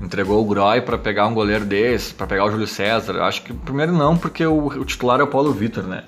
entregou 0.00 0.40
o 0.40 0.46
Groy 0.46 0.80
para 0.80 0.96
pegar 0.96 1.26
um 1.26 1.34
goleiro 1.34 1.64
desse, 1.64 2.14
para 2.14 2.28
pegar 2.28 2.44
o 2.44 2.52
Júlio 2.52 2.68
César. 2.68 3.22
Acho 3.22 3.42
que 3.42 3.52
primeiro 3.52 3.92
não, 3.92 4.16
porque 4.16 4.46
o, 4.46 4.68
o 4.68 4.84
titular 4.84 5.18
é 5.18 5.24
o 5.24 5.26
Paulo 5.26 5.52
Vitor, 5.52 5.82
né? 5.82 6.04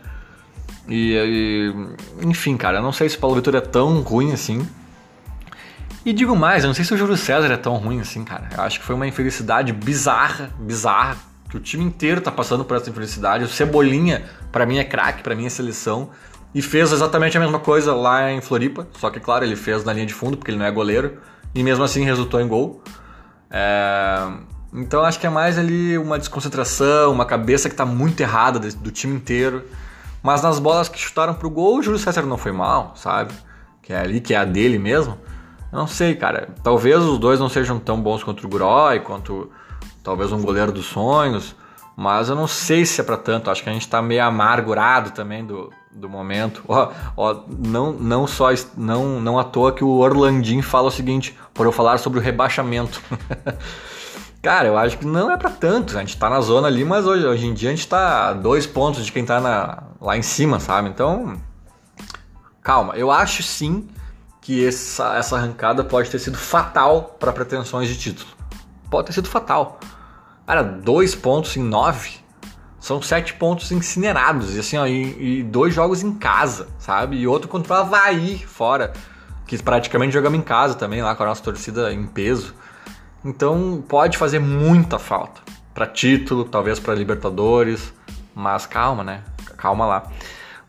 E, 0.88 1.16
e, 1.16 2.24
enfim, 2.24 2.56
cara, 2.56 2.78
eu 2.78 2.82
não 2.82 2.92
sei 2.92 3.08
se 3.08 3.16
o 3.16 3.18
Paulo 3.18 3.34
Vitor 3.34 3.56
é 3.56 3.60
tão 3.60 4.02
ruim 4.02 4.32
assim. 4.32 4.64
E 6.06 6.12
digo 6.12 6.36
mais, 6.36 6.62
eu 6.62 6.68
não 6.68 6.74
sei 6.74 6.84
se 6.84 6.94
o 6.94 6.96
Júlio 6.96 7.16
César 7.16 7.52
é 7.52 7.56
tão 7.56 7.74
ruim 7.78 7.98
assim, 7.98 8.22
cara. 8.22 8.48
Eu 8.56 8.62
acho 8.62 8.78
que 8.78 8.86
foi 8.86 8.94
uma 8.94 9.08
infelicidade 9.08 9.72
bizarra, 9.72 10.50
bizarra, 10.56 11.16
que 11.50 11.56
o 11.56 11.60
time 11.60 11.82
inteiro 11.82 12.20
tá 12.20 12.30
passando 12.30 12.64
por 12.64 12.76
essa 12.76 12.88
infelicidade. 12.88 13.42
O 13.42 13.48
Cebolinha, 13.48 14.24
para 14.52 14.64
mim 14.64 14.78
é 14.78 14.84
craque, 14.84 15.20
para 15.20 15.34
mim 15.34 15.46
é 15.46 15.48
seleção. 15.48 16.10
E 16.54 16.62
fez 16.62 16.92
exatamente 16.92 17.36
a 17.36 17.40
mesma 17.40 17.58
coisa 17.58 17.92
lá 17.92 18.30
em 18.30 18.40
Floripa, 18.40 18.86
só 19.00 19.10
que 19.10 19.18
claro, 19.18 19.44
ele 19.44 19.56
fez 19.56 19.82
na 19.82 19.92
linha 19.92 20.06
de 20.06 20.14
fundo, 20.14 20.36
porque 20.36 20.52
ele 20.52 20.58
não 20.58 20.64
é 20.64 20.70
goleiro, 20.70 21.18
e 21.52 21.60
mesmo 21.64 21.82
assim 21.82 22.04
resultou 22.04 22.40
em 22.40 22.46
gol. 22.46 22.84
É... 23.50 24.28
Então 24.72 25.04
acho 25.04 25.18
que 25.18 25.26
é 25.26 25.30
mais 25.30 25.58
ali 25.58 25.98
uma 25.98 26.20
desconcentração, 26.20 27.10
uma 27.10 27.24
cabeça 27.24 27.68
que 27.68 27.74
tá 27.74 27.84
muito 27.84 28.20
errada 28.20 28.60
do 28.60 28.92
time 28.92 29.16
inteiro. 29.16 29.64
Mas 30.22 30.40
nas 30.40 30.60
bolas 30.60 30.88
que 30.88 31.00
chutaram 31.00 31.34
pro 31.34 31.50
gol, 31.50 31.78
o 31.78 31.82
Júlio 31.82 31.98
César 31.98 32.22
não 32.22 32.38
foi 32.38 32.52
mal, 32.52 32.92
sabe? 32.94 33.34
Que 33.82 33.92
é 33.92 33.98
ali, 33.98 34.20
que 34.20 34.34
é 34.34 34.36
a 34.36 34.44
dele 34.44 34.78
mesmo. 34.78 35.18
Não 35.76 35.86
sei, 35.86 36.14
cara. 36.14 36.48
Talvez 36.62 36.96
os 36.96 37.18
dois 37.18 37.38
não 37.38 37.50
sejam 37.50 37.78
tão 37.78 38.00
bons 38.00 38.24
quanto 38.24 38.46
o 38.46 38.48
Groy, 38.48 39.00
quanto 39.00 39.50
talvez 40.02 40.32
um 40.32 40.40
goleiro 40.40 40.72
dos 40.72 40.86
sonhos. 40.86 41.54
Mas 41.94 42.30
eu 42.30 42.34
não 42.34 42.46
sei 42.46 42.86
se 42.86 42.98
é 42.98 43.04
para 43.04 43.18
tanto. 43.18 43.50
Acho 43.50 43.62
que 43.62 43.68
a 43.68 43.72
gente 43.74 43.86
tá 43.86 44.00
meio 44.00 44.24
amargurado 44.24 45.10
também 45.10 45.44
do, 45.44 45.70
do 45.92 46.08
momento. 46.08 46.64
Ó, 46.66 46.90
ó, 47.14 47.42
não, 47.46 47.92
não 47.92 48.26
só 48.26 48.48
não, 48.74 49.20
não 49.20 49.38
à 49.38 49.44
toa 49.44 49.70
que 49.70 49.84
o 49.84 49.98
Orlandin 49.98 50.62
fala 50.62 50.88
o 50.88 50.90
seguinte, 50.90 51.38
por 51.52 51.66
eu 51.66 51.72
falar 51.72 51.98
sobre 51.98 52.20
o 52.20 52.22
rebaixamento. 52.22 53.02
Cara, 54.40 54.68
eu 54.68 54.78
acho 54.78 54.96
que 54.96 55.04
não 55.04 55.30
é 55.30 55.36
para 55.36 55.50
tanto. 55.50 55.98
A 55.98 56.00
gente 56.00 56.16
tá 56.16 56.30
na 56.30 56.40
zona 56.40 56.68
ali, 56.68 56.86
mas 56.86 57.06
hoje, 57.06 57.26
hoje 57.26 57.46
em 57.46 57.52
dia 57.52 57.68
a 57.68 57.72
gente 57.72 57.86
tá 57.86 58.32
dois 58.32 58.66
pontos 58.66 59.04
de 59.04 59.12
quem 59.12 59.26
tá 59.26 59.40
na, 59.40 59.82
lá 60.00 60.16
em 60.16 60.22
cima, 60.22 60.58
sabe? 60.58 60.88
Então, 60.88 61.36
calma. 62.62 62.94
Eu 62.96 63.10
acho 63.10 63.42
sim 63.42 63.86
que 64.46 64.64
essa, 64.64 65.16
essa 65.16 65.36
arrancada 65.36 65.82
pode 65.82 66.08
ter 66.08 66.20
sido 66.20 66.38
fatal 66.38 67.16
para 67.18 67.32
pretensões 67.32 67.88
de 67.88 67.98
título. 67.98 68.28
Pode 68.88 69.08
ter 69.08 69.12
sido 69.12 69.28
fatal. 69.28 69.80
Cara, 70.46 70.62
dois 70.62 71.16
pontos 71.16 71.56
em 71.56 71.64
nove 71.64 72.20
são 72.78 73.02
sete 73.02 73.34
pontos 73.34 73.72
incinerados. 73.72 74.54
E 74.54 74.60
assim, 74.60 74.76
ó, 74.76 74.86
e, 74.86 75.40
e, 75.40 75.42
dois 75.42 75.74
jogos 75.74 76.00
em 76.04 76.14
casa, 76.14 76.68
sabe? 76.78 77.16
E 77.16 77.26
outro 77.26 77.48
contra 77.48 77.74
o 77.74 77.76
Havaí 77.76 78.38
fora. 78.38 78.92
Que 79.48 79.60
praticamente 79.60 80.14
jogamos 80.14 80.38
em 80.38 80.42
casa 80.42 80.76
também, 80.76 81.02
lá 81.02 81.16
com 81.16 81.24
a 81.24 81.26
nossa 81.26 81.42
torcida 81.42 81.92
em 81.92 82.06
peso. 82.06 82.54
Então 83.24 83.82
pode 83.88 84.16
fazer 84.16 84.38
muita 84.38 84.96
falta. 84.96 85.40
para 85.74 85.88
título, 85.88 86.44
talvez 86.44 86.78
para 86.78 86.94
Libertadores. 86.94 87.92
Mas 88.32 88.64
calma, 88.64 89.02
né? 89.02 89.24
Calma 89.56 89.86
lá. 89.86 90.04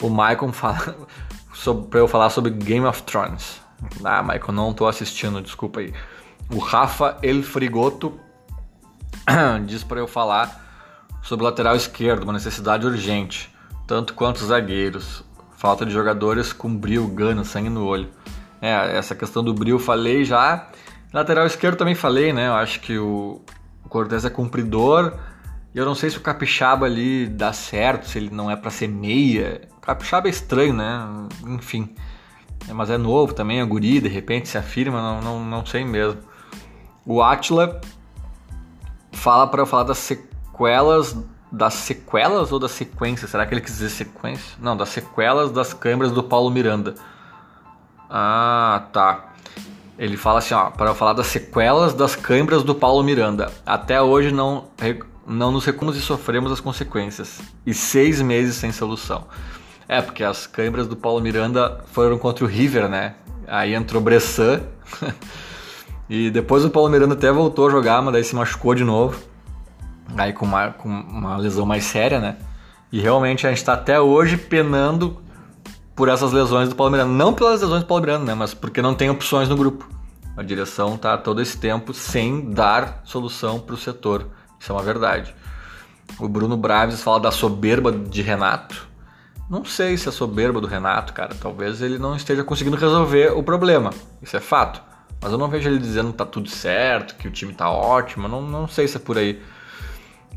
O 0.02 0.10
Michael 0.10 0.52
fala. 0.52 0.96
para 1.92 2.00
eu 2.00 2.08
falar 2.08 2.32
sobre 2.32 2.50
Game 2.50 2.88
of 2.88 3.04
Thrones. 3.04 3.67
Ah, 4.04 4.22
Michael, 4.24 4.52
não 4.54 4.74
tô 4.74 4.88
assistindo, 4.88 5.42
desculpa 5.42 5.80
aí. 5.80 5.94
O 6.52 6.60
Rafa 6.60 7.18
El 7.22 7.44
Frigoto 7.44 8.20
diz 9.66 9.84
para 9.84 10.00
eu 10.00 10.08
falar 10.08 10.66
sobre 11.22 11.44
o 11.46 11.50
lateral 11.50 11.76
esquerdo, 11.76 12.24
uma 12.24 12.34
necessidade 12.34 12.86
urgente, 12.86 13.54
tanto 13.86 14.14
quanto 14.14 14.38
os 14.38 14.48
zagueiros. 14.48 15.24
Falta 15.58 15.86
de 15.86 15.92
jogadores 15.92 16.54
com 16.54 16.76
brilho, 16.76 17.08
gana, 17.08 17.44
sangue 17.44 17.70
no 17.70 17.86
olho. 17.86 18.10
É, 18.62 18.98
essa 18.98 19.16
questão 19.16 19.44
do 19.44 19.54
brilho 19.54 19.80
falei 19.80 20.24
já. 20.24 20.70
Lateral 21.12 21.46
esquerdo 21.46 21.78
também 21.78 21.96
falei, 21.96 22.32
né? 22.32 22.48
Eu 22.48 22.54
acho 22.54 22.80
que 22.80 22.98
o, 22.98 23.42
Cortez 23.88 24.26
é 24.26 24.30
cumpridor. 24.30 25.14
E 25.74 25.78
eu 25.78 25.86
não 25.86 25.96
sei 25.96 26.10
se 26.10 26.18
o 26.18 26.22
Capixaba 26.22 26.86
ali 26.86 27.28
dá 27.28 27.54
certo, 27.54 28.08
se 28.08 28.18
ele 28.18 28.30
não 28.32 28.50
é 28.50 28.56
para 28.56 28.70
ser 28.70 28.88
meia. 28.88 29.62
Capixaba 29.82 30.28
é 30.28 30.32
estranho, 30.32 30.74
né? 30.74 31.08
Enfim. 31.46 31.96
É, 32.68 32.74
mas 32.74 32.90
é 32.90 32.98
novo 32.98 33.34
também, 33.34 33.60
é 33.60 33.66
guri, 33.66 34.00
de 34.00 34.10
repente 34.10 34.50
se 34.50 34.58
afirma, 34.58 35.02
não, 35.02 35.22
não, 35.22 35.46
não 35.46 35.66
sei 35.66 35.84
mesmo. 35.86 36.20
O 37.06 37.22
Atila 37.22 37.80
fala 39.12 39.48
para 39.48 39.62
eu 39.62 39.66
falar 39.66 39.84
das 39.84 39.98
sequelas, 39.98 41.16
das 41.52 41.74
sequelas 41.74 42.52
ou 42.52 42.60
das 42.60 42.72
sequências? 42.72 43.32
Será 43.32 43.46
que 43.46 43.54
ele 43.54 43.62
quis 43.62 43.74
dizer 43.74 43.90
sequência? 43.90 44.58
Não, 44.60 44.76
das 44.76 44.90
sequelas 44.90 45.52
das 45.52 45.74
câmeras 45.74 46.12
do 46.12 46.22
Paulo 46.22 46.50
Miranda. 46.50 46.96
Ah, 48.10 48.88
tá. 48.92 49.32
Ele 49.98 50.16
fala 50.16 50.40
assim, 50.40 50.54
ó, 50.54 50.70
para 50.70 50.94
falar 50.94 51.14
das 51.14 51.28
sequelas 51.28 51.94
das 51.94 52.16
câimbras 52.16 52.64
do 52.64 52.76
Paulo 52.76 53.04
Miranda. 53.04 53.52
Até 53.66 54.02
hoje 54.02 54.32
não, 54.32 54.66
não 55.26 55.52
nos 55.52 55.66
recomos 55.66 55.98
e 55.98 56.02
sofremos 56.02 56.52
as 56.52 56.60
consequências. 56.60 57.42
E 57.66 57.74
seis 57.74 58.22
meses 58.22 58.56
sem 58.56 58.72
solução. 58.72 59.26
É, 59.88 60.02
porque 60.02 60.24
as 60.24 60.46
câimbras 60.46 60.88
do 60.88 60.96
Paulo 60.96 61.22
Miranda 61.22 61.84
foram 61.94 62.18
contra 62.18 62.44
o 62.44 62.48
River, 62.48 62.90
né? 62.90 63.16
Aí 63.48 63.74
entrou 63.74 64.02
Bressan. 64.02 64.62
e 66.10 66.30
depois 66.30 66.66
o 66.66 66.70
Paulo 66.70 66.90
Miranda 66.90 67.14
até 67.14 67.32
voltou 67.32 67.68
a 67.68 67.72
jogar, 67.72 68.02
mas 68.02 68.14
daí 68.14 68.24
se 68.24 68.36
machucou 68.36 68.76
de 68.76 68.84
novo. 68.84 69.18
Aí 70.18 70.34
com 70.34 70.46
uma, 70.46 70.72
com 70.72 70.90
uma 70.90 71.38
lesão 71.38 71.66
mais 71.66 71.86
séria, 71.86 72.20
né? 72.20 72.38
E 72.92 73.00
realmente 73.00 73.46
a 73.46 73.50
gente 73.50 73.60
está 73.60 73.74
até 73.74 74.00
hoje 74.00 74.38
penando 74.38 75.22
por 75.96 76.10
essas 76.10 76.32
lesões 76.32 76.70
do 76.70 76.76
Paulo 76.76 76.92
Miranda. 76.92 77.12
Não 77.12 77.34
pelas 77.34 77.62
lesões 77.62 77.82
do 77.82 77.88
Paulo 77.88 78.04
Miranda, 78.04 78.26
né? 78.26 78.34
Mas 78.34 78.54
porque 78.54 78.82
não 78.82 78.94
tem 78.94 79.10
opções 79.10 79.48
no 79.48 79.56
grupo. 79.56 79.90
A 80.36 80.44
direção 80.44 80.96
está 80.96 81.18
todo 81.18 81.42
esse 81.42 81.58
tempo 81.58 81.94
sem 81.94 82.52
dar 82.52 83.02
solução 83.04 83.60
para 83.60 83.74
o 83.74 83.78
setor. 83.78 84.28
Isso 84.60 84.72
é 84.72 84.76
uma 84.76 84.84
verdade. 84.84 85.34
O 86.20 86.28
Bruno 86.28 86.56
Braves 86.56 87.02
fala 87.02 87.20
da 87.20 87.32
soberba 87.32 87.92
de 87.92 88.22
Renato. 88.22 88.88
Não 89.50 89.64
sei 89.64 89.98
se 89.98 90.10
é 90.10 90.12
soberba 90.12 90.60
do 90.60 90.68
Renato, 90.68 91.14
cara. 91.14 91.34
Talvez 91.36 91.82
ele 91.82 91.98
não 91.98 92.16
esteja 92.16 92.44
conseguindo 92.44 92.76
resolver 92.76 93.32
o 93.32 93.42
problema. 93.42 93.92
Isso 94.22 94.36
é 94.36 94.40
fato. 94.40 94.82
Mas 95.22 95.32
eu 95.32 95.38
não 95.38 95.50
vejo 95.50 95.70
ele 95.70 95.80
dizendo 95.80 96.12
que 96.12 96.18
tá 96.18 96.26
tudo 96.26 96.50
certo, 96.50 97.16
que 97.16 97.28
o 97.28 97.32
time 97.32 97.54
tá 97.54 97.70
ótimo. 97.70 98.28
Não, 98.28 98.42
não 98.42 98.68
sei 98.68 98.88
se 98.88 98.98
é 98.98 99.00
por 99.00 99.18
aí. 99.18 99.42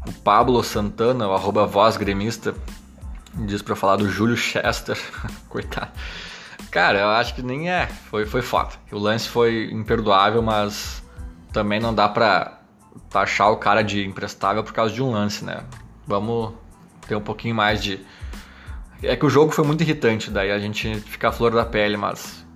O 0.06 0.12
Pablo 0.12 0.62
Santana, 0.62 1.28
o 1.28 1.32
arroba 1.32 1.66
voz 1.66 1.96
gremista, 1.96 2.54
Diz 3.34 3.62
pra 3.62 3.76
falar 3.76 3.96
do 3.96 4.08
Júlio 4.08 4.36
Chester. 4.36 4.98
Coitado. 5.48 5.90
Cara, 6.70 7.00
eu 7.00 7.08
acho 7.08 7.34
que 7.34 7.42
nem 7.42 7.70
é. 7.70 7.86
Foi, 7.86 8.26
foi 8.26 8.42
foda. 8.42 8.70
O 8.90 8.98
lance 8.98 9.28
foi 9.28 9.70
imperdoável, 9.72 10.42
mas 10.42 11.02
também 11.52 11.80
não 11.80 11.94
dá 11.94 12.08
pra 12.08 12.60
taxar 13.08 13.50
o 13.50 13.56
cara 13.56 13.82
de 13.82 14.04
imprestável 14.04 14.62
por 14.64 14.72
causa 14.72 14.92
de 14.92 15.02
um 15.02 15.10
lance, 15.10 15.44
né? 15.44 15.64
Vamos 16.06 16.54
ter 17.06 17.14
um 17.14 17.20
pouquinho 17.20 17.54
mais 17.54 17.82
de. 17.82 18.04
É 19.02 19.16
que 19.16 19.24
o 19.24 19.30
jogo 19.30 19.50
foi 19.50 19.64
muito 19.64 19.82
irritante, 19.82 20.30
daí 20.30 20.50
a 20.50 20.58
gente 20.58 20.94
fica 21.00 21.28
a 21.28 21.32
flor 21.32 21.52
da 21.52 21.64
pele, 21.64 21.96
mas 21.96 22.46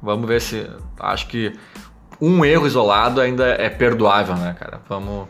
vamos 0.00 0.26
ver 0.26 0.40
se. 0.40 0.68
Acho 0.98 1.26
que 1.26 1.52
um 2.20 2.44
erro 2.44 2.66
isolado 2.66 3.20
ainda 3.20 3.46
é 3.48 3.68
perdoável, 3.68 4.36
né, 4.36 4.54
cara? 4.58 4.80
Vamos. 4.88 5.28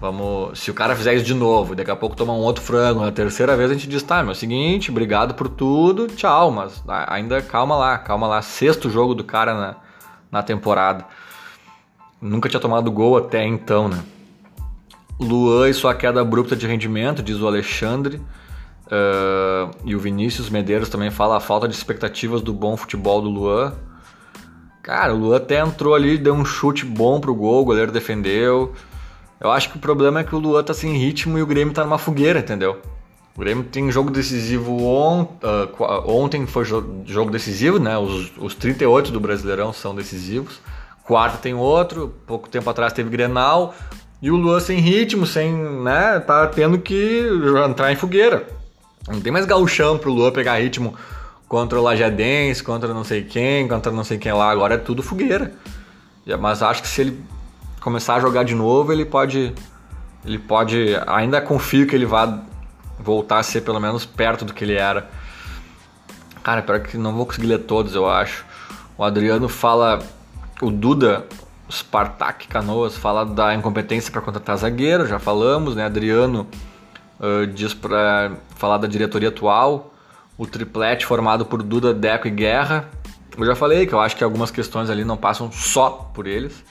Vamos. 0.00 0.58
Se 0.58 0.70
o 0.70 0.74
cara 0.74 0.96
fizer 0.96 1.14
isso 1.14 1.24
de 1.24 1.34
novo, 1.34 1.74
daqui 1.74 1.90
a 1.90 1.96
pouco 1.96 2.16
tomar 2.16 2.32
um 2.32 2.38
outro 2.38 2.62
frango, 2.62 3.00
na 3.00 3.12
terceira 3.12 3.56
vez 3.56 3.70
a 3.70 3.74
gente 3.74 3.86
diz, 3.86 4.02
tá, 4.02 4.22
meu, 4.22 4.34
seguinte, 4.34 4.90
obrigado 4.90 5.34
por 5.34 5.48
tudo, 5.48 6.06
tchau, 6.06 6.50
mas 6.50 6.82
ainda 7.06 7.42
calma 7.42 7.76
lá, 7.76 7.98
calma 7.98 8.26
lá. 8.26 8.40
Sexto 8.40 8.88
jogo 8.88 9.14
do 9.14 9.24
cara 9.24 9.54
na, 9.54 9.76
na 10.32 10.42
temporada. 10.42 11.04
Nunca 12.20 12.48
tinha 12.48 12.60
tomado 12.60 12.90
gol 12.90 13.16
até 13.16 13.44
então, 13.46 13.88
né? 13.88 14.02
Luan 15.18 15.68
e 15.68 15.74
sua 15.74 15.94
queda 15.94 16.22
abrupta 16.22 16.56
de 16.56 16.66
rendimento, 16.66 17.22
diz 17.22 17.38
o 17.38 17.46
Alexandre. 17.46 18.20
Uh, 18.90 19.70
e 19.84 19.94
o 19.94 20.00
Vinícius 20.00 20.50
Medeiros 20.50 20.88
também 20.88 21.12
fala 21.12 21.36
a 21.36 21.40
falta 21.40 21.68
de 21.68 21.74
expectativas 21.74 22.42
do 22.42 22.52
bom 22.52 22.76
futebol 22.76 23.22
do 23.22 23.28
Luan. 23.28 23.72
Cara, 24.82 25.14
o 25.14 25.18
Luan 25.18 25.36
até 25.36 25.60
entrou 25.60 25.94
ali, 25.94 26.18
deu 26.18 26.34
um 26.34 26.44
chute 26.44 26.84
bom 26.84 27.20
pro 27.20 27.34
gol, 27.34 27.62
o 27.62 27.64
goleiro 27.64 27.92
defendeu. 27.92 28.74
Eu 29.40 29.52
acho 29.52 29.70
que 29.70 29.76
o 29.76 29.80
problema 29.80 30.20
é 30.20 30.24
que 30.24 30.34
o 30.34 30.38
Luan 30.38 30.64
tá 30.64 30.74
sem 30.74 30.96
ritmo 30.96 31.38
e 31.38 31.42
o 31.42 31.46
Grêmio 31.46 31.72
tá 31.72 31.84
numa 31.84 31.98
fogueira, 31.98 32.40
entendeu? 32.40 32.80
O 33.36 33.40
Grêmio 33.40 33.62
tem 33.62 33.90
jogo 33.92 34.10
decisivo 34.10 34.82
on, 34.82 35.22
uh, 35.22 36.10
ontem, 36.10 36.44
foi 36.46 36.64
jogo 36.64 37.30
decisivo, 37.30 37.78
né? 37.78 37.96
Os, 37.96 38.32
os 38.38 38.54
38 38.56 39.12
do 39.12 39.20
Brasileirão 39.20 39.72
são 39.72 39.94
decisivos. 39.94 40.60
Quarta 41.04 41.38
tem 41.38 41.54
outro, 41.54 42.12
pouco 42.26 42.48
tempo 42.48 42.68
atrás 42.68 42.92
teve 42.92 43.08
Grenal. 43.08 43.72
E 44.20 44.30
o 44.30 44.36
Luan 44.36 44.60
sem 44.60 44.80
ritmo, 44.80 45.24
sem, 45.24 45.54
né, 45.54 46.20
tá 46.20 46.46
tendo 46.48 46.78
que 46.78 47.24
entrar 47.66 47.92
em 47.92 47.96
fogueira. 47.96 48.59
Não 49.08 49.20
tem 49.20 49.32
mais 49.32 49.46
gauchão 49.46 49.98
pro 49.98 50.12
Luan 50.12 50.30
pegar 50.30 50.60
ritmo 50.60 50.94
contra 51.48 51.80
o 51.80 51.82
Lajadense, 51.82 52.62
contra 52.62 52.94
não 52.94 53.02
sei 53.02 53.24
quem, 53.24 53.66
contra 53.66 53.90
não 53.90 54.04
sei 54.04 54.18
quem 54.18 54.32
lá. 54.32 54.50
Agora 54.50 54.74
é 54.74 54.78
tudo 54.78 55.02
fogueira. 55.02 55.52
Mas 56.38 56.62
acho 56.62 56.82
que 56.82 56.88
se 56.88 57.00
ele 57.00 57.24
começar 57.80 58.16
a 58.16 58.20
jogar 58.20 58.44
de 58.44 58.54
novo, 58.54 58.92
ele 58.92 59.04
pode. 59.04 59.52
Ele 60.24 60.38
pode. 60.38 60.96
Ainda 61.06 61.40
confio 61.40 61.86
que 61.86 61.94
ele 61.96 62.06
vá 62.06 62.40
voltar 62.98 63.38
a 63.38 63.42
ser 63.42 63.62
pelo 63.62 63.80
menos 63.80 64.04
perto 64.04 64.44
do 64.44 64.52
que 64.52 64.62
ele 64.62 64.74
era. 64.74 65.10
Cara, 66.42 66.62
pior 66.62 66.80
que 66.80 66.96
não 66.96 67.14
vou 67.14 67.26
conseguir 67.26 67.48
ler 67.48 67.58
todos, 67.60 67.94
eu 67.94 68.08
acho. 68.08 68.44
O 68.96 69.02
Adriano 69.02 69.48
fala. 69.48 69.98
O 70.62 70.70
Duda, 70.70 71.26
Spartak 71.72 72.46
Canoas, 72.46 72.94
fala 72.94 73.24
da 73.24 73.54
incompetência 73.54 74.12
para 74.12 74.20
contratar 74.20 74.58
zagueiro, 74.58 75.06
já 75.06 75.18
falamos, 75.18 75.74
né? 75.74 75.86
Adriano 75.86 76.46
uh, 77.20 77.46
diz 77.46 77.74
para 77.74 78.32
falar 78.56 78.78
da 78.78 78.88
diretoria 78.88 79.28
atual. 79.28 79.94
O 80.36 80.46
triplete 80.46 81.04
formado 81.04 81.44
por 81.44 81.62
Duda, 81.62 81.92
Deco 81.92 82.26
e 82.26 82.30
Guerra. 82.30 82.88
Eu 83.36 83.44
já 83.44 83.54
falei 83.54 83.86
que 83.86 83.92
eu 83.92 84.00
acho 84.00 84.16
que 84.16 84.24
algumas 84.24 84.50
questões 84.50 84.88
ali 84.90 85.04
não 85.04 85.16
passam 85.16 85.52
só 85.52 86.10
por 86.14 86.26
eles. 86.26 86.64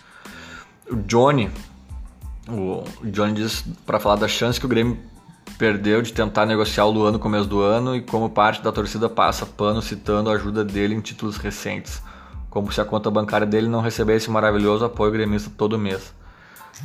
O 0.91 0.95
Johnny, 0.95 1.50
o 2.47 2.84
Johnny 3.04 3.34
diz 3.34 3.64
para 3.86 4.00
falar 4.00 4.16
da 4.16 4.28
chance 4.28 4.60
que 4.60 4.66
o 4.66 4.70
Grêmio 4.70 4.97
perdeu 5.58 6.02
de 6.02 6.14
tentar 6.14 6.45
negociar 6.45 6.86
o 6.86 6.91
Luan 6.91 7.12
no 7.12 7.20
começo 7.20 7.47
do 7.47 7.62
ano 7.62 7.95
e 7.95 8.02
como 8.02 8.30
parte 8.30 8.62
da 8.62 8.72
torcida 8.72 9.10
passa 9.10 9.45
pano 9.45 9.82
citando 9.82 10.30
a 10.30 10.34
ajuda 10.34 10.64
dele 10.64 10.95
em 10.95 11.02
títulos 11.02 11.38
recentes, 11.38 12.02
como 12.50 12.72
se 12.72 12.80
a 12.80 12.86
conta 12.86 13.12
bancária 13.12 13.45
dele 13.45 13.68
não 13.68 13.82
recebesse 13.82 14.32
maravilhoso 14.32 14.86
apoio 14.86 15.12
gremista 15.12 15.52
todo 15.56 15.78
mês. 15.78 16.14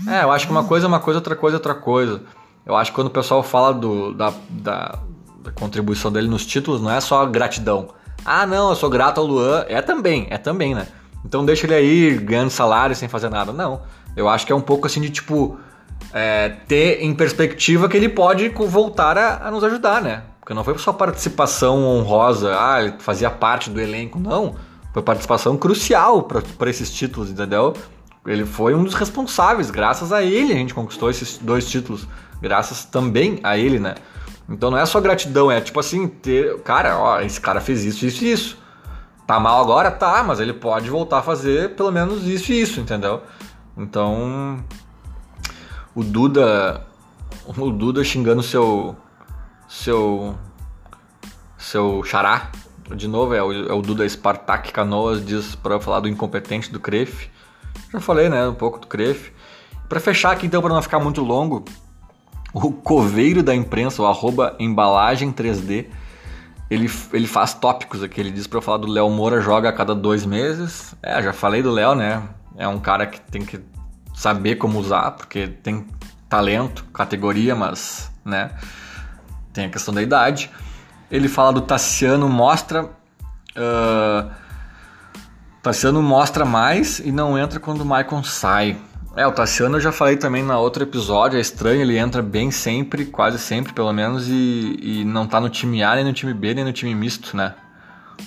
É, 0.08 0.24
eu 0.24 0.32
acho 0.32 0.46
que 0.46 0.52
uma 0.52 0.64
coisa 0.64 0.86
é 0.86 0.88
uma 0.88 1.00
coisa, 1.00 1.18
outra 1.18 1.36
coisa 1.36 1.56
é 1.56 1.58
outra 1.58 1.74
coisa. 1.74 2.22
Eu 2.66 2.74
acho 2.76 2.90
que 2.90 2.94
quando 2.94 3.08
o 3.08 3.10
pessoal 3.10 3.42
fala 3.42 3.74
do, 3.74 4.12
da, 4.14 4.32
da, 4.48 4.98
da 5.42 5.50
contribuição 5.52 6.10
dele 6.10 6.28
nos 6.28 6.46
títulos, 6.46 6.80
não 6.80 6.90
é 6.90 7.00
só 7.00 7.24
gratidão. 7.26 7.88
Ah, 8.24 8.46
não, 8.46 8.70
eu 8.70 8.76
sou 8.76 8.88
grato 8.88 9.20
ao 9.20 9.26
Luan. 9.26 9.64
É 9.68 9.82
também, 9.82 10.26
é 10.30 10.38
também, 10.38 10.74
né? 10.74 10.86
Então 11.24 11.44
deixa 11.44 11.66
ele 11.66 11.74
aí 11.74 12.18
ganhando 12.18 12.50
salário 12.50 12.96
sem 12.96 13.08
fazer 13.08 13.28
nada. 13.28 13.52
Não. 13.52 13.82
Eu 14.16 14.28
acho 14.28 14.46
que 14.46 14.52
é 14.52 14.54
um 14.54 14.60
pouco 14.60 14.86
assim 14.86 15.00
de 15.00 15.10
tipo. 15.10 15.58
É, 16.12 16.48
ter 16.68 17.02
em 17.02 17.14
perspectiva 17.14 17.88
que 17.88 17.96
ele 17.96 18.08
pode 18.08 18.48
voltar 18.48 19.18
a, 19.18 19.48
a, 19.48 19.50
nos 19.50 19.64
ajudar, 19.64 20.02
né? 20.02 20.22
Porque 20.38 20.54
não 20.54 20.62
foi 20.62 20.76
só 20.78 20.92
participação 20.92 21.82
honrosa, 21.82 22.54
ah, 22.56 22.82
ele 22.82 22.94
fazia 22.98 23.30
parte 23.30 23.70
do 23.70 23.80
elenco, 23.80 24.18
não. 24.18 24.54
Foi 24.92 25.02
participação 25.02 25.56
crucial 25.56 26.22
para 26.22 26.70
esses 26.70 26.92
títulos, 26.92 27.30
entendeu? 27.30 27.74
Ele 28.26 28.44
foi 28.44 28.74
um 28.74 28.84
dos 28.84 28.94
responsáveis, 28.94 29.70
graças 29.70 30.12
a 30.12 30.22
ele 30.22 30.52
a 30.52 30.56
gente 30.56 30.74
conquistou 30.74 31.10
esses 31.10 31.38
dois 31.38 31.68
títulos, 31.68 32.06
graças 32.44 32.84
também 32.84 33.40
a 33.42 33.56
ele, 33.58 33.80
né? 33.80 33.94
Então 34.48 34.70
não 34.70 34.78
é 34.78 34.84
só 34.84 35.00
gratidão, 35.00 35.50
é 35.50 35.60
tipo 35.60 35.80
assim, 35.80 36.06
ter, 36.06 36.60
cara, 36.60 36.98
ó, 36.98 37.20
esse 37.20 37.40
cara 37.40 37.60
fez 37.60 37.82
isso, 37.84 38.04
isso 38.04 38.24
e 38.24 38.30
isso. 38.30 38.58
Tá 39.26 39.40
mal 39.40 39.60
agora? 39.60 39.90
Tá, 39.90 40.22
mas 40.22 40.38
ele 40.38 40.52
pode 40.52 40.90
voltar 40.90 41.18
a 41.18 41.22
fazer 41.22 41.74
pelo 41.74 41.90
menos 41.90 42.26
isso 42.26 42.52
e 42.52 42.60
isso, 42.60 42.78
entendeu? 42.78 43.22
Então, 43.76 44.62
o 45.94 46.04
Duda, 46.04 46.86
o 47.46 47.70
Duda 47.70 48.04
xingando 48.04 48.42
seu 48.42 48.94
seu 49.66 50.34
seu 51.56 52.04
xará, 52.04 52.52
de 52.94 53.08
novo 53.08 53.34
é 53.34 53.42
o, 53.42 53.70
é 53.70 53.72
o 53.72 53.80
Duda 53.80 54.06
Spartak 54.06 54.72
Canoas 54.72 55.24
diz 55.24 55.54
para 55.54 55.80
falar 55.80 56.00
do 56.00 56.08
incompetente 56.08 56.70
do 56.70 56.78
Cref. 56.78 57.28
Já 57.90 58.00
falei, 58.00 58.28
né, 58.28 58.46
um 58.46 58.54
pouco 58.54 58.78
do 58.78 58.86
Cref. 58.86 59.32
Para 59.88 60.00
fechar 60.00 60.32
aqui 60.32 60.46
então 60.46 60.60
para 60.60 60.74
não 60.74 60.82
ficar 60.82 60.98
muito 60.98 61.22
longo, 61.22 61.64
o 62.54 62.72
coveiro 62.72 63.42
da 63.42 63.54
imprensa, 63.54 64.00
o 64.00 64.06
arroba 64.06 64.56
embalagem 64.58 65.32
3D 65.32 65.86
ele, 66.70 66.90
ele 67.12 67.26
faz 67.26 67.54
tópicos 67.54 68.02
aqui. 68.02 68.20
Ele 68.20 68.30
diz 68.30 68.46
para 68.46 68.58
eu 68.58 68.62
falar 68.62 68.78
do 68.78 68.86
Léo 68.86 69.08
Moura 69.10 69.40
joga 69.40 69.68
a 69.68 69.72
cada 69.72 69.94
dois 69.94 70.24
meses. 70.24 70.94
É, 71.02 71.22
já 71.22 71.32
falei 71.32 71.62
do 71.62 71.70
Léo, 71.70 71.94
né? 71.94 72.22
É 72.56 72.66
um 72.66 72.78
cara 72.78 73.06
que 73.06 73.20
tem 73.20 73.44
que 73.44 73.60
saber 74.14 74.56
como 74.56 74.78
usar, 74.78 75.12
porque 75.12 75.48
tem 75.48 75.86
talento, 76.28 76.84
categoria, 76.92 77.54
mas, 77.54 78.10
né? 78.24 78.50
Tem 79.52 79.66
a 79.66 79.68
questão 79.68 79.92
da 79.92 80.02
idade. 80.02 80.50
Ele 81.10 81.28
fala 81.28 81.52
do 81.52 81.60
Tassiano, 81.60 82.28
mostra. 82.28 82.84
Uh, 83.56 84.30
Tassiano 85.62 86.02
mostra 86.02 86.44
mais 86.44 86.98
e 86.98 87.12
não 87.12 87.38
entra 87.38 87.60
quando 87.60 87.82
o 87.82 87.84
Maicon 87.84 88.22
sai. 88.22 88.76
É, 89.16 89.24
o 89.24 89.30
Tassiano 89.30 89.76
eu 89.76 89.80
já 89.80 89.92
falei 89.92 90.16
também 90.16 90.42
na 90.42 90.58
outro 90.58 90.82
episódio, 90.82 91.38
é 91.38 91.40
estranho, 91.40 91.82
ele 91.82 91.96
entra 91.96 92.20
bem 92.20 92.50
sempre, 92.50 93.04
quase 93.04 93.38
sempre 93.38 93.72
pelo 93.72 93.92
menos, 93.92 94.26
e, 94.28 94.76
e 94.82 95.04
não 95.04 95.24
tá 95.24 95.40
no 95.40 95.48
time 95.48 95.84
A, 95.84 95.94
nem 95.94 96.04
no 96.04 96.12
time 96.12 96.34
B, 96.34 96.52
nem 96.52 96.64
no 96.64 96.72
time 96.72 96.92
misto, 96.96 97.36
né? 97.36 97.54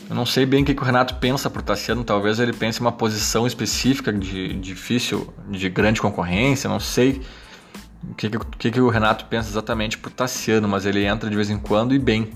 Eu 0.10 0.16
não 0.16 0.26
sei 0.26 0.46
bem 0.46 0.64
o 0.64 0.66
que, 0.66 0.74
que 0.74 0.82
o 0.82 0.86
Renato 0.86 1.16
pensa 1.16 1.50
pro 1.50 1.62
Tassiano, 1.62 2.06
talvez 2.06 2.40
ele 2.40 2.54
pense 2.54 2.80
uma 2.80 2.92
posição 2.94 3.46
específica 3.46 4.14
de 4.14 4.54
difícil, 4.54 5.34
de 5.50 5.68
grande 5.68 6.00
concorrência, 6.00 6.70
não 6.70 6.80
sei 6.80 7.22
o 8.10 8.16
que, 8.16 8.30
que, 8.30 8.72
que 8.72 8.80
o 8.80 8.88
Renato 8.88 9.26
pensa 9.26 9.50
exatamente 9.50 9.98
pro 9.98 10.10
Tassiano, 10.10 10.70
mas 10.70 10.86
ele 10.86 11.04
entra 11.04 11.30
de 11.30 11.36
vez 11.36 11.50
em 11.50 11.58
quando 11.58 11.94
e 11.94 12.00
bem. 12.00 12.32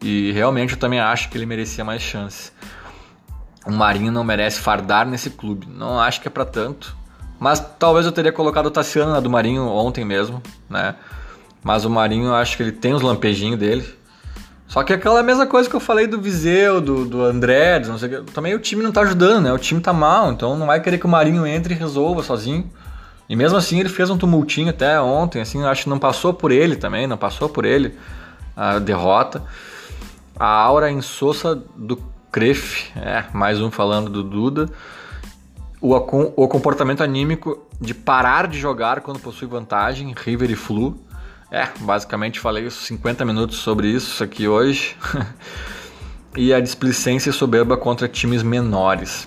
E 0.00 0.32
realmente 0.32 0.72
eu 0.72 0.78
também 0.78 0.98
acho 0.98 1.28
que 1.28 1.36
ele 1.36 1.44
merecia 1.44 1.84
mais 1.84 2.00
chance. 2.00 2.52
O 3.66 3.70
Marinho 3.70 4.10
não 4.10 4.24
merece 4.24 4.60
fardar 4.60 5.06
nesse 5.06 5.28
clube, 5.28 5.66
não 5.68 6.00
acho 6.00 6.22
que 6.22 6.28
é 6.28 6.30
para 6.30 6.46
tanto 6.46 7.01
mas 7.42 7.58
talvez 7.76 8.06
eu 8.06 8.12
teria 8.12 8.30
colocado 8.30 8.66
o 8.66 8.70
Tassiano 8.70 9.10
na 9.10 9.18
do 9.18 9.28
Marinho 9.28 9.66
ontem 9.66 10.04
mesmo, 10.04 10.40
né? 10.70 10.94
Mas 11.60 11.84
o 11.84 11.90
Marinho, 11.90 12.26
eu 12.26 12.34
acho 12.36 12.56
que 12.56 12.62
ele 12.62 12.70
tem 12.70 12.94
os 12.94 13.02
lampejinhos 13.02 13.58
dele. 13.58 13.84
Só 14.68 14.84
que 14.84 14.92
é 14.92 14.96
aquela 14.96 15.24
mesma 15.24 15.44
coisa 15.44 15.68
que 15.68 15.74
eu 15.74 15.80
falei 15.80 16.06
do 16.06 16.20
Viseu, 16.20 16.80
do, 16.80 17.04
do 17.04 17.20
André, 17.20 17.80
não 17.80 17.98
sei 17.98 18.14
o 18.14 18.24
que. 18.24 18.32
Também 18.32 18.54
o 18.54 18.60
time 18.60 18.84
não 18.84 18.92
tá 18.92 19.00
ajudando, 19.00 19.42
né? 19.42 19.52
O 19.52 19.58
time 19.58 19.80
tá 19.80 19.92
mal, 19.92 20.30
então 20.30 20.56
não 20.56 20.68
vai 20.68 20.80
querer 20.80 20.98
que 20.98 21.04
o 21.04 21.08
Marinho 21.08 21.44
entre 21.44 21.74
e 21.74 21.76
resolva 21.76 22.22
sozinho. 22.22 22.70
E 23.28 23.34
mesmo 23.34 23.58
assim 23.58 23.80
ele 23.80 23.88
fez 23.88 24.08
um 24.08 24.16
tumultinho 24.16 24.70
até 24.70 25.00
ontem, 25.00 25.42
assim, 25.42 25.64
acho 25.64 25.82
que 25.82 25.90
não 25.90 25.98
passou 25.98 26.32
por 26.32 26.52
ele 26.52 26.76
também, 26.76 27.08
não 27.08 27.16
passou 27.16 27.48
por 27.48 27.64
ele 27.64 27.98
a 28.56 28.78
derrota. 28.78 29.42
A 30.38 30.46
aura 30.46 30.92
insossa 30.92 31.60
do 31.74 32.00
Cref, 32.30 32.92
é, 32.94 33.24
mais 33.32 33.60
um 33.60 33.68
falando 33.68 34.08
do 34.08 34.22
Duda 34.22 34.68
o, 35.82 35.96
o 36.36 36.48
comportamento 36.48 37.02
anímico 37.02 37.66
de 37.80 37.92
parar 37.92 38.46
de 38.46 38.58
jogar 38.58 39.00
quando 39.00 39.18
possui 39.18 39.48
vantagem, 39.48 40.14
River 40.16 40.50
e 40.50 40.54
Flu. 40.54 40.96
É, 41.50 41.68
basicamente 41.80 42.38
falei 42.38 42.70
50 42.70 43.24
minutos 43.24 43.58
sobre 43.58 43.88
isso 43.88 44.22
aqui 44.22 44.46
hoje. 44.46 44.96
e 46.36 46.54
a 46.54 46.60
displicência 46.60 47.32
soberba 47.32 47.76
contra 47.76 48.08
times 48.08 48.44
menores. 48.44 49.26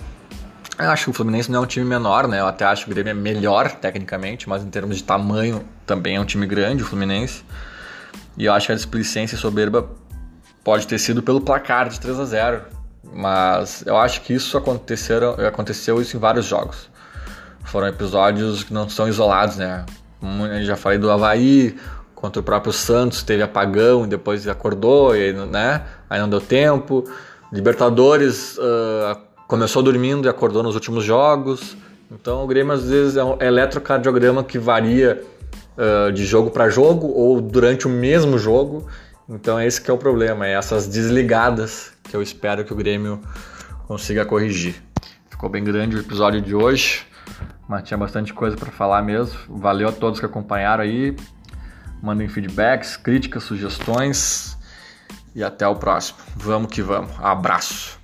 Eu 0.79 0.89
acho 0.89 1.05
que 1.05 1.09
o 1.09 1.13
Fluminense 1.13 1.51
não 1.51 1.59
é 1.59 1.63
um 1.63 1.65
time 1.65 1.85
menor, 1.85 2.27
né? 2.27 2.39
Eu 2.39 2.47
até 2.47 2.65
acho 2.65 2.85
que 2.85 2.91
o 2.91 2.93
Grêmio 2.93 3.11
é 3.11 3.13
melhor 3.13 3.71
tecnicamente, 3.71 4.49
mas 4.49 4.63
em 4.63 4.69
termos 4.69 4.97
de 4.97 5.03
tamanho 5.03 5.63
também 5.85 6.15
é 6.15 6.19
um 6.19 6.25
time 6.25 6.47
grande, 6.47 6.83
o 6.83 6.85
Fluminense. 6.85 7.43
E 8.37 8.45
eu 8.45 8.53
acho 8.53 8.67
que 8.67 8.71
a 8.71 8.75
displicência 8.75 9.37
soberba 9.37 9.89
pode 10.63 10.87
ter 10.87 10.99
sido 10.99 11.21
pelo 11.21 11.39
placar 11.39 11.89
de 11.89 11.99
3 11.99 12.19
a 12.19 12.25
0 12.25 12.61
mas 13.13 13.83
eu 13.85 13.97
acho 13.97 14.21
que 14.21 14.33
isso 14.33 14.57
aconteceram, 14.57 15.31
aconteceu 15.47 16.01
isso 16.01 16.15
em 16.15 16.19
vários 16.19 16.45
jogos. 16.45 16.89
Foram 17.63 17.87
episódios 17.87 18.63
que 18.63 18.73
não 18.73 18.87
são 18.87 19.07
isolados, 19.07 19.57
né? 19.57 19.85
Eu 20.21 20.63
já 20.63 20.75
falei 20.75 20.97
do 20.97 21.09
Havaí, 21.09 21.75
contra 22.13 22.39
o 22.39 22.43
próprio 22.43 22.73
Santos, 22.73 23.21
teve 23.21 23.43
apagão 23.43 24.05
e 24.05 24.07
depois 24.07 24.47
acordou, 24.47 25.15
e, 25.15 25.33
né? 25.33 25.83
Aí 26.09 26.19
não 26.19 26.29
deu 26.29 26.41
tempo. 26.41 27.03
Libertadores 27.51 28.57
uh, 28.57 29.17
começou 29.47 29.83
dormindo 29.83 30.27
e 30.27 30.29
acordou 30.29 30.63
nos 30.63 30.75
últimos 30.75 31.03
jogos. 31.03 31.77
Então 32.11 32.43
o 32.43 32.47
Grêmio 32.47 32.73
às 32.73 32.83
vezes 32.83 33.17
é 33.17 33.23
um 33.23 33.37
eletrocardiograma 33.39 34.43
que 34.43 34.57
varia 34.57 35.21
uh, 35.77 36.11
de 36.11 36.25
jogo 36.25 36.49
para 36.49 36.69
jogo 36.69 37.07
ou 37.07 37.39
durante 37.41 37.87
o 37.87 37.89
mesmo 37.89 38.37
jogo. 38.37 38.87
Então 39.27 39.57
é 39.57 39.65
esse 39.65 39.81
que 39.81 39.89
é 39.89 39.93
o 39.93 39.97
problema, 39.97 40.45
é 40.45 40.53
essas 40.53 40.87
desligadas 40.87 41.91
que 42.03 42.15
eu 42.15 42.21
espero 42.21 42.63
que 42.63 42.71
o 42.71 42.75
Grêmio 42.75 43.19
consiga 43.87 44.25
corrigir. 44.25 44.81
Ficou 45.29 45.49
bem 45.49 45.63
grande 45.63 45.95
o 45.95 45.99
episódio 45.99 46.41
de 46.41 46.53
hoje, 46.53 47.05
mas 47.67 47.83
tinha 47.83 47.97
bastante 47.97 48.33
coisa 48.33 48.55
para 48.55 48.71
falar 48.71 49.01
mesmo. 49.01 49.37
Valeu 49.49 49.89
a 49.89 49.91
todos 49.91 50.19
que 50.19 50.25
acompanharam 50.25 50.83
aí. 50.83 51.15
Mandem 52.01 52.27
feedbacks, 52.27 52.95
críticas, 52.95 53.43
sugestões 53.43 54.57
e 55.33 55.43
até 55.43 55.67
o 55.67 55.75
próximo. 55.75 56.19
Vamos 56.35 56.71
que 56.71 56.81
vamos. 56.81 57.11
Abraço. 57.19 57.94